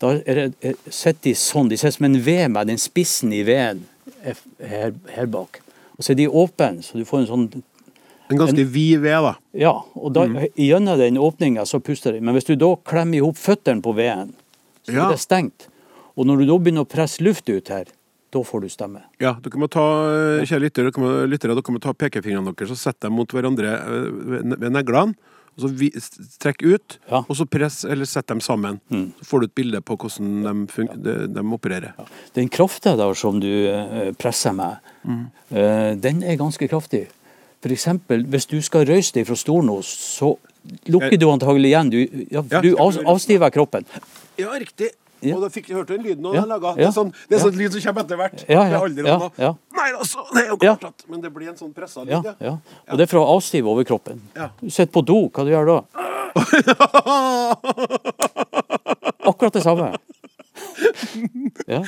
Da 0.00 0.14
er 0.26 0.40
er, 0.62 0.74
sitter 0.88 1.20
de 1.30 1.34
sånn. 1.38 1.68
De 1.70 1.76
ser 1.78 1.90
som 1.94 2.06
en 2.08 2.18
ved 2.24 2.50
med 2.54 2.66
den 2.70 2.78
spissen 2.80 3.32
i 3.36 3.42
V-en 3.46 3.84
er 4.24 4.34
f- 4.34 4.46
her, 4.64 4.94
her 5.14 5.26
bak. 5.26 5.60
Og 5.98 6.02
så 6.06 6.12
er 6.14 6.18
de 6.22 6.26
åpne, 6.30 6.82
så 6.82 6.98
du 6.98 7.04
får 7.06 7.20
en 7.24 7.30
sånn 7.30 7.48
En 8.30 8.36
ganske 8.38 8.64
vid 8.68 9.00
ved, 9.00 9.22
da. 9.24 9.34
Ja, 9.56 9.70
og 9.96 10.12
da, 10.12 10.26
gjennom 10.58 10.98
den 11.00 11.16
åpninga 11.16 11.62
så 11.64 11.78
puster 11.80 12.12
de. 12.12 12.20
Men 12.20 12.34
hvis 12.36 12.44
du 12.44 12.56
da 12.60 12.74
klemmer 12.84 13.16
i 13.16 13.22
hop 13.24 13.36
føttene 13.40 13.80
på 13.82 13.94
V-en, 13.96 14.34
så 14.88 14.96
Ja. 14.96 15.06
er 15.08 15.14
det 15.16 15.20
stengt. 15.22 15.68
Og 16.16 16.26
når 16.26 16.38
du 16.42 16.46
da 16.46 16.58
begynner 16.58 16.84
å 16.84 16.88
presse 16.88 17.20
luft 17.22 17.48
ut 17.48 17.68
her, 17.68 17.84
da 18.30 18.42
får 18.44 18.60
du 18.60 18.68
stemme. 18.68 19.02
Ja, 19.20 19.34
dere 19.40 19.56
må 19.60 19.68
ta, 19.70 19.80
eh, 20.10 20.44
kjære 20.44 20.60
lyttere, 20.66 20.90
dere 20.90 21.00
må, 21.00 21.12
lyttere, 21.30 21.54
dere 21.56 21.72
må 21.72 21.80
ta 21.80 21.92
pekefingrene 21.94 22.52
deres 22.54 22.70
og 22.74 22.76
sette 22.76 23.06
dem 23.06 23.14
mot 23.16 23.28
hverandre 23.28 23.70
eh, 23.78 24.10
ved 24.58 24.72
neglene. 24.72 25.14
Og 25.58 25.64
så 25.64 25.68
vi, 25.74 25.88
trekk 26.38 26.62
ut, 26.62 26.98
Ja. 27.10 27.18
og 27.28 27.34
så 27.34 27.44
press, 27.48 27.84
eller 27.84 28.04
sett 28.06 28.26
dem 28.28 28.38
sammen. 28.38 28.78
Så 28.92 29.24
får 29.26 29.40
du 29.40 29.46
et 29.46 29.54
bilde 29.56 29.80
på 29.82 29.96
hvordan 29.98 30.42
de, 30.44 30.66
fun 30.70 30.86
de, 30.94 31.26
de 31.26 31.40
opererer. 31.40 31.94
Den 32.34 32.48
krafta 32.48 32.96
der 32.96 33.14
som 33.14 33.40
du 33.40 33.48
eh, 33.66 34.12
presser 34.12 34.52
med, 34.54 34.76
eh, 35.50 35.94
den 35.98 36.22
er 36.22 36.36
ganske 36.36 36.68
kraftig. 36.70 37.08
Eksempel, 37.64 38.22
hvis 38.30 38.46
du 38.46 38.60
skal 38.62 38.86
røyse 38.86 39.12
deg 39.12 39.26
fra 39.26 39.34
stolen 39.34 39.82
så 39.82 40.36
lukker 40.86 41.18
du 41.18 41.26
antagelig 41.26 41.72
igjen. 41.72 41.90
Du, 41.90 42.26
ja, 42.30 42.42
Ja. 42.52 42.60
du 42.62 42.76
av, 42.78 42.94
avstiver 43.04 43.50
kroppen. 43.50 43.84
Ja, 44.38 44.50
riktig. 44.58 44.90
Ja. 45.20 45.34
Og 45.34 45.42
da 45.42 45.48
fikk 45.50 45.66
du 45.66 45.74
hørt 45.74 45.88
den 45.90 46.02
lyden 46.04 46.24
Ja. 46.34 46.44
laga. 46.46 46.74
Det 46.76 46.82
Ja. 46.84 46.88
er 46.88 46.92
sånn, 46.94 47.12
det 47.28 47.40
er 47.40 47.42
sånn 47.42 47.56
lyd 47.58 47.72
som 47.72 47.80
kommer 47.82 48.02
etter 48.04 48.16
hvert. 48.16 48.44
Ja, 48.48 48.62
ja, 48.70 48.78
alderen 48.80 49.06
ja, 49.06 49.18
nå. 49.18 49.30
ja. 49.36 49.54
Nei, 49.74 49.92
altså, 49.98 50.18
det 50.32 50.44
er 50.44 50.48
jo 50.52 50.56
Ja. 50.62 50.76
klart 50.76 50.84
at 50.84 51.04
Men 51.10 51.20
det 51.20 51.32
blir 51.34 51.48
en 51.48 51.56
sånn 51.56 51.74
pressa 51.74 52.04
lyd, 52.06 52.24
ja. 52.40 52.58
Og 52.90 52.96
det 52.98 53.02
er 53.02 53.06
for 53.06 53.18
å 53.18 53.26
avstive 53.36 53.64
overkroppen. 53.66 54.20
Ja. 54.36 54.48
Du 54.62 54.70
sitter 54.70 54.92
på 54.92 55.02
do, 55.04 55.28
hva 55.28 55.44
du 55.44 55.50
gjør 55.50 55.66
da? 55.66 55.82
Akkurat 59.28 59.52
det 59.52 59.62
samme. 59.62 59.96
Ja. 61.68 61.82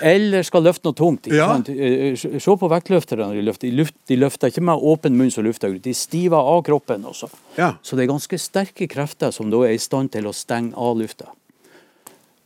Eller 0.00 0.42
skal 0.46 0.62
løfte 0.64 0.88
noe 0.88 0.94
tungt. 0.96 1.26
Ja. 1.30 1.50
Eh, 1.68 2.14
Se 2.16 2.38
på 2.56 2.68
vektløfterne 2.70 3.26
de 3.34 3.42
løfter. 3.44 3.68
De, 4.08 4.16
løfter 4.16 4.48
ikke 4.50 4.62
med 4.64 4.78
åpen 4.82 5.16
munn 5.18 5.30
som 5.30 5.44
lufter 5.44 5.68
ut. 5.74 5.82
De 5.84 5.92
stiver 5.94 6.38
av 6.38 6.62
kroppen 6.66 7.04
også. 7.04 7.28
Ja. 7.58 7.74
Så 7.82 7.96
det 7.98 8.04
er 8.06 8.12
ganske 8.14 8.38
sterke 8.40 8.88
krefter 8.90 9.32
som 9.34 9.50
da 9.50 9.60
er 9.66 9.74
i 9.74 9.78
stand 9.82 10.10
til 10.14 10.24
å 10.30 10.34
stenge 10.34 10.72
av 10.78 10.96
lufta. 10.96 11.26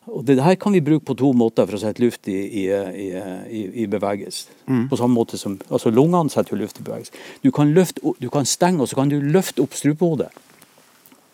Og 0.06 0.22
det 0.26 0.38
her 0.38 0.54
kan 0.54 0.72
vi 0.72 0.80
bruke 0.80 1.04
på 1.04 1.16
to 1.18 1.32
måter 1.34 1.66
for 1.66 1.78
å 1.78 1.80
sette 1.82 2.02
luft 2.02 2.28
i, 2.30 2.36
i, 2.62 2.64
i, 2.70 3.62
i, 3.82 3.86
bevegelse. 3.90 4.52
Mm. 4.70 4.84
På 4.90 4.98
samme 5.00 5.18
måte 5.18 5.38
som 5.40 5.56
altså 5.66 5.90
Lungene 5.90 6.30
setter 6.30 6.54
jo 6.54 6.60
luft 6.60 6.78
i 6.78 6.84
bevegelse. 6.86 7.24
Du 7.42 7.50
kan, 7.54 7.72
løfte, 7.74 8.14
du 8.22 8.28
kan 8.30 8.46
stenge, 8.46 8.84
og 8.84 8.90
så 8.90 9.00
kan 9.00 9.10
du 9.10 9.18
løfte 9.18 9.64
opp 9.64 9.74
strupehodet. 9.74 10.30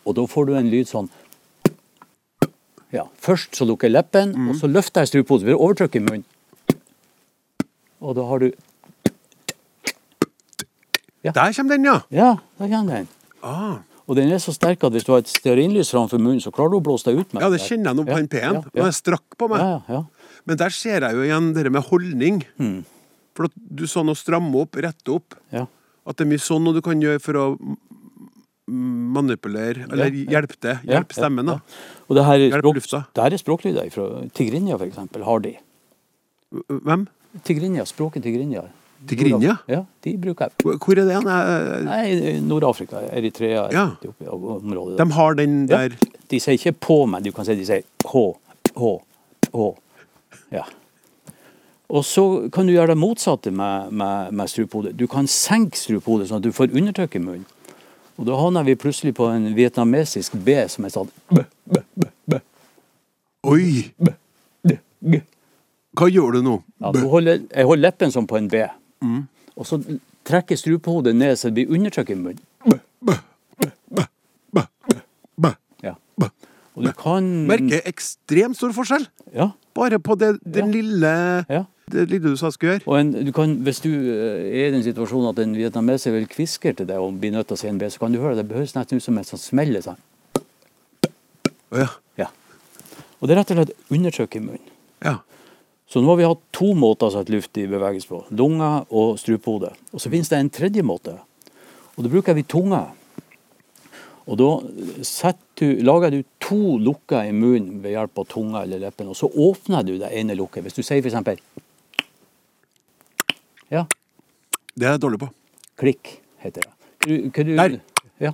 Og 0.03 0.17
da 0.17 0.25
får 0.27 0.49
du 0.49 0.55
en 0.57 0.71
lyd 0.73 0.89
sånn 0.89 1.11
ja, 2.93 3.07
Først 3.21 3.55
så 3.57 3.65
lukker 3.65 3.89
jeg 3.89 3.95
leppen, 3.95 4.35
og 4.49 4.57
så 4.59 4.69
løfter 4.69 5.05
jeg 5.05 5.13
strupehodet. 5.13 5.45
Det 5.45 5.49
blir 5.53 5.61
overtrykk 5.61 5.97
i 5.97 6.03
munnen. 6.03 6.27
Og 8.03 8.17
da 8.17 8.27
har 8.27 8.43
du 8.43 8.51
Der 11.23 11.53
kommer 11.55 11.77
den, 11.77 11.85
ja. 11.85 11.99
Ja, 12.11 12.35
der 12.59 12.69
kommer 12.69 12.97
den. 12.97 13.07
Ah. 13.41 13.81
Og 14.03 14.17
den 14.19 14.31
er 14.35 14.41
så 14.43 14.51
sterk 14.55 14.83
at 14.83 14.95
hvis 14.95 15.05
du 15.07 15.13
har 15.13 15.21
et 15.23 15.31
stearinlys 15.31 15.93
framfor 15.93 16.19
munnen, 16.19 16.41
så 16.43 16.51
klarer 16.51 16.73
du 16.73 16.79
å 16.81 16.83
blåse 16.83 17.07
deg 17.07 17.21
ut 17.21 17.35
med 17.35 17.45
Ja, 17.45 17.51
det 17.53 17.61
kjenner 17.63 17.91
jeg 17.91 17.99
nå 17.99 18.07
på 18.09 18.17
den 18.17 18.27
P-en. 18.31 18.59
ja, 18.59 18.63
ja. 18.67 18.87
jeg 18.89 18.97
strakk 18.97 19.37
på 19.39 19.47
meg. 19.51 19.63
Ja, 19.63 19.77
ja, 19.87 20.01
ja. 20.01 20.33
Men 20.49 20.59
der 20.59 20.75
ser 20.75 21.05
jeg 21.07 21.15
jo 21.15 21.23
igjen 21.23 21.53
det 21.55 21.71
med 21.71 21.87
holdning. 21.87 22.41
Mm. 22.59 22.81
For 23.33 23.47
at 23.47 23.55
du 23.55 23.85
sa 23.87 24.03
noe 24.03 24.19
stramme 24.19 24.65
opp, 24.65 24.75
rette 24.83 25.15
opp. 25.15 25.39
ja. 25.55 25.67
At 26.03 26.17
det 26.19 26.25
er 26.25 26.33
mye 26.33 26.43
sånn 26.43 26.65
noe 26.67 26.75
du 26.75 26.81
kan 26.83 26.99
gjøre 26.99 27.21
for 27.23 27.37
å 27.39 27.43
manipulere, 28.67 29.85
eller 29.87 30.11
hjelpe 30.11 30.57
det. 30.59 30.73
Hjelpe 30.87 31.15
stemmen, 31.15 31.47
da. 31.47 31.57
Og 32.09 32.17
det 32.17 32.25
her 32.27 32.43
er, 32.43 32.55
språk, 32.59 32.79
det 33.15 33.23
her 33.23 33.35
er 33.35 33.39
språklyder 33.39 33.91
fra 33.93 34.07
Tigrinja, 34.35 34.75
for 34.75 34.87
eksempel, 34.87 35.23
har 35.23 35.43
de. 35.43 35.53
Hvem? 36.67 37.05
Tigrinja, 37.47 37.85
språket 37.87 38.23
Tigrinja. 38.27 38.65
Tigrinja? 39.09 39.57
Ja, 39.67 39.83
de 40.05 40.13
bruker 40.17 40.47
jeg. 40.47 40.63
Hvor 40.63 40.77
hvor 40.85 40.99
er 40.99 41.07
det 41.09 41.15
han 41.17 41.27
er? 41.27 41.81
Nei, 41.87 42.39
Nord-Afrika, 42.45 43.01
Eritrea, 43.11 43.67
Ja. 43.73 43.87
Etiopia, 43.97 44.29
området. 44.31 44.97
De 44.99 45.11
har 45.11 45.33
den 45.39 45.65
ja. 45.69 45.83
der 45.83 45.97
De 46.31 46.39
sier 46.39 46.57
ikke 46.57 46.71
på, 46.71 47.05
men 47.05 47.23
du 47.23 47.31
kan 47.31 47.45
si 47.45 47.55
de 47.55 47.65
sier 47.67 47.83
H, 48.09 48.23
H, 48.77 48.93
H. 49.53 49.67
Ja. 50.53 50.63
Og 51.93 52.05
så 52.05 52.49
kan 52.53 52.65
du 52.65 52.73
gjøre 52.73 52.93
det 52.93 52.97
motsatte 52.97 53.51
med, 53.51 53.91
med, 53.91 54.31
med 54.33 54.49
strupehodet. 54.49 54.95
Du 54.97 55.05
kan 55.07 55.27
senke 55.29 55.77
strupehodet 55.77 56.29
sånn 56.29 56.41
at 56.41 56.47
du 56.47 56.55
får 56.55 56.73
undertrykk 56.73 57.19
i 57.19 57.21
munnen. 57.21 57.45
Og 58.17 58.27
da 58.29 58.37
havner 58.37 58.65
vi 58.65 58.75
plutselig 58.77 59.15
på 59.17 59.27
en 59.29 59.51
vietnamesisk 59.57 60.37
B 60.45 60.55
som 60.69 60.85
er 60.85 60.93
sånn 60.93 61.09
b, 61.33 61.43
b, 61.65 61.81
b, 61.97 62.09
b. 62.29 62.39
Oi! 63.49 63.89
B, 63.97 64.13
d, 64.63 64.77
g. 65.01 65.21
Hva 65.97 66.09
gjør 66.09 66.37
du 66.37 66.45
nå? 66.45 66.55
Ja, 66.81 66.93
du 66.93 67.03
holder, 67.09 67.41
jeg 67.49 67.69
holder 67.69 67.85
leppen 67.89 68.13
som 68.13 68.25
på 68.29 68.37
en 68.39 68.49
B. 68.49 68.63
Og 69.57 69.67
så 69.69 69.79
trekker 70.25 70.57
strupehodet 70.57 71.15
ned 71.15 71.35
så 71.37 71.49
det 71.51 71.53
blir 71.59 71.75
undertrykk 71.77 72.09
i 72.09 72.15
munnen. 72.15 72.39
Ja. 75.83 75.93
Og 76.73 76.87
du 76.87 76.91
kan 76.97 77.25
Merker 77.45 77.83
ekstremt 77.85 78.57
stor 78.57 78.71
forskjell. 78.73 79.03
Ja. 79.35 79.51
Bare 79.77 79.99
på 80.01 80.15
det, 80.17 80.39
den 80.41 80.71
Ja. 80.71 80.73
lille 80.81 81.11
ja. 81.49 81.63
Det 81.91 82.07
lille 82.09 82.31
du 82.31 82.37
sa 82.39 82.49
skulle 82.49 82.79
gjøre. 82.79 82.87
Og 82.87 82.95
en, 82.99 83.11
du 83.27 83.31
kan, 83.35 83.57
hvis 83.61 83.81
du 83.83 83.89
eh, 83.91 84.63
er 84.63 84.67
i 84.69 84.71
den 84.71 84.81
situasjonen 84.85 85.29
at 85.29 85.39
en 85.43 85.53
vietnameser 85.53 86.11
vil 86.15 86.25
kviske 86.31 86.71
til 86.73 86.87
deg 86.87 86.97
og 86.97 87.19
blir 87.19 87.31
nødt 87.35 87.45
til 87.47 87.57
å 87.57 87.59
si 87.59 87.67
en 87.67 87.77
B, 87.77 87.89
så 87.91 87.99
kan 87.99 88.11
du 88.15 88.19
høre 88.23 88.37
det. 88.39 88.47
Det 88.49 88.55
høres 88.57 88.73
nesten 88.73 88.97
ut 88.97 89.03
som 89.03 89.17
en 89.19 89.27
sånn 89.27 89.41
smell. 89.43 89.75
Sånn. 89.83 89.99
Ja. 91.75 91.89
Ja. 92.17 92.29
Og 93.19 93.27
det 93.27 93.35
er 93.35 93.41
rett 93.43 93.51
og 93.51 93.59
slett 93.59 93.75
undertrykk 93.91 94.35
i 94.39 94.43
munnen. 94.47 94.71
ja. 95.03 95.19
Så 95.89 96.01
nå 96.01 96.09
har 96.09 96.17
vi 96.17 96.25
hatt 96.25 96.41
to 96.55 96.71
måter 96.77 97.09
å 97.09 97.13
sette 97.13 97.33
luft 97.33 97.57
i 97.61 97.67
bevegelse 97.69 98.07
på. 98.09 98.23
Lunger 98.33 98.85
og 98.89 99.17
strupehode. 99.21 99.73
Og 99.93 100.01
så 100.01 100.09
finnes 100.09 100.29
det 100.31 100.39
en 100.39 100.49
tredje 100.53 100.81
måte. 100.85 101.17
Og 101.97 102.05
da 102.05 102.09
bruker 102.09 102.33
vi 102.37 102.43
tunga. 102.49 102.85
Og 104.23 104.37
da 104.39 104.47
du, 105.59 105.65
lager 105.83 106.09
du 106.15 106.21
to 106.41 106.77
lukker 106.79 107.27
i 107.27 107.33
munnen 107.35 107.81
ved 107.83 107.91
hjelp 107.97 108.21
av 108.23 108.27
tunga 108.31 108.61
eller 108.63 108.79
leppen, 108.85 109.09
og 109.11 109.17
så 109.19 109.27
åpner 109.27 109.83
du 109.85 109.97
det 109.99 110.09
ene 110.15 110.37
lukket. 110.39 110.63
Hvis 110.63 110.77
du 110.79 110.81
sier 110.81 111.03
eksempel 111.03 111.41
Ja, 113.69 113.85
Det 114.75 114.87
er 114.87 114.95
jeg 114.95 115.01
dårlig 115.01 115.19
på. 115.19 115.29
klikk 115.77 116.19
heter 116.39 116.61
det. 116.61 116.71
Du, 117.05 117.43
du, 117.43 117.55
Der. 117.55 117.79
Ja. 118.19 118.31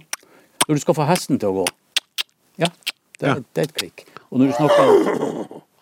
Når 0.67 0.75
du 0.75 0.79
skal 0.83 0.95
få 0.95 1.07
hesten 1.09 1.39
til 1.39 1.49
å 1.49 1.53
gå. 1.63 1.65
Ja. 2.59 2.67
Det, 3.19 3.27
Ja. 3.27 3.33
det 3.35 3.57
er 3.57 3.61
et 3.63 3.73
klikk. 3.73 4.05
Og 4.31 4.39
når 4.39 4.47
du 4.47 4.53
snakker, 4.53 5.38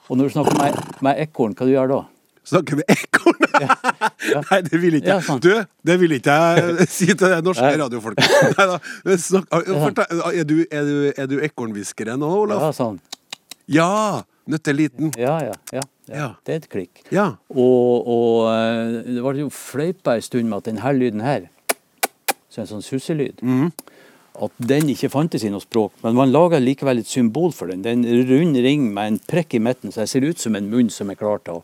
og 0.09 0.17
når 0.17 0.29
du 0.29 0.33
snakker 0.37 0.57
med, 0.61 0.77
med 1.03 1.19
ekorn, 1.25 1.53
hva 1.57 1.65
du 1.67 1.73
gjør 1.73 1.91
da? 1.91 1.99
Snakker 2.47 2.79
med 2.79 2.87
ekorn? 2.93 3.41
Nei, 4.47 4.59
det 4.63 4.79
vil 4.79 4.95
ikke 5.01 5.09
Ja, 5.11 5.17
jeg. 5.19 5.41
Du, 5.43 5.49
det 5.89 5.97
vil 5.99 6.13
ikke 6.15 6.35
jeg 6.37 6.87
si 6.95 7.07
til 7.11 7.27
det 7.33 7.41
norske 7.43 7.73
radiofolk. 7.81 8.21
radiofolket. 8.55 10.15
Er 10.31 10.47
du, 10.47 10.55
er 10.71 10.87
du, 10.87 10.95
er 11.11 11.27
du 11.27 11.35
ekornhviskeren 11.43 12.21
nå, 12.23 12.29
Olaf? 12.45 12.63
Ja, 12.69 12.71
sånn. 12.77 13.01
Ja! 13.67 13.91
Nøtteliten. 14.47 15.09
Ja, 15.19 15.33
ja, 15.43 15.55
ja, 15.75 15.81
ja. 15.81 15.85
Ja. 16.07 16.27
Det 16.47 16.53
er 16.53 16.59
et 16.61 16.69
klikk. 16.71 17.01
Ja. 17.11 17.25
Og, 17.51 18.05
og 18.07 18.45
eh, 18.53 18.93
det 19.17 19.23
var 19.25 19.35
jo 19.35 19.49
fløypa 19.51 20.13
en 20.15 20.23
stund 20.23 20.47
med 20.47 20.61
at 20.61 20.69
denne 20.69 20.93
lyden 20.95 21.19
her, 21.25 21.49
så 22.47 22.63
en 22.63 22.69
sånn 22.69 22.85
susselyd, 22.85 23.43
Mhm. 23.43 23.73
At 24.45 24.53
den 24.69 24.91
ikke 24.93 25.09
fantes 25.13 25.45
i 25.45 25.51
noe 25.53 25.63
språk. 25.63 25.91
Men 26.03 26.17
man 26.17 26.33
lager 26.33 26.61
likevel 26.61 26.97
et 27.01 27.09
symbol 27.09 27.51
for 27.55 27.65
den. 27.71 27.81
Det 27.83 27.89
er 27.91 27.97
en 27.97 28.27
rund 28.29 28.55
ring 28.65 28.81
med 28.93 29.05
en 29.13 29.19
prekk 29.31 29.49
i 29.57 29.63
midten, 29.63 29.89
så 29.93 29.97
det 30.03 30.11
ser 30.11 30.27
ut 30.27 30.39
som 30.41 30.53
en 30.57 30.69
munn 30.71 30.89
som 30.93 31.07
er 31.11 31.19
klar 31.19 31.39
til 31.43 31.53
å 31.59 31.61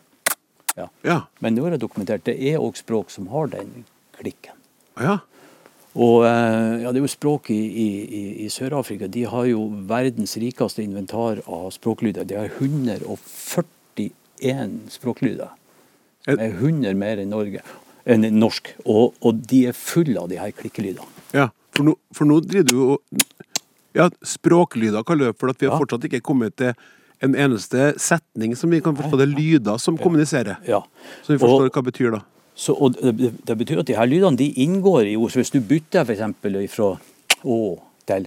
ja. 0.74 0.88
Ja. 1.06 1.18
Men 1.38 1.54
nå 1.54 1.62
er 1.68 1.76
det 1.76 1.84
dokumentert. 1.84 2.26
Det 2.26 2.34
er 2.34 2.58
òg 2.58 2.74
språk 2.80 3.06
som 3.14 3.24
har 3.30 3.46
den 3.52 3.68
klikken. 4.18 4.56
ja. 5.00 5.16
Og 5.94 6.26
eh, 6.26 6.82
ja, 6.82 6.90
det 6.90 6.98
er 6.98 7.04
jo 7.04 7.12
språk 7.12 7.54
i, 7.54 7.54
i, 7.54 8.02
i, 8.02 8.42
i 8.42 8.50
Sør-Afrika. 8.50 9.06
De 9.06 9.22
har 9.30 9.46
jo 9.46 9.70
verdens 9.86 10.34
rikeste 10.42 10.82
inventar 10.82 11.38
av 11.46 11.70
språklyder. 11.70 12.26
De 12.26 12.34
har 12.34 12.50
141 12.50 14.90
språklyder. 14.90 15.54
Som 16.26 16.42
er 16.42 16.50
100 16.50 16.98
mer 16.98 17.22
enn 17.22 17.30
Norge, 17.30 17.62
enn 18.10 18.26
norsk. 18.34 18.74
Og, 18.82 19.14
og 19.22 19.38
de 19.46 19.70
er 19.70 19.78
fulle 19.78 20.18
av 20.18 20.26
de 20.32 20.40
her 20.42 20.50
klikkelydene. 20.58 21.13
Ja. 21.34 21.48
For, 21.74 21.82
nå, 21.88 21.94
for 22.14 22.24
nå 22.30 22.40
driver 22.46 22.68
du 22.70 22.76
jo 22.78 22.98
Ja, 23.94 24.08
språklyder 24.26 25.04
kaller 25.06 25.28
vi 25.28 25.32
det, 25.32 25.38
for 25.38 25.50
at 25.52 25.58
vi 25.60 25.66
har 25.68 25.74
Ja. 25.74 25.78
fortsatt 25.78 26.04
ikke 26.08 26.20
kommet 26.22 26.56
til 26.58 26.72
en 27.22 27.34
eneste 27.38 27.92
setning 27.98 28.56
som 28.58 28.70
vi 28.70 28.80
kan 28.82 28.96
forstå. 28.96 29.18
Det 29.20 29.28
er 29.28 29.34
lyder 29.38 29.78
som 29.78 29.96
kommuniserer. 29.98 30.56
Ja. 30.66 30.80
Så 31.22 31.28
vi 31.34 31.38
forstår 31.38 31.66
Og- 31.66 31.70
hva 31.70 31.82
det 31.84 31.92
betyr, 31.92 32.10
da. 32.10 32.20
Så, 32.56 32.74
og 32.80 32.94
det, 32.94 33.16
det- 33.16 33.44
det 33.46 33.56
betyr 33.58 33.78
at 33.80 33.86
de 33.86 33.94
her 33.94 34.06
lydene 34.06 34.36
de 34.36 34.52
inngår 34.52 35.06
i 35.12 35.16
ord. 35.16 35.30
Så 35.30 35.38
hvis 35.42 35.50
du 35.52 35.60
bytter 35.60 36.00
f.eks. 36.04 36.70
fra 36.74 36.98
å 37.44 37.80
til 38.06 38.26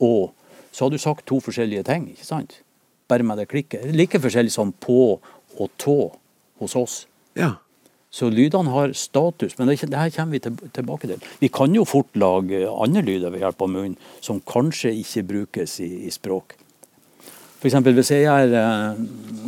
å, 0.00 0.30
så 0.72 0.80
har 0.84 0.90
du 0.90 0.98
sagt 0.98 1.26
to 1.26 1.40
forskjellige 1.40 1.84
ting. 1.84 2.08
ikke 2.10 2.24
sant? 2.24 2.60
Bare 3.08 3.22
med 3.22 3.38
det 3.38 3.48
klikket. 3.48 3.92
Like 3.94 4.18
forskjellig 4.18 4.50
som 4.50 4.72
på 4.72 5.20
og 5.58 5.70
tå 5.78 6.12
hos 6.60 6.74
oss. 6.76 7.06
Ja. 7.36 7.54
Så 8.10 8.30
lydene 8.32 8.72
har 8.72 8.94
status, 8.96 9.58
men 9.58 9.68
det, 9.68 9.82
det 9.90 9.98
her 10.00 10.12
kommer 10.14 10.38
vi 10.38 10.40
til, 10.40 10.54
tilbake 10.72 11.10
til. 11.10 11.26
Vi 11.42 11.50
kan 11.52 11.74
jo 11.76 11.84
fort 11.84 12.08
lage 12.16 12.62
andre 12.70 13.02
lyder 13.04 13.30
ved 13.34 13.42
hjelp 13.44 13.60
av 13.66 13.68
munnen, 13.68 13.98
som 14.24 14.40
kanskje 14.48 14.94
ikke 15.02 15.26
brukes 15.28 15.74
i, 15.84 15.90
i 16.08 16.12
språk. 16.14 16.54
Eksempel 17.68 17.92
hvis 17.98 18.12
jeg 18.14 18.28
er 18.30 18.52
eh, 18.54 18.98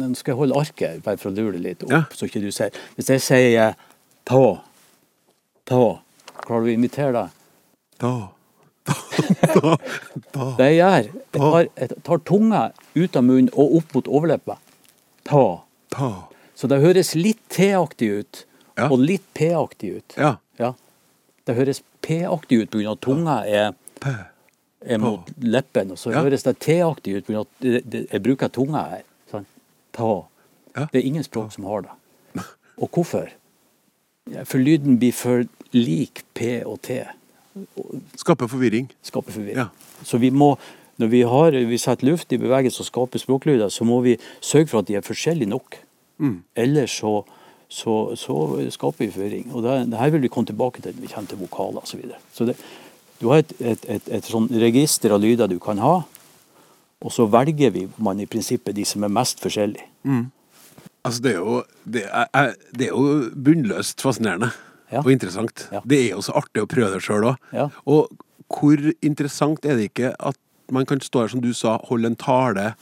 Nå 0.01 0.09
skal 0.19 0.33
jeg 0.33 0.39
holde 0.41 0.59
arket 0.59 1.03
bare 1.05 1.17
for 1.21 1.31
å 1.31 1.35
lure 1.37 1.55
det 1.55 1.63
litt 1.63 1.85
opp, 1.87 1.93
Ja. 1.95 2.03
så 2.11 2.27
ikke 2.27 2.43
du 2.43 2.51
ser. 2.53 2.75
Hvis 2.99 3.09
jeg 3.15 3.23
sier 3.23 3.77
ta, 4.29 4.41
ta, 5.71 5.81
klarer 6.43 6.67
du 6.67 6.73
å 6.73 6.75
imitere 6.75 7.13
det? 7.15 7.27
Da. 8.03 8.13
Da. 9.55 9.77
Da. 10.35 10.45
Det 10.59 10.67
jeg 10.73 10.79
gjør, 10.81 11.09
jeg 11.15 11.39
tar, 11.39 11.67
jeg 11.79 12.03
tar 12.11 12.23
tunga 12.27 12.63
ut 12.97 13.17
av 13.21 13.25
munnen 13.25 13.51
og 13.55 13.77
opp 13.79 13.95
mot 13.95 14.09
overleppa. 14.11 14.57
Ta. 15.31 15.45
ta 15.95 16.11
Så 16.59 16.69
det 16.69 16.81
høres 16.83 17.15
litt 17.15 17.41
T-aktig 17.55 18.09
ut, 18.21 18.43
Ja. 18.81 18.89
og 18.91 18.99
litt 19.05 19.27
P-aktig 19.37 19.93
ut. 20.01 20.17
Ja. 20.17 20.35
Ja. 20.59 20.73
Det 21.47 21.57
høres 21.57 21.83
P-aktig 22.05 22.63
ut 22.65 22.71
pga. 22.73 22.93
at 22.93 23.01
tunga 23.05 23.37
er, 23.47 23.73
er 24.87 24.99
mot 25.03 25.29
leppen, 25.43 25.93
og 25.93 25.99
så 26.01 26.13
Ja. 26.15 26.23
høres 26.25 26.43
det 26.47 26.59
T-aktig 26.65 27.17
ut 27.21 27.27
pga. 27.27 27.41
at 27.45 28.13
jeg 28.13 28.23
bruker 28.23 28.49
tunga 28.49 28.85
her. 28.97 29.03
Sånn. 29.31 29.47
Det 30.93 30.95
er 31.03 31.07
ingen 31.07 31.25
språk 31.27 31.53
som 31.53 31.65
har 31.65 31.83
det. 31.83 32.45
Og 32.81 32.89
hvorfor? 32.91 33.29
For 34.45 34.59
lyden 34.59 34.99
blir 34.99 35.13
for 35.13 35.45
lik 35.75 36.23
P 36.35 36.63
og 36.65 36.81
T. 36.83 37.03
Skaper 38.17 38.47
forvirring. 38.49 38.89
Skaper 39.03 39.33
forvirring. 39.35 39.57
Ja. 39.57 39.69
Så 40.05 40.19
vi 40.19 40.31
må, 40.31 40.55
når 40.99 41.11
vi, 41.13 41.21
har, 41.23 41.51
vi 41.51 41.77
setter 41.81 42.07
luft 42.07 42.33
i 42.33 42.39
bevegelse 42.41 42.81
og 42.81 42.87
skaper 42.87 43.19
språklyder, 43.21 43.69
så 43.69 43.85
må 43.85 44.01
vi 44.05 44.17
sørge 44.41 44.69
for 44.71 44.79
at 44.81 44.87
de 44.89 44.97
er 44.97 45.05
forskjellige 45.05 45.51
nok. 45.51 45.77
Mm. 46.21 46.43
Ellers 46.57 46.95
så, 47.03 47.25
så, 47.71 47.95
så 48.19 48.37
skaper 48.75 49.05
vi 49.07 49.11
forvirring. 49.15 49.51
Og 49.55 49.63
det, 49.63 49.75
her 49.99 50.11
vil 50.11 50.25
vi 50.25 50.31
komme 50.33 50.49
tilbake 50.51 50.83
til 50.83 50.93
når 50.97 51.05
vi 51.07 51.11
kommer 51.13 51.31
til 51.31 51.39
vokaler 51.45 51.85
osv. 51.85 51.93
Så, 51.93 52.01
videre. 52.01 52.19
så 52.35 52.47
det, 52.51 52.57
du 53.21 53.29
har 53.31 53.43
et, 53.45 53.53
et, 53.61 53.85
et, 53.97 54.09
et 54.19 54.25
sånn 54.27 54.49
register 54.61 55.13
av 55.15 55.21
lyder 55.23 55.49
du 55.53 55.59
kan 55.63 55.79
ha, 55.79 56.01
og 57.01 57.13
så 57.15 57.25
velger 57.33 57.71
vi 57.73 57.87
man 58.03 58.19
i 58.21 58.27
prinsippet 58.29 58.75
de 58.77 58.85
som 58.85 59.05
er 59.07 59.13
mest 59.13 59.41
forskjellige. 59.41 59.87
Altså, 61.05 61.23
det 61.25 61.31
er 61.33 61.39
jo, 61.39 61.61
det 61.89 62.03
er- 62.13 62.57
det 62.77 62.89
er 62.89 62.93
jo 62.93 63.31
bunnløst 63.33 64.03
fascinerende 64.05 64.51
Ja. 64.93 64.99
og 65.05 65.13
interessant. 65.13 65.69
Ja. 65.73 65.81
Det 65.87 65.99
er 66.05 66.11
jo 66.17 66.21
så 66.27 66.33
artig 66.37 66.63
å 66.65 66.67
prøve 66.69 66.91
det 66.97 67.01
sjøl 67.07 67.25
òg. 67.31 67.37
Ja. 67.55 67.69
Og 67.87 68.11
hvor 68.51 68.77
interessant 69.07 69.65
er 69.65 69.77
det 69.79 69.93
ikke 69.95 70.11
at 70.19 70.37
man 70.71 70.85
kan 70.87 71.01
stå 71.01 71.21
her, 71.23 71.29
som 71.29 71.41
du 71.41 71.53
sa, 71.55 71.79
holde 71.89 72.07
en 72.11 72.17
tale, 72.17 72.75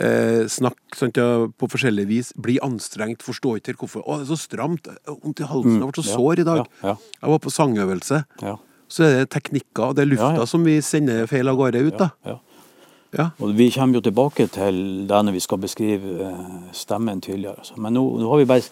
eh, 0.00 0.44
snakke 0.50 0.98
sant, 0.98 1.16
ja, 1.16 1.46
på 1.46 1.68
forskjellig 1.70 2.06
vis, 2.08 2.32
bli 2.36 2.58
anstrengt, 2.62 3.22
forstå 3.22 3.56
ikke 3.60 3.76
hvorfor. 3.84 4.04
Å, 4.06 4.20
det 4.20 4.26
er 4.26 4.30
så 4.32 4.40
stramt, 4.40 4.88
vondt 5.08 5.40
i 5.40 5.48
halsen, 5.50 5.80
jeg 5.80 5.90
ble 5.90 6.02
så 6.02 6.06
Mm. 6.06 6.14
Sår 6.14 6.40
i 6.40 6.44
dag. 6.44 6.66
Jeg 6.82 7.30
var 7.34 7.38
på 7.38 7.50
sangøvelse. 7.50 8.24
Ja. 8.42 8.56
Så 8.88 9.04
er 9.04 9.14
det 9.18 9.30
teknikker, 9.30 9.90
og 9.90 9.96
det 9.96 10.04
er 10.04 10.10
lufta 10.12 10.46
som 10.46 10.64
vi 10.64 10.80
sender 10.84 11.26
feil 11.26 11.48
av 11.48 11.56
gårde 11.56 11.80
ut, 11.86 11.98
da. 11.98 12.10
Ja. 13.14 13.30
Og 13.38 13.54
Vi 13.56 13.70
kommer 13.70 13.94
jo 13.94 14.00
tilbake 14.00 14.48
til 14.50 15.06
det 15.06 15.20
når 15.24 15.32
vi 15.36 15.40
skal 15.40 15.58
beskrive 15.62 16.16
eh, 16.26 16.72
stemmen 16.72 17.20
tydeligere. 17.22 17.58
altså. 17.58 17.76
Men 17.78 17.94
nå, 17.94 18.02
nå 18.18 18.28
har 18.28 18.38
vi 18.42 18.44
bare 18.44 18.62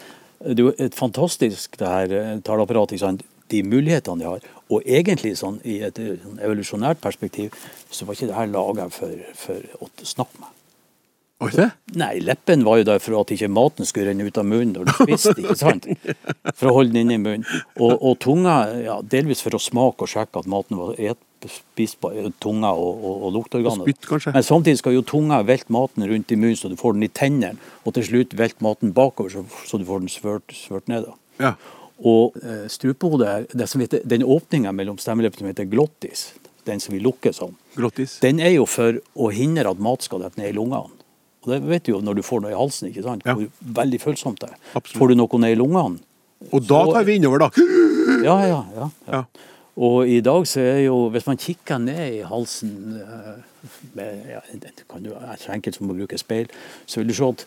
Det 0.42 0.58
er 0.58 0.64
jo 0.64 0.72
et 0.78 0.94
fantastisk 0.94 1.78
det 1.78 1.86
her 1.86 2.12
eh, 2.12 2.40
taleapparatet. 2.42 3.22
De 3.48 3.62
mulighetene 3.62 4.18
de 4.18 4.26
har. 4.26 4.40
Og 4.68 4.82
egentlig 4.82 5.36
sånn 5.38 5.60
i 5.64 5.78
et 5.86 5.98
eh, 5.98 6.16
sånn 6.18 6.40
evolusjonært 6.42 6.98
perspektiv 7.00 7.54
så 7.90 8.04
var 8.04 8.18
ikke 8.18 8.32
det 8.32 8.34
her 8.34 8.90
for, 8.90 9.14
for 9.36 9.62
å 9.78 9.88
snakke 10.02 10.40
med. 10.40 10.50
Det? 11.50 11.66
Nei, 11.98 12.12
leppen 12.22 12.62
var 12.64 12.78
jo 12.80 12.86
der 12.86 13.02
for 13.02 13.18
at 13.20 13.32
ikke 13.34 13.48
maten 13.52 13.88
skulle 13.88 14.12
renne 14.12 14.26
ut 14.28 14.38
av 14.38 14.46
munnen 14.46 14.76
når 14.76 14.88
du 14.88 14.92
spiste. 14.94 15.34
ikke 15.42 15.58
sant? 15.58 15.88
For 16.54 16.70
å 16.70 16.76
holde 16.78 16.94
den 16.94 17.04
inne 17.06 17.18
i 17.18 17.22
munnen. 17.22 17.46
Og, 17.80 17.96
og 17.96 18.16
tunga, 18.22 18.56
ja, 18.84 19.00
delvis 19.02 19.42
for 19.44 19.58
å 19.58 19.60
smake 19.62 20.06
og 20.06 20.12
sjekke 20.12 20.42
at 20.44 20.48
maten 20.50 20.78
var 20.80 20.94
et, 20.98 21.20
på 21.42 22.10
Tunga 22.38 22.70
og, 22.78 23.02
og, 23.02 23.14
og 23.26 23.32
lukteorganet. 23.34 23.88
Spytt. 23.88 24.28
Men 24.30 24.46
samtidig 24.46 24.78
skal 24.78 24.94
jo 24.94 25.02
tunga 25.02 25.40
velte 25.42 25.74
maten 25.74 26.06
rundt 26.06 26.30
i 26.30 26.38
munnen, 26.38 26.58
så 26.60 26.70
du 26.70 26.76
får 26.78 26.94
den 26.94 27.08
i 27.08 27.10
tennene. 27.10 27.58
Og 27.82 27.96
til 27.96 28.06
slutt 28.06 28.36
velte 28.38 28.62
maten 28.62 28.94
bakover, 28.94 29.32
så, 29.34 29.42
så 29.66 29.80
du 29.82 29.86
får 29.88 30.04
den 30.04 30.12
svørt, 30.12 30.54
svørt 30.54 30.86
ned. 30.92 31.08
da. 31.08 31.18
Ja. 31.42 31.56
Og 32.02 32.38
eh, 32.42 32.64
strupehodet, 32.70 33.50
det 33.54 33.68
som 33.70 33.82
heter, 33.82 34.02
den 34.08 34.24
åpninga 34.26 34.72
mellom 34.74 34.98
stemmeleppene 35.02 35.44
som 35.44 35.50
heter 35.52 35.68
glottis, 35.70 36.32
den 36.66 36.82
som 36.82 36.94
vi 36.94 37.02
lukker 37.02 37.34
sånn, 37.34 37.54
den 38.22 38.38
er 38.42 38.52
jo 38.54 38.66
for 38.70 38.98
å 39.18 39.30
hindre 39.34 39.70
at 39.70 39.80
mat 39.82 40.04
skal 40.06 40.22
dette 40.22 40.38
ned 40.38 40.52
i 40.52 40.56
lungene. 40.56 41.01
Og 41.42 41.50
det 41.50 41.60
vet 41.66 41.86
du 41.86 41.94
jo 41.96 42.00
når 42.04 42.20
du 42.20 42.24
får 42.26 42.44
noe 42.44 42.52
i 42.52 42.58
halsen, 42.58 42.90
ikke 42.90 43.04
sant? 43.06 43.24
Ja. 43.26 43.34
Veldig 43.82 44.00
følsomt 44.02 44.42
det. 44.44 44.52
Får 44.94 45.12
du 45.12 45.18
noe 45.18 45.42
ned 45.42 45.56
i 45.56 45.58
lungene? 45.58 46.02
Og 46.50 46.62
da 46.66 46.82
tar 46.90 47.06
vi 47.06 47.18
innover, 47.18 47.44
da. 47.44 47.50
Ja, 48.22 48.36
ja, 48.46 48.46
ja. 48.50 48.62
ja. 48.76 48.90
Ja. 49.10 49.48
Og 49.80 50.08
i 50.08 50.20
dag 50.20 50.44
så 50.48 50.60
er 50.60 50.82
jo, 50.84 51.08
hvis 51.12 51.26
man 51.26 51.40
kikker 51.40 51.80
ned 51.80 52.18
i 52.18 52.22
halsen 52.28 53.00
eh, 53.00 53.34
med, 53.96 54.24
ja, 54.28 54.42
kan 54.90 55.04
du, 55.04 55.14
er 55.16 55.38
så 55.40 55.54
enkelt 55.54 55.78
som 55.78 55.88
å 55.88 55.96
bruke 55.96 56.18
speil, 56.20 56.50
så 56.84 57.00
vil 57.00 57.08
du 57.08 57.16
se 57.16 57.30
at, 57.30 57.46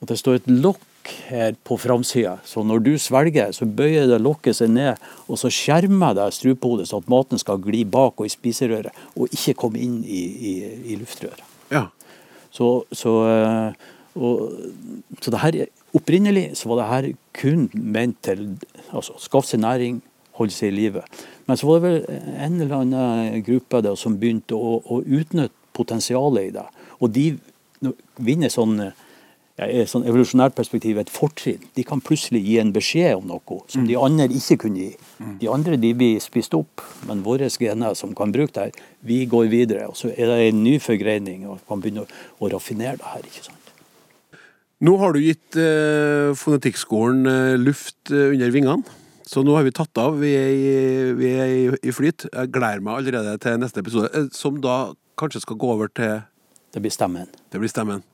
at 0.00 0.12
det 0.12 0.16
står 0.22 0.38
et 0.38 0.48
lokk 0.48 1.10
her 1.28 1.58
på 1.68 1.76
framsida. 1.78 2.38
Så 2.48 2.64
når 2.66 2.80
du 2.86 2.94
svelger, 2.98 3.52
så 3.52 3.68
bøyer 3.68 4.08
det 4.08 4.22
lokket 4.24 4.58
seg 4.58 4.72
ned, 4.72 5.02
og 5.28 5.38
så 5.42 5.52
skjermer 5.52 6.16
det 6.16 6.30
strupehodet 6.38 6.88
så 6.88 7.02
at 7.02 7.12
maten 7.12 7.42
skal 7.42 7.60
gli 7.62 7.84
bak 7.84 8.16
og 8.16 8.26
i 8.26 8.32
spiserøret, 8.32 9.04
og 9.14 9.28
ikke 9.28 9.58
komme 9.60 9.82
inn 9.82 10.00
i, 10.02 10.24
i, 10.24 10.56
i 10.94 10.98
luftrøret. 11.02 11.44
Ja. 11.70 11.88
Så, 12.56 12.70
så, 12.96 13.14
eh, 13.28 13.86
og, 14.16 14.58
så 15.20 15.32
det 15.32 15.42
her, 15.42 15.58
opprinnelig 15.96 16.48
så 16.60 16.70
var 16.70 16.80
det 16.80 16.90
her 16.90 17.08
kun 17.36 17.66
ment 17.74 18.18
til 18.24 18.46
altså, 18.92 19.16
skaffe 19.20 19.52
seg 19.52 19.62
næring, 19.64 20.00
holde 20.40 20.54
seg 20.54 20.72
i 20.72 20.76
live. 20.76 21.04
Men 21.46 21.60
så 21.60 21.68
var 21.68 21.80
det 21.80 21.88
vel 21.88 22.22
en 22.46 22.60
eller 22.60 22.80
annen 22.80 23.44
gruppe 23.46 23.82
der 23.84 23.98
som 24.00 24.16
begynte 24.20 24.56
å, 24.56 24.78
å 24.80 25.02
utnytte 25.04 25.54
potensialet 25.76 26.48
i 26.48 26.54
det. 26.56 26.64
Og 27.04 27.12
de 27.12 27.26
vinner 28.24 28.52
sånn, 28.52 28.78
ja, 29.56 29.66
et 29.66 29.88
sånn 29.88 30.04
evolusjonært 30.04 30.56
perspektiv 30.56 30.98
et 31.00 31.10
fortrinn. 31.12 31.62
De 31.76 31.84
kan 31.86 32.02
plutselig 32.04 32.42
gi 32.44 32.58
en 32.60 32.72
beskjed 32.74 33.16
om 33.16 33.30
noe 33.30 33.60
som 33.72 33.86
de 33.88 33.96
andre 33.96 34.28
ikke 34.36 34.58
kunne 34.66 34.82
gi. 34.82 34.90
De 35.40 35.48
andre 35.52 35.78
de 35.80 35.92
blir 35.96 36.20
spist 36.20 36.56
opp, 36.56 36.84
men 37.08 37.24
våre 37.24 37.48
gener 37.52 37.96
som 37.96 38.12
kan 38.16 38.34
bruke 38.34 38.52
det 38.52 38.66
her, 38.66 38.82
vi 39.06 39.22
går 39.30 39.48
videre. 39.52 39.88
Og 39.88 39.96
så 39.96 40.12
er 40.12 40.28
det 40.28 40.50
en 40.50 40.60
ny 40.64 40.76
forgreining, 40.82 41.46
og 41.48 41.64
kan 41.68 41.80
begynne 41.80 42.04
å, 42.04 42.10
å 42.40 42.52
raffinere 42.52 43.00
det 43.00 43.14
her. 43.14 43.24
ikke 43.24 43.46
sant? 43.48 43.72
Nå 44.84 44.92
har 45.00 45.16
du 45.16 45.22
gitt 45.24 45.56
eh, 45.56 46.34
Fonetikkskolen 46.36 47.24
eh, 47.30 47.54
luft 47.56 48.12
eh, 48.12 48.34
under 48.34 48.52
vingene. 48.52 48.96
Så 49.26 49.42
nå 49.42 49.56
har 49.56 49.64
vi 49.66 49.72
tatt 49.74 49.98
av. 49.98 50.20
Vi 50.20 50.34
er, 50.36 50.52
i, 50.52 51.14
vi 51.18 51.30
er 51.32 51.54
i, 51.54 51.64
i 51.80 51.94
flyt. 51.96 52.28
Jeg 52.28 52.52
gleder 52.54 52.84
meg 52.84 53.00
allerede 53.00 53.32
til 53.42 53.56
neste 53.62 53.82
episode, 53.82 54.12
eh, 54.12 54.28
som 54.36 54.60
da 54.60 54.92
kanskje 55.18 55.42
skal 55.46 55.58
gå 55.64 55.72
over 55.78 55.88
til 55.88 56.20
Det 56.76 56.82
blir 56.84 56.92
stemmen. 56.92 57.32
Det 57.48 57.62
blir 57.62 57.72
stemmen. 57.72 58.04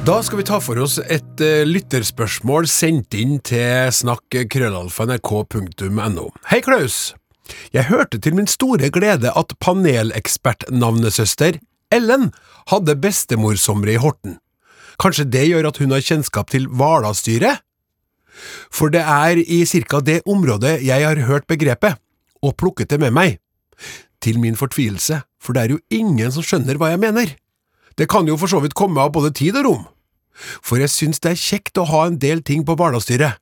Da 0.00 0.22
skal 0.24 0.38
vi 0.40 0.44
ta 0.48 0.56
for 0.64 0.80
oss 0.80 0.94
et 1.12 1.42
uh, 1.44 1.60
lytterspørsmål 1.68 2.64
sendt 2.72 3.12
inn 3.20 3.36
til 3.44 3.92
snakk.krøllalfa.nrk.no. 3.92 6.24
Hei, 6.48 6.64
Klaus! 6.64 7.12
Jeg 7.74 7.84
hørte 7.90 8.16
til 8.16 8.32
min 8.38 8.48
store 8.48 8.88
glede 8.94 9.28
at 9.36 9.52
panelekspertnavnesøster 9.60 11.58
Ellen 11.92 12.32
hadde 12.72 12.96
bestemorsomre 13.02 13.92
i 13.92 14.00
Horten. 14.00 14.40
Kanskje 15.04 15.28
det 15.28 15.44
gjør 15.50 15.68
at 15.68 15.76
hun 15.82 15.92
har 15.92 16.00
kjennskap 16.06 16.48
til 16.48 16.64
Hvaler-styret? 16.72 17.60
For 18.72 18.88
det 18.88 19.04
er 19.04 19.36
i 19.36 19.68
cirka 19.68 20.00
det 20.00 20.24
området 20.24 20.80
jeg 20.86 21.04
har 21.04 21.20
hørt 21.28 21.44
begrepet, 21.50 22.00
og 22.40 22.56
plukket 22.56 22.88
det 22.94 23.00
med 23.04 23.12
meg. 23.12 23.36
Til 24.24 24.40
min 24.40 24.56
fortvilelse, 24.56 25.20
for 25.36 25.52
det 25.52 25.60
er 25.60 25.76
jo 25.76 25.84
ingen 25.92 26.32
som 26.32 26.40
skjønner 26.40 26.80
hva 26.80 26.88
jeg 26.94 27.04
mener. 27.04 27.36
Det 28.00 28.08
kan 28.08 28.28
jo 28.28 28.38
for 28.40 28.48
så 28.48 28.62
vidt 28.64 28.76
komme 28.78 29.02
av 29.02 29.12
både 29.12 29.34
tid 29.36 29.58
og 29.60 29.66
rom. 29.66 29.84
For 30.64 30.80
jeg 30.80 30.88
syns 30.88 31.20
det 31.20 31.34
er 31.34 31.40
kjekt 31.40 31.76
å 31.76 31.84
ha 31.90 32.06
en 32.08 32.16
del 32.22 32.40
ting 32.40 32.64
på 32.64 32.72
Hvaler-styret. 32.78 33.36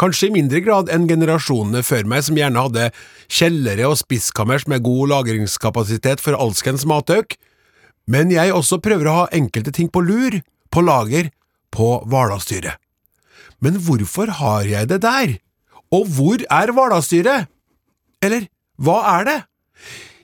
Kanskje 0.00 0.30
i 0.30 0.34
mindre 0.34 0.62
grad 0.64 0.88
enn 0.90 1.04
generasjonene 1.06 1.84
før 1.86 2.08
meg 2.10 2.24
som 2.26 2.38
gjerne 2.40 2.64
hadde 2.64 2.88
kjellere 3.30 3.90
og 3.90 3.98
spisskammers 4.00 4.64
med 4.66 4.82
god 4.82 5.12
lagringskapasitet 5.12 6.22
for 6.24 6.34
alskens 6.34 6.86
matauk, 6.88 7.36
men 8.10 8.32
jeg 8.34 8.54
også 8.56 8.80
prøver 8.82 9.06
å 9.06 9.16
ha 9.20 9.26
enkelte 9.36 9.70
ting 9.76 9.92
på 9.92 10.02
lur, 10.02 10.40
på 10.72 10.82
lager, 10.82 11.30
på 11.70 11.92
Hvaler-styret. 12.08 12.80
Men 13.62 13.78
hvorfor 13.84 14.32
har 14.40 14.66
jeg 14.66 14.90
det 14.90 15.02
der? 15.04 15.36
Og 15.94 16.08
hvor 16.10 16.42
er 16.42 16.72
Hvaler-styret? 16.74 17.46
Eller 18.24 18.48
hva 18.82 18.98
er 19.20 19.28
det? 19.28 19.38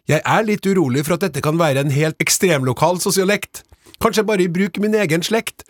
Jeg 0.09 0.23
er 0.25 0.47
litt 0.47 0.65
urolig 0.65 1.03
for 1.05 1.19
at 1.19 1.27
dette 1.27 1.43
kan 1.45 1.59
være 1.61 1.83
en 1.85 1.93
helt 1.93 2.17
ekstremlokal 2.23 2.97
sosiolekt, 3.03 3.61
kanskje 4.01 4.25
bare 4.25 4.47
i 4.47 4.53
bruk 4.53 4.79
min 4.81 4.97
egen 4.97 5.25
slekt. 5.27 5.67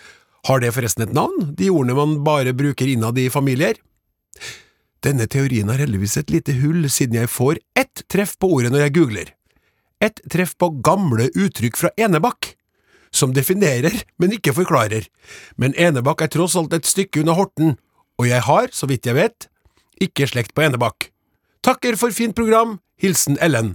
Har 0.47 0.62
det 0.62 0.70
forresten 0.76 1.09
et 1.09 1.14
navn, 1.16 1.57
de 1.59 1.70
ordene 1.72 1.97
man 1.99 2.20
bare 2.26 2.55
bruker 2.55 2.86
innad 2.86 3.18
i 3.18 3.26
familier? 3.34 3.80
Denne 5.03 5.26
teorien 5.30 5.70
har 5.70 5.82
heldigvis 5.82 6.14
et 6.20 6.30
lite 6.30 6.55
hull, 6.61 6.86
siden 6.91 7.18
jeg 7.18 7.30
får 7.30 7.59
ett 7.78 8.05
treff 8.11 8.36
på 8.39 8.51
ordet 8.59 8.70
når 8.74 8.86
jeg 8.86 8.95
googler. 9.01 9.34
Et 10.03 10.22
treff 10.30 10.55
på 10.59 10.70
gamle 10.86 11.26
uttrykk 11.34 11.78
fra 11.78 11.91
Enebakk, 11.99 12.53
som 13.11 13.34
definerer, 13.34 13.95
men 14.22 14.36
ikke 14.36 14.55
forklarer. 14.55 15.11
Men 15.59 15.74
Enebakk 15.74 16.22
er 16.22 16.30
tross 16.30 16.55
alt 16.59 16.78
et 16.78 16.86
stykke 16.86 17.24
unna 17.24 17.34
Horten, 17.34 17.74
og 18.22 18.30
jeg 18.30 18.47
har, 18.47 18.70
så 18.70 18.86
vidt 18.91 19.07
jeg 19.07 19.18
vet, 19.18 19.51
ikke 19.99 20.30
slekt 20.30 20.55
på 20.55 20.62
Enebakk. 20.66 21.11
Takker 21.66 21.99
for 21.99 22.14
fint 22.14 22.39
program, 22.39 22.78
hilsen 23.03 23.39
Ellen. 23.43 23.74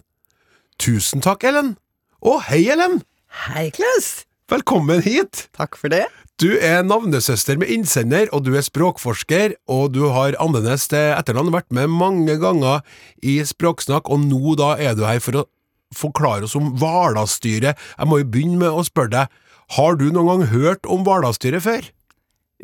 Tusen 0.82 1.24
takk, 1.24 1.44
Ellen. 1.48 1.76
Og 2.24 2.42
hei, 2.50 2.64
Ellen! 2.74 3.02
Hei, 3.48 3.70
Klaus. 3.74 4.24
Velkommen 4.52 5.02
hit! 5.06 5.48
Takk 5.56 5.78
for 5.80 5.94
det. 5.94 6.06
Du 6.42 6.56
er 6.58 6.82
navnesøster 6.86 7.60
med 7.62 7.70
innsender, 7.72 8.28
og 8.34 8.44
du 8.48 8.56
er 8.58 8.66
språkforsker, 8.66 9.54
og 9.70 9.94
du 9.94 10.08
har 10.12 10.38
Andenes 10.42 10.88
til 10.92 11.14
etternavn, 11.14 11.54
vært 11.54 11.70
med 11.76 11.92
mange 11.94 12.36
ganger 12.42 12.82
i 13.22 13.38
Språksnakk, 13.46 14.10
og 14.10 14.26
nå 14.26 14.56
da 14.60 14.74
er 14.82 14.98
du 14.98 15.06
her 15.06 15.22
for 15.24 15.44
å 15.44 15.46
forklare 15.94 16.48
oss 16.48 16.58
om 16.58 16.72
Hvaler-styret. 16.82 17.78
Jeg 17.78 18.10
må 18.10 18.20
jo 18.24 18.30
begynne 18.34 18.60
med 18.66 18.74
å 18.74 18.84
spørre 18.88 19.14
deg, 19.14 19.40
har 19.78 19.96
du 19.98 20.10
noen 20.10 20.32
gang 20.32 20.50
hørt 20.52 20.90
om 20.90 21.06
Hvaler-styret 21.06 21.64
før? 21.64 21.88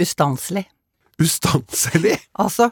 Ustanselig. 0.01 0.66
Ustanselig? 1.20 2.18
Altså, 2.40 2.70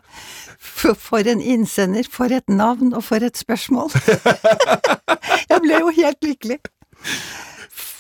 for, 0.59 0.95
for 0.99 1.29
en 1.29 1.41
innsender, 1.41 2.07
for 2.11 2.31
et 2.33 2.47
navn 2.49 2.93
og 2.95 3.03
for 3.07 3.23
et 3.23 3.37
spørsmål. 3.37 3.91
Jeg 5.51 5.63
ble 5.63 5.81
jo 5.81 5.91
helt 5.95 6.23
lykkelig. 6.23 6.59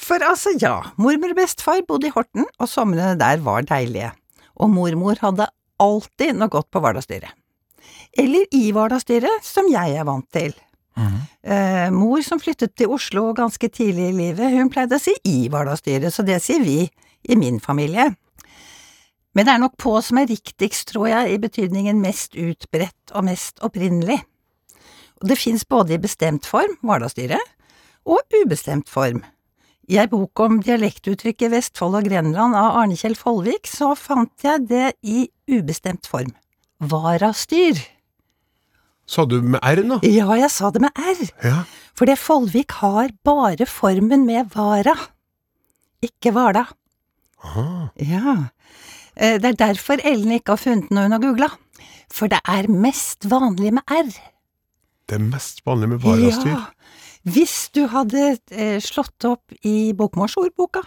For 0.07 0.23
altså, 0.23 0.55
ja, 0.61 0.77
mormor 0.95 1.33
og 1.33 1.41
bestefar 1.41 1.83
bodde 1.87 2.07
i 2.07 2.13
Horten, 2.15 2.47
og 2.59 2.71
somrene 2.71 3.17
der 3.19 3.43
var 3.43 3.67
deilige. 3.67 4.13
Og 4.55 4.71
mormor 4.71 5.19
hadde 5.21 5.49
alltid 5.83 6.37
noe 6.37 6.51
godt 6.51 6.71
på 6.71 6.81
Hvaler-styret. 6.81 7.35
Eller 8.17 8.47
i 8.55 8.71
Hvaler-styret, 8.73 9.43
som 9.45 9.67
jeg 9.69 9.99
er 9.99 10.07
vant 10.07 10.25
til. 10.33 10.55
Eh, 10.97 11.89
mor 11.93 12.23
som 12.25 12.39
flyttet 12.41 12.73
til 12.75 12.89
Oslo 12.91 13.29
ganske 13.37 13.69
tidlig 13.69 14.09
i 14.09 14.15
livet, 14.17 14.55
hun 14.55 14.71
pleide 14.73 14.97
å 14.97 15.01
si 15.01 15.13
i 15.29 15.45
Hvaler-styret, 15.51 16.13
så 16.13 16.25
det 16.25 16.39
sier 16.43 16.63
vi 16.63 16.81
i 17.27 17.37
min 17.37 17.59
familie. 17.63 18.09
Men 19.37 19.45
det 19.45 19.53
er 19.53 19.61
nok 19.61 19.75
på 19.77 19.91
som 20.01 20.17
er 20.17 20.31
riktigst, 20.31 20.87
tror 20.89 21.11
jeg, 21.11 21.35
i 21.35 21.37
betydningen 21.41 21.99
mest 22.01 22.33
utbredt 22.33 23.13
og 23.13 23.27
mest 23.27 23.61
opprinnelig. 23.61 24.17
Og 25.21 25.29
det 25.29 25.37
fins 25.37 25.61
både 25.69 25.93
i 25.93 26.01
bestemt 26.01 26.47
form, 26.49 26.73
Hvaler-styret, 26.81 27.53
og 28.07 28.37
ubestemt 28.41 28.89
form. 28.89 29.21
I 29.87 29.99
ei 30.01 30.07
bok 30.11 30.41
om 30.43 30.57
dialektuttrykket 30.65 31.53
Vestfold 31.53 31.99
og 31.99 32.07
Grenland 32.09 32.57
av 32.57 32.79
Arne 32.81 32.97
Kjell 32.99 33.15
Follvik, 33.15 33.69
så 33.69 33.93
fant 33.95 34.33
jeg 34.43 34.65
det 34.71 34.87
i 35.05 35.27
ubestemt 35.53 36.09
form. 36.09 36.33
Varastyr. 36.81 37.77
Sa 39.07 39.23
du 39.29 39.37
med 39.39 39.61
R 39.63 39.85
nå? 39.87 40.01
Ja, 40.03 40.27
jeg 40.35 40.49
sa 40.51 40.73
det 40.73 40.81
med 40.83 40.97
R, 40.97 41.21
Ja. 41.45 41.61
for 41.95 42.09
det 42.09 42.17
Follvik 42.19 42.71
har 42.81 43.13
bare 43.23 43.65
formen 43.69 44.25
med 44.25 44.49
vara, 44.53 44.97
ikke 46.03 46.33
Hvala. 46.35 46.65
Aha. 47.45 47.89
Ja, 48.01 48.49
det 49.17 49.49
er 49.49 49.59
derfor 49.59 50.01
Ellen 50.05 50.35
ikke 50.35 50.53
har 50.53 50.61
funnet 50.61 50.91
noe 50.93 51.07
hun 51.07 51.15
har 51.15 51.23
googla. 51.23 51.51
For 52.13 52.31
det 52.31 52.39
er 52.47 52.69
mest 52.71 53.27
vanlig 53.29 53.73
med 53.75 53.91
R. 53.91 54.11
Det 55.07 55.17
er 55.17 55.23
mest 55.23 55.63
vanlig 55.65 55.89
med 55.93 56.03
Hvaler-styr. 56.03 56.53
Ja, 56.53 56.65
hvis 57.27 57.67
du 57.75 57.87
hadde 57.91 58.37
eh, 58.51 58.77
slått 58.83 59.25
opp 59.27 59.55
i 59.67 59.91
bokmålsordboka, 59.97 60.83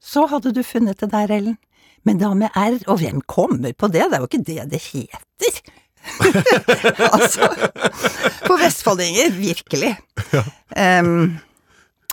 så 0.00 0.24
hadde 0.30 0.54
du 0.56 0.62
funnet 0.64 1.00
det 1.02 1.10
der, 1.12 1.32
Ellen. 1.34 1.58
Men 2.06 2.20
da 2.20 2.30
med 2.36 2.54
R, 2.56 2.78
og 2.86 3.02
hvem 3.02 3.20
kommer 3.28 3.74
på 3.76 3.90
det, 3.92 4.06
det 4.08 4.16
er 4.16 4.22
jo 4.22 4.28
ikke 4.30 4.46
det 4.46 4.64
det 4.72 4.80
heter. 4.86 5.58
altså, 7.12 7.50
på 8.46 8.56
vestfoldinger, 8.62 9.34
virkelig. 9.36 9.92
Em, 10.76 11.36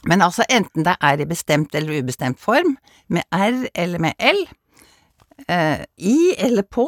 men 0.10 0.26
altså, 0.26 0.44
enten 0.50 0.84
det 0.88 0.98
er 1.00 1.22
i 1.22 1.30
bestemt 1.30 1.76
eller 1.78 2.02
ubestemt 2.02 2.42
form, 2.42 2.76
med 3.08 3.24
R 3.32 3.68
eller 3.76 4.04
med 4.04 4.20
L, 4.20 4.42
eh, 4.44 4.54
i 5.98 6.34
eller 6.38 6.64
på, 6.64 6.88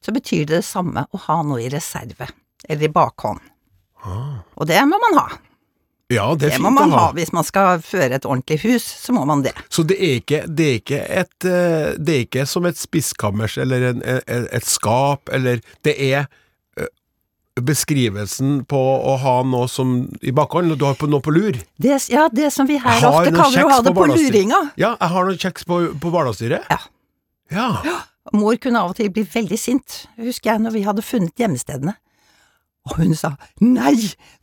så 0.00 0.12
betyr 0.14 0.46
det 0.46 0.60
det 0.60 0.64
samme 0.66 1.02
å 1.10 1.18
ha 1.26 1.40
noe 1.42 1.60
i 1.64 1.68
reserve, 1.72 2.28
eller 2.68 2.88
i 2.88 2.92
bakhånd. 2.94 3.40
Og 4.54 4.66
det 4.70 4.78
må 4.86 4.98
man 5.02 5.18
ha. 5.18 5.28
Ja, 6.08 6.30
det 6.34 6.46
Det, 6.46 6.54
er 6.56 6.62
må 6.64 6.70
man 6.72 6.92
ha 6.94 7.08
ha. 7.08 7.12
hvis 7.12 7.34
man 7.36 7.44
skal 7.44 7.82
føre 7.84 8.16
et 8.16 8.24
ordentlig 8.24 8.62
hus, 8.62 8.84
så 9.02 9.12
må 9.12 9.26
man 9.28 9.42
det. 9.44 9.52
Så 9.68 9.82
det 9.84 9.98
er 10.00 10.14
ikke, 10.22 10.38
det 10.48 10.68
er 10.68 10.76
ikke 10.78 11.00
et 11.04 11.44
eh, 11.44 11.90
Det 12.00 12.14
er 12.14 12.22
ikke 12.24 12.46
som 12.48 12.64
et 12.64 12.78
spiskammers 12.80 13.58
eller 13.60 13.90
en, 13.90 14.00
et, 14.06 14.64
skap, 14.64 15.28
eller 15.28 15.60
Det 15.84 15.92
er 15.98 16.22
eh, 16.80 16.88
beskrivelsen 17.60 18.62
på 18.70 18.80
å 18.80 19.18
ha 19.20 19.42
noe 19.44 19.68
som 19.68 20.06
i 20.22 20.32
bakhånd, 20.32 20.78
du 20.78 20.86
har 20.86 20.96
på, 20.96 21.10
noe 21.12 21.20
på 21.20 21.34
lur. 21.34 21.58
det. 21.76 21.98
Ja, 22.08 22.30
det 22.32 22.54
som 22.54 22.70
vi 22.70 22.78
her 22.80 23.04
ofte 23.04 23.34
kaller 23.34 23.66
å 23.66 23.74
ha 23.74 23.82
det 23.84 23.92
på 23.98 24.06
luringa. 24.08 24.62
Ja, 24.80 24.94
jeg 24.96 25.12
har 25.12 25.28
noe 25.28 25.36
kjeks 25.36 25.68
på, 25.68 25.82
på 26.00 26.14
Hvaler-styret. 26.14 26.70
Ja. 26.72 26.80
Ja. 27.54 27.68
Mor 28.36 28.58
kunne 28.60 28.82
av 28.84 28.90
og 28.92 28.98
til 28.98 29.08
bli 29.14 29.22
veldig 29.24 29.56
sint, 29.58 30.02
husker 30.20 30.52
jeg, 30.52 30.60
når 30.66 30.74
vi 30.74 30.82
hadde 30.84 31.02
funnet 31.06 31.34
gjemmestedene. 31.40 31.94
Og 32.88 32.96
hun 33.02 33.14
sa 33.16 33.34
nei, 33.60 33.94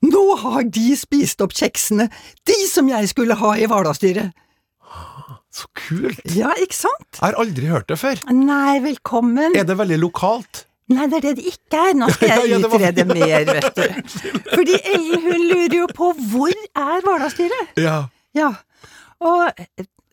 nå 0.05 0.23
har 0.41 0.63
de 0.73 0.87
spist 0.97 1.41
opp 1.41 1.53
kjeksene, 1.57 2.07
de 2.49 2.57
som 2.69 2.89
jeg 2.89 3.09
skulle 3.09 3.37
ha 3.39 3.53
i 3.57 3.65
Hvaler-styret. 3.69 4.33
Så 5.55 5.69
kult! 5.77 6.19
Ja, 6.35 6.49
ikke 6.59 6.75
sant? 6.75 7.07
Jeg 7.15 7.23
har 7.29 7.37
aldri 7.39 7.69
hørt 7.71 7.87
det 7.89 7.97
før. 8.01 8.19
Nei, 8.35 8.79
velkommen. 8.83 9.55
Er 9.55 9.63
det 9.69 9.77
veldig 9.79 9.97
lokalt? 10.01 10.65
Nei, 10.91 11.07
det 11.09 11.17
er 11.21 11.23
det 11.29 11.35
det 11.39 11.45
ikke 11.53 11.79
er. 11.79 11.93
Nå 11.97 12.09
skal 12.13 12.29
jeg 12.33 12.41
Ja, 12.41 12.45
ja, 12.51 12.59
utrede 12.67 13.05
var- 13.07 13.21
mer, 13.21 13.45
vet 13.53 13.79
du. 13.79 14.41
Fordi 14.51 14.75
Ellen, 14.93 15.21
hun 15.29 15.45
lurer 15.53 15.77
jo 15.79 15.87
på 15.95 16.11
hvor 16.33 16.51
er 16.75 17.05
Hvaler-styret? 17.07 17.77
Ja. 17.81 17.97
Ja, 18.35 18.51
og 19.23 19.53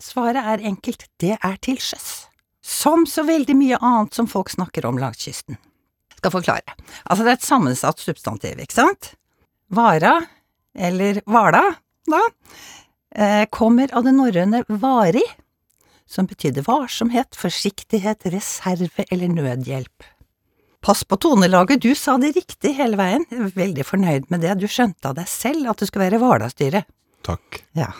svaret 0.01 0.38
er 0.55 0.62
enkelt, 0.70 1.09
det 1.20 1.34
er 1.43 1.57
til 1.64 1.80
sjøs. 1.82 2.12
Som 2.62 3.06
så 3.10 3.24
veldig 3.26 3.56
mye 3.58 3.78
annet 3.82 4.14
som 4.14 4.28
folk 4.30 4.50
snakker 4.52 4.86
om 4.86 5.00
langs 5.02 5.24
kysten. 5.24 5.58
Skal 6.16 6.34
forklare. 6.36 6.76
Altså, 7.04 7.24
det 7.24 7.32
er 7.32 7.40
et 7.40 7.48
sammensatt 7.48 7.98
substantiv, 7.98 8.60
ikke 8.62 8.78
sant? 8.78 9.14
Vara, 9.72 10.20
eller 10.78 11.18
Hvala, 11.26 11.64
da, 12.06 12.20
eh, 13.16 13.46
kommer 13.50 13.90
av 13.94 14.04
det 14.06 14.14
norrøne 14.14 14.62
vari, 14.68 15.24
som 16.06 16.28
betydde 16.28 16.62
varsomhet, 16.66 17.34
forsiktighet, 17.34 18.26
reserve 18.30 19.06
eller 19.10 19.32
nødhjelp. 19.32 20.06
Pass 20.82 21.04
på 21.04 21.16
tonelaget, 21.16 21.80
du 21.80 21.94
sa 21.94 22.16
det 22.18 22.34
riktig 22.36 22.74
hele 22.76 22.98
veien, 22.98 23.24
jeg 23.30 23.38
er 23.38 23.52
veldig 23.54 23.84
fornøyd 23.86 24.30
med 24.30 24.42
det, 24.42 24.56
du 24.58 24.66
skjønte 24.66 25.12
av 25.12 25.14
deg 25.18 25.28
selv 25.30 25.70
at 25.70 25.78
det 25.78 25.88
skulle 25.88 26.08
være 26.10 26.18
Hvala-styret. 26.22 26.88
Takk. 27.22 27.62
Ja. 27.78 27.92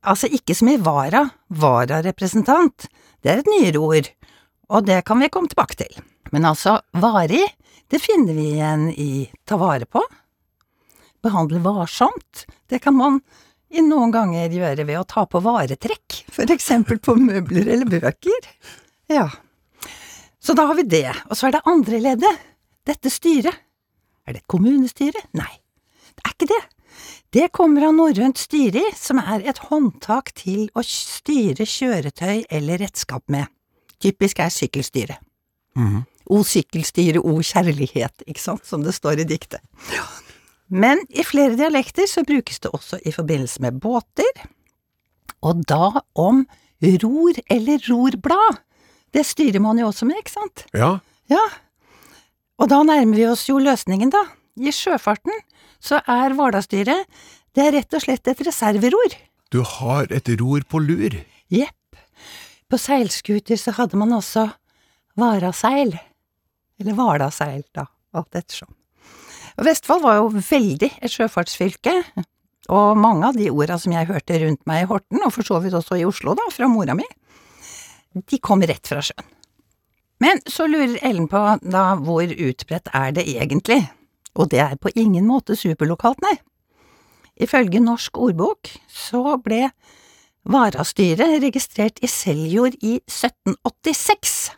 Altså 0.00 0.30
ikke 0.32 0.56
som 0.56 0.70
i 0.72 0.78
vara, 0.80 1.26
vararepresentant, 1.52 2.88
det 3.20 3.32
er 3.32 3.42
et 3.42 3.50
nyere 3.50 3.82
ord, 3.82 4.08
og 4.70 4.86
det 4.86 5.02
kan 5.08 5.20
vi 5.20 5.30
komme 5.32 5.50
tilbake 5.50 5.76
til. 5.82 6.00
Men 6.30 6.46
altså, 6.48 6.78
varig, 7.02 7.42
det 7.90 8.00
finner 8.02 8.36
vi 8.36 8.46
igjen 8.54 8.88
i 8.94 9.10
ta 9.48 9.58
vare 9.60 9.86
på, 9.86 10.02
behandle 11.22 11.60
varsomt. 11.64 12.46
Det 12.70 12.80
kan 12.82 12.96
man 12.96 13.20
i 13.70 13.82
noen 13.86 14.12
ganger 14.14 14.50
gjøre 14.54 14.86
ved 14.86 14.98
å 14.98 15.06
ta 15.06 15.26
på 15.30 15.42
varetrekk, 15.44 16.22
for 16.32 16.50
eksempel 16.54 17.00
på 17.02 17.14
møbler 17.18 17.68
eller 17.74 17.90
bøker. 17.90 18.50
Ja. 19.10 19.28
Så 20.40 20.56
da 20.56 20.66
har 20.70 20.78
vi 20.78 20.86
det. 20.88 21.10
Og 21.28 21.36
så 21.36 21.48
er 21.48 21.58
det 21.58 21.66
andre 21.68 22.00
leddet. 22.02 22.46
Dette 22.88 23.12
styret. 23.12 23.54
Er 24.26 24.34
det 24.34 24.42
et 24.42 24.50
kommunestyre? 24.50 25.20
Nei, 25.36 25.50
det 26.16 26.24
er 26.24 26.34
ikke 26.34 26.50
det. 26.50 26.60
Det 27.30 27.50
kommer 27.54 27.86
av 27.88 27.94
norrønt 27.94 28.40
styri, 28.40 28.82
som 28.98 29.20
er 29.22 29.44
et 29.48 29.60
håndtak 29.70 30.32
til 30.38 30.68
å 30.74 30.82
styre 30.86 31.66
kjøretøy 31.68 32.46
eller 32.50 32.82
redskap 32.82 33.22
med. 33.30 33.46
Typisk 34.02 34.40
er 34.42 34.50
sykkelstyre. 34.54 35.18
O 36.30 36.40
sykkelstyre, 36.46 37.22
o 37.22 37.38
kjærlighet, 37.42 38.24
ikke 38.26 38.42
sant, 38.42 38.66
som 38.66 38.82
det 38.84 38.94
står 38.96 39.22
i 39.22 39.28
diktet. 39.28 39.62
Men 40.70 41.02
i 41.10 41.24
flere 41.26 41.56
dialekter 41.58 42.06
så 42.10 42.22
brukes 42.26 42.60
det 42.62 42.70
også 42.74 43.00
i 43.06 43.12
forbindelse 43.14 43.62
med 43.64 43.78
båter, 43.82 44.44
og 45.42 45.62
da 45.66 46.02
om 46.18 46.44
ror 46.80 47.38
eller 47.50 47.80
rorblad. 47.88 48.60
Det 49.10 49.24
styrer 49.26 49.62
man 49.62 49.78
jo 49.80 49.88
også 49.90 50.06
med, 50.06 50.20
ikke 50.20 50.36
sant? 50.36 50.66
Ja. 50.76 50.98
Ja. 51.30 51.42
Og 52.60 52.68
da 52.70 52.82
nærmer 52.86 53.16
vi 53.16 53.26
oss 53.26 53.48
jo 53.48 53.58
løsningen, 53.58 54.12
da. 54.12 54.22
I 54.60 54.72
sjøfarten 54.74 55.34
så 55.80 56.00
er 56.06 56.36
Hvalerstyret 56.36 57.08
det 57.56 57.66
er 57.66 57.74
rett 57.74 57.96
og 57.96 58.04
slett 58.04 58.30
et 58.30 58.42
reserveror. 58.46 59.16
Du 59.50 59.62
har 59.66 60.10
et 60.14 60.28
ror 60.38 60.62
på 60.70 60.78
lur. 60.78 61.16
Jepp. 61.50 61.98
På 62.70 62.78
seilskuter 62.78 63.58
så 63.58 63.74
hadde 63.74 63.98
man 63.98 64.14
også 64.14 64.46
varaseil. 65.18 65.96
Eller 66.80 66.96
hvalaseil, 66.96 67.64
da, 67.74 67.88
alt 68.14 68.38
ettersom. 68.38 68.70
Og 69.58 69.66
Vestfold 69.66 70.04
var 70.04 70.20
jo 70.20 70.28
veldig 70.30 70.92
et 71.02 71.12
sjøfartsfylke, 71.12 71.92
og 72.70 73.00
mange 73.00 73.26
av 73.26 73.36
de 73.36 73.50
orda 73.50 73.76
som 73.82 73.92
jeg 73.92 74.08
hørte 74.08 74.38
rundt 74.44 74.62
meg 74.70 74.84
i 74.84 74.88
Horten, 74.88 75.20
og 75.26 75.34
for 75.34 75.44
så 75.44 75.58
vidt 75.60 75.74
også 75.76 75.98
i 75.98 76.06
Oslo, 76.06 76.36
da, 76.38 76.46
fra 76.54 76.70
mora 76.70 76.94
mi, 76.96 77.04
de 78.14 78.38
kom 78.38 78.62
rett 78.62 78.86
fra 78.86 79.02
sjøen. 79.04 79.26
Men 80.20 80.40
så 80.48 80.66
lurer 80.68 81.00
Ellen 81.06 81.26
på 81.32 81.40
da 81.64 81.84
hvor 81.98 82.30
utbredt 82.30 82.90
er 82.94 83.12
det 83.16 83.24
egentlig, 83.32 83.82
og 84.36 84.50
det 84.52 84.60
er 84.62 84.76
på 84.80 84.92
ingen 84.94 85.26
måte 85.26 85.56
superlokalt, 85.58 86.20
nei. 86.22 86.36
Ifølge 87.40 87.80
Norsk 87.80 88.18
ordbok 88.20 88.68
så 88.92 89.36
ble 89.42 89.70
Varastyret 90.50 91.42
registrert 91.42 91.98
i 92.04 92.08
Seljord 92.08 92.76
i 92.80 92.98
1786. 93.08 94.50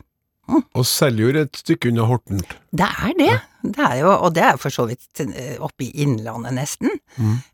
Og 0.75 0.83
Seljord 0.87 1.37
er 1.39 1.45
et 1.47 1.59
stykke 1.59 1.89
unna 1.91 2.05
Horten. 2.07 2.41
Det 2.75 2.87
er 2.87 3.13
det, 3.19 3.33
det 3.75 3.83
er 3.85 3.95
jo, 4.01 4.09
og 4.11 4.33
det 4.35 4.43
er 4.43 4.57
for 4.59 4.73
så 4.75 4.85
vidt 4.89 5.21
eh, 5.23 5.55
oppe 5.63 5.85
i 5.87 6.03
Innlandet 6.03 6.55
nesten, 6.57 6.91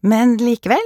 men 0.01 0.35
likevel. 0.41 0.81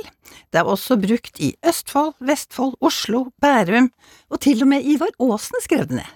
Det 0.52 0.60
er 0.62 0.68
også 0.68 0.98
brukt 1.00 1.40
i 1.44 1.54
Østfold, 1.68 2.16
Vestfold, 2.28 2.76
Oslo, 2.84 3.26
Bærum, 3.44 3.88
og 4.30 4.42
til 4.44 4.64
og 4.66 4.72
med 4.74 4.84
Ivar 4.84 5.12
Aasen 5.24 5.64
skrev 5.64 5.88
det 5.92 6.02
ned. 6.02 6.12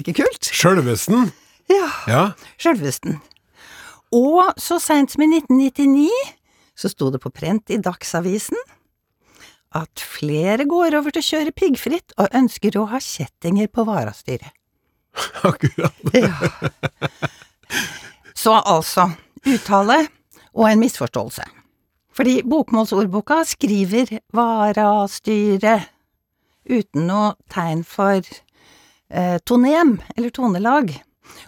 Ikke 0.00 0.14
kult? 0.22 0.48
Sjølvesten. 0.48 1.28
Ja, 1.70 1.88
Ja. 2.08 2.22
sjølvesten. 2.60 3.20
Og 4.12 4.52
så 4.60 4.78
seint 4.82 5.12
som 5.12 5.24
i 5.24 5.30
1999 5.30 6.08
så 6.78 6.90
sto 6.92 7.10
det 7.12 7.20
på 7.22 7.32
prent 7.32 7.70
i 7.72 7.80
Dagsavisen 7.80 8.58
at 9.76 10.02
flere 10.04 10.66
går 10.68 10.96
over 10.98 11.14
til 11.14 11.22
å 11.22 11.28
kjøre 11.30 11.54
piggfritt 11.56 12.12
og 12.20 12.34
ønsker 12.36 12.76
å 12.76 12.88
ha 12.92 13.00
kjettinger 13.00 13.70
på 13.72 13.86
varastyret. 13.88 14.52
Akkurat. 15.48 15.96
Ja. 16.12 16.36
Så 18.36 18.52
altså, 18.56 19.08
uttale 19.48 20.02
og 20.52 20.68
en 20.68 20.80
misforståelse. 20.82 21.44
Fordi 22.12 22.42
bokmålsordboka 22.44 23.40
skriver 23.48 24.18
varastyre 24.36 25.78
uten 26.68 27.06
noe 27.08 27.32
tegn 27.52 27.80
for 27.88 28.20
eh, 28.20 29.38
tonem 29.48 29.96
eller 30.16 30.34
tonelag. 30.34 30.92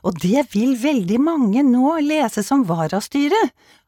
Og 0.05 0.19
det 0.21 0.47
vil 0.53 0.75
veldig 0.81 1.19
mange 1.23 1.63
nå 1.67 1.97
lese 2.05 2.43
som 2.45 2.65
varastyre, 2.69 3.41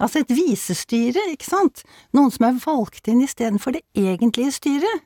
altså 0.02 0.22
et 0.22 0.32
visestyre, 0.32 1.22
ikke 1.32 1.48
sant, 1.48 1.82
noen 2.16 2.32
som 2.32 2.48
er 2.48 2.60
valgt 2.62 3.08
inn 3.10 3.22
istedenfor 3.24 3.76
det 3.76 3.84
egentlige 3.96 4.54
styret. 4.56 5.04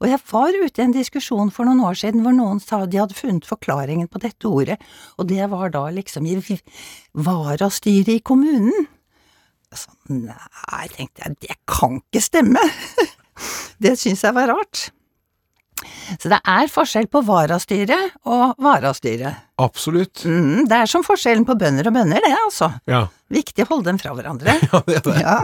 Og 0.00 0.08
jeg 0.08 0.20
var 0.32 0.56
ute 0.56 0.82
i 0.82 0.84
en 0.86 0.96
diskusjon 0.96 1.52
for 1.54 1.68
noen 1.68 1.84
år 1.84 1.98
siden 2.00 2.24
hvor 2.24 2.36
noen 2.36 2.60
sa 2.60 2.84
de 2.86 3.00
hadde 3.00 3.18
funnet 3.18 3.48
forklaringen 3.48 4.08
på 4.08 4.22
dette 4.24 4.48
ordet, 4.48 4.78
og 5.18 5.28
det 5.28 5.48
var 5.52 5.72
da 5.74 5.88
liksom 5.92 6.26
i 6.26 6.38
varastyret 7.12 8.14
i 8.18 8.20
kommunen. 8.24 8.88
Så, 9.74 9.92
nei, 10.08 10.84
tenkte 10.94 11.26
jeg, 11.26 11.36
det 11.44 11.56
kan 11.68 12.00
ikke 12.00 12.24
stemme. 12.24 12.62
det 13.84 13.98
syns 14.00 14.24
jeg 14.24 14.36
var 14.36 14.48
rart. 14.54 14.88
Så 16.18 16.30
det 16.32 16.38
er 16.40 16.70
forskjell 16.72 17.06
på 17.12 17.22
varastyret 17.26 18.16
og 18.28 18.58
varastyret. 18.64 19.44
Absolutt. 19.62 20.24
Mm, 20.26 20.66
det 20.70 20.82
er 20.82 20.90
som 20.90 21.04
forskjellen 21.06 21.46
på 21.48 21.56
bønder 21.58 21.90
og 21.90 21.96
bønder, 21.96 22.22
det, 22.24 22.34
altså. 22.44 22.70
Ja. 22.90 23.06
Viktig 23.32 23.66
å 23.66 23.72
holde 23.74 23.90
dem 23.92 24.00
fra 24.02 24.14
hverandre. 24.16 24.58
ja, 24.72 24.82
det 24.86 25.00
er 25.00 25.08
det. 25.08 25.16
Ja. 25.22 25.38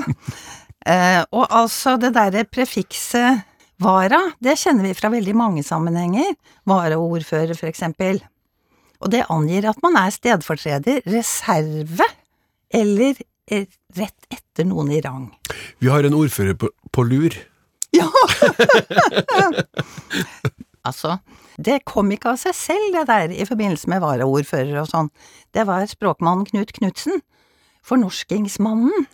Eh, 0.84 1.20
og 1.32 1.48
altså 1.48 1.96
det 2.00 2.12
derre 2.16 2.44
prefikset 2.44 3.44
vara, 3.80 4.20
det 4.42 4.56
kjenner 4.60 4.86
vi 4.86 4.96
fra 4.96 5.10
veldig 5.12 5.34
mange 5.36 5.64
sammenhenger. 5.66 6.34
Varaordfører, 6.68 7.54
for 7.58 7.70
eksempel. 7.70 8.20
Og 9.04 9.10
det 9.12 9.24
angir 9.32 9.68
at 9.68 9.80
man 9.84 9.98
er 10.00 10.12
stedfortreder, 10.14 11.02
reserve, 11.12 12.06
eller 12.74 13.18
eh, 13.52 13.66
rett 13.98 14.30
etter 14.32 14.68
noen 14.68 14.92
i 14.94 15.02
rang. 15.04 15.26
Vi 15.82 15.90
har 15.92 16.06
en 16.06 16.16
ordfører 16.16 16.56
på, 16.58 16.70
på 16.94 17.04
lur. 17.06 17.36
Ja! 17.94 18.08
altså, 20.88 21.18
det 21.56 21.82
kom 21.88 22.10
ikke 22.14 22.34
av 22.34 22.40
seg 22.42 22.56
selv, 22.58 22.88
det 22.96 23.04
der, 23.10 23.34
i 23.34 23.46
forbindelse 23.48 23.90
med 23.92 24.02
varaordfører 24.04 24.80
og 24.82 24.90
sånn. 24.90 25.10
Det 25.54 25.66
var 25.68 25.86
språkmannen 25.90 26.48
Knut 26.50 26.74
Knutsen, 26.76 27.22
fornorskingsmannen. 27.86 29.06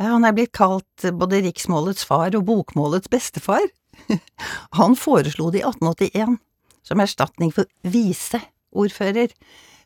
Han 0.00 0.24
er 0.24 0.36
blitt 0.36 0.54
kalt 0.56 1.08
både 1.20 1.42
riksmålets 1.44 2.06
far 2.08 2.32
og 2.38 2.46
bokmålets 2.48 3.10
bestefar. 3.12 3.66
Han 4.78 4.96
foreslo 4.96 5.50
det 5.52 5.60
i 5.60 5.66
1881 5.66 6.38
som 6.86 7.02
erstatning 7.02 7.52
for 7.52 7.68
viseordfører, 7.84 9.34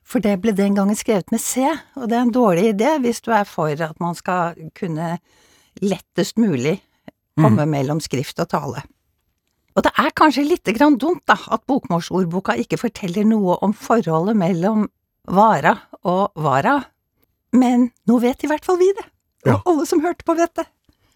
for 0.05 0.23
det 0.23 0.37
ble 0.43 0.53
den 0.55 0.77
gangen 0.77 0.97
skrevet 0.99 1.33
med 1.33 1.41
C, 1.43 1.65
og 1.97 2.11
det 2.11 2.19
er 2.19 2.27
en 2.27 2.35
dårlig 2.35 2.69
idé 2.75 2.93
hvis 3.03 3.23
du 3.25 3.33
er 3.35 3.49
for 3.49 3.73
at 3.73 4.01
man 4.03 4.17
skal 4.19 4.59
kunne 4.77 5.17
lettest 5.83 6.39
mulig 6.39 6.77
komme 7.41 7.67
mellom 7.67 8.01
skrift 8.01 8.39
og 8.43 8.49
tale. 8.53 8.83
Og 9.75 9.83
det 9.83 9.91
er 9.99 10.13
kanskje 10.15 10.45
lite 10.47 10.75
grann 10.77 10.95
dumt, 11.03 11.25
da, 11.27 11.35
at 11.51 11.65
bokmålsordboka 11.67 12.55
ikke 12.63 12.79
forteller 12.79 13.27
noe 13.27 13.57
om 13.67 13.73
forholdet 13.75 14.37
mellom 14.39 14.85
vara 15.27 15.73
og 16.07 16.31
vara, 16.39 16.77
men 17.57 17.89
nå 18.07 18.19
vet 18.23 18.45
i 18.45 18.51
hvert 18.51 18.65
fall 18.67 18.79
vi 18.79 18.93
det, 18.95 19.07
og 19.47 19.51
Ja. 19.51 19.61
alle 19.67 19.87
som 19.87 20.01
hørte 20.05 20.23
på 20.25 20.37
vet 20.39 20.55
det. 20.55 20.67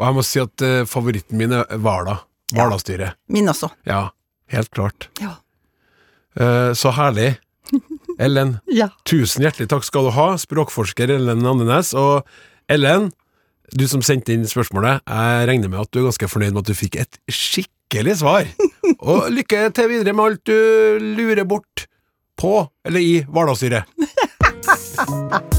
Og 0.01 0.07
jeg 0.07 0.15
må 0.15 0.23
si 0.27 0.41
at 0.41 0.63
uh, 0.63 0.85
favoritten 0.87 1.39
min 1.39 1.53
er 1.53 1.65
Hvala. 1.79 2.21
Hvalastyret. 2.55 3.13
Ja. 3.15 3.15
Min 3.29 3.49
også. 3.51 3.69
Ja, 3.87 4.11
helt 4.49 4.71
klart. 4.71 5.09
Ja. 5.21 5.37
Uh, 6.39 6.73
så 6.75 6.91
herlig. 6.95 7.37
Ellen, 8.19 8.59
Ja. 8.67 8.89
tusen 9.05 9.43
hjertelig 9.45 9.69
takk 9.69 9.85
skal 9.85 10.09
du 10.09 10.11
ha, 10.17 10.37
språkforsker 10.41 11.11
Ellen 11.15 11.45
Andenes. 11.47 11.93
Og 11.95 12.25
Ellen, 12.71 13.11
du 13.77 13.85
som 13.91 14.03
sendte 14.05 14.33
inn 14.35 14.47
spørsmålet, 14.49 15.05
jeg 15.05 15.49
regner 15.51 15.73
med 15.73 15.83
at 15.85 15.93
du 15.93 16.01
er 16.01 16.09
ganske 16.09 16.31
fornøyd 16.31 16.55
med 16.55 16.63
at 16.65 16.71
du 16.71 16.79
fikk 16.79 16.99
et 17.03 17.21
skikkelig 17.29 18.19
svar. 18.23 18.49
Og 19.11 19.29
lykke 19.35 19.69
til 19.77 19.93
videre 19.93 20.17
med 20.17 20.25
alt 20.25 20.43
du 20.49 20.59
lurer 21.19 21.45
bort 21.49 21.87
på, 22.39 22.61
eller 22.87 23.01
i 23.03 23.25
Hvala-styret. 23.29 23.85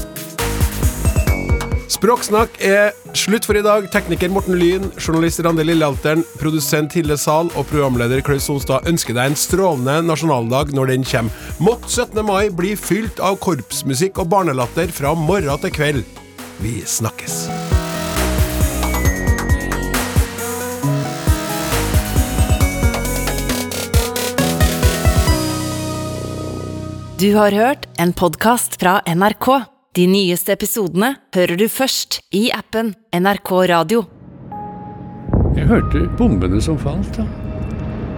Språksnakk 1.90 2.54
er 2.64 2.94
slutt 3.18 3.44
for 3.44 3.58
i 3.58 3.64
dag. 3.64 3.84
Tekniker 3.92 4.30
Morten 4.32 4.54
Lyn, 4.56 4.86
journalist 4.96 5.42
Randi 5.44 5.66
Lillealteren, 5.66 6.22
produsent 6.40 6.94
Hille 6.96 7.18
Sahl 7.20 7.50
og 7.58 7.66
programleder 7.68 8.22
Klaus 8.24 8.46
Sonstad 8.48 8.86
ønsker 8.88 9.16
deg 9.18 9.32
en 9.32 9.36
strålende 9.36 9.98
nasjonaldag 10.06 10.72
når 10.76 10.94
den 10.94 11.04
kommer. 11.10 11.50
Mått 11.60 11.90
17. 11.90 12.22
mai 12.24 12.48
bli 12.54 12.72
fylt 12.78 13.20
av 13.20 13.36
korpsmusikk 13.44 14.22
og 14.22 14.30
barnelatter 14.32 14.94
fra 14.94 15.12
morgen 15.18 15.60
til 15.66 15.76
kveld. 15.76 16.16
Vi 16.62 16.78
snakkes. 16.88 17.79
Du 27.20 27.34
har 27.34 27.52
hørt 27.52 27.82
en 28.00 28.14
podkast 28.16 28.78
fra 28.80 28.94
NRK. 29.04 29.46
De 29.92 30.06
nyeste 30.08 30.54
episodene 30.54 31.10
hører 31.36 31.58
du 31.60 31.66
først 31.68 32.16
i 32.32 32.46
appen 32.56 32.94
NRK 33.12 33.50
Radio. 33.68 34.04
Jeg 35.52 35.66
hørte 35.68 36.06
bombene 36.16 36.62
som 36.64 36.78
falt, 36.80 37.18
da. 37.18 37.26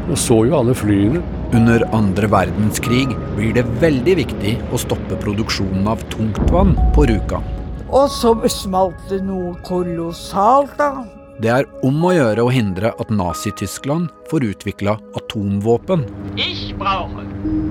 Og 0.07 0.15
så 0.21 0.37
jo 0.47 0.55
alle 0.61 0.77
flyene. 0.79 1.23
Under 1.51 1.83
andre 1.97 2.31
verdenskrig 2.31 3.09
blir 3.33 3.57
det 3.57 3.65
veldig 3.83 4.15
viktig 4.21 4.55
å 4.71 4.79
stoppe 4.85 5.19
produksjonen 5.25 5.89
av 5.91 6.05
tungtvann 6.13 6.77
på 6.95 7.09
Rjukan. 7.11 7.49
Og 7.89 8.07
så 8.13 8.37
smalt 8.55 9.03
det 9.11 9.25
noe 9.27 9.57
kolossalt, 9.67 10.79
da. 10.79 11.22
Det 11.41 11.49
er 11.49 11.69
om 11.87 12.03
å 12.05 12.13
gjøre 12.13 12.45
å 12.45 12.53
hindre 12.53 12.93
at 13.01 13.11
Nazi-Tyskland 13.13 14.11
får 14.31 14.45
utvikla 14.51 14.99
atomvåpen. 15.17 16.05
Ich 16.37 16.73
brauche 16.79 17.25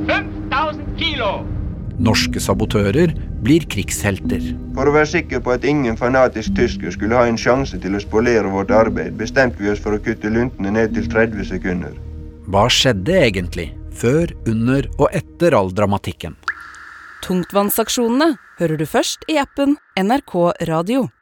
5000 0.07 0.81
Kilo. 0.97 1.33
Norske 2.01 2.41
sabotører 2.41 3.13
blir 3.45 3.67
krigshelter. 3.69 4.41
For 4.73 4.89
å 4.89 4.93
være 4.95 5.11
sikker 5.11 5.43
på 5.45 5.53
at 5.53 5.67
ingen 5.67 5.99
fanatisk 5.99 6.55
tysker 6.57 6.95
skulle 6.95 7.19
ha 7.19 7.27
en 7.29 7.37
sjanse 7.37 7.77
til 7.83 7.93
å 7.93 8.01
spolere 8.01 8.49
vårt 8.49 8.73
arbeid, 8.73 9.13
bestemte 9.19 9.61
vi 9.61 9.69
oss 9.69 9.83
for 9.83 9.93
å 9.93 10.01
kutte 10.01 10.31
luntene 10.33 10.73
ned 10.73 10.95
til 10.97 11.05
30 11.11 11.45
sekunder. 11.51 11.93
Hva 12.49 12.65
skjedde 12.73 13.19
egentlig, 13.27 13.69
før, 13.93 14.33
under 14.49 14.89
og 14.97 15.13
etter 15.13 15.53
all 15.53 15.69
dramatikken? 15.77 16.33
Tungtvannsaksjonene 17.21 18.33
hører 18.57 18.81
du 18.81 18.87
først 18.89 19.29
i 19.29 19.37
appen 19.37 19.77
NRK 19.99 20.37
Radio. 20.71 21.11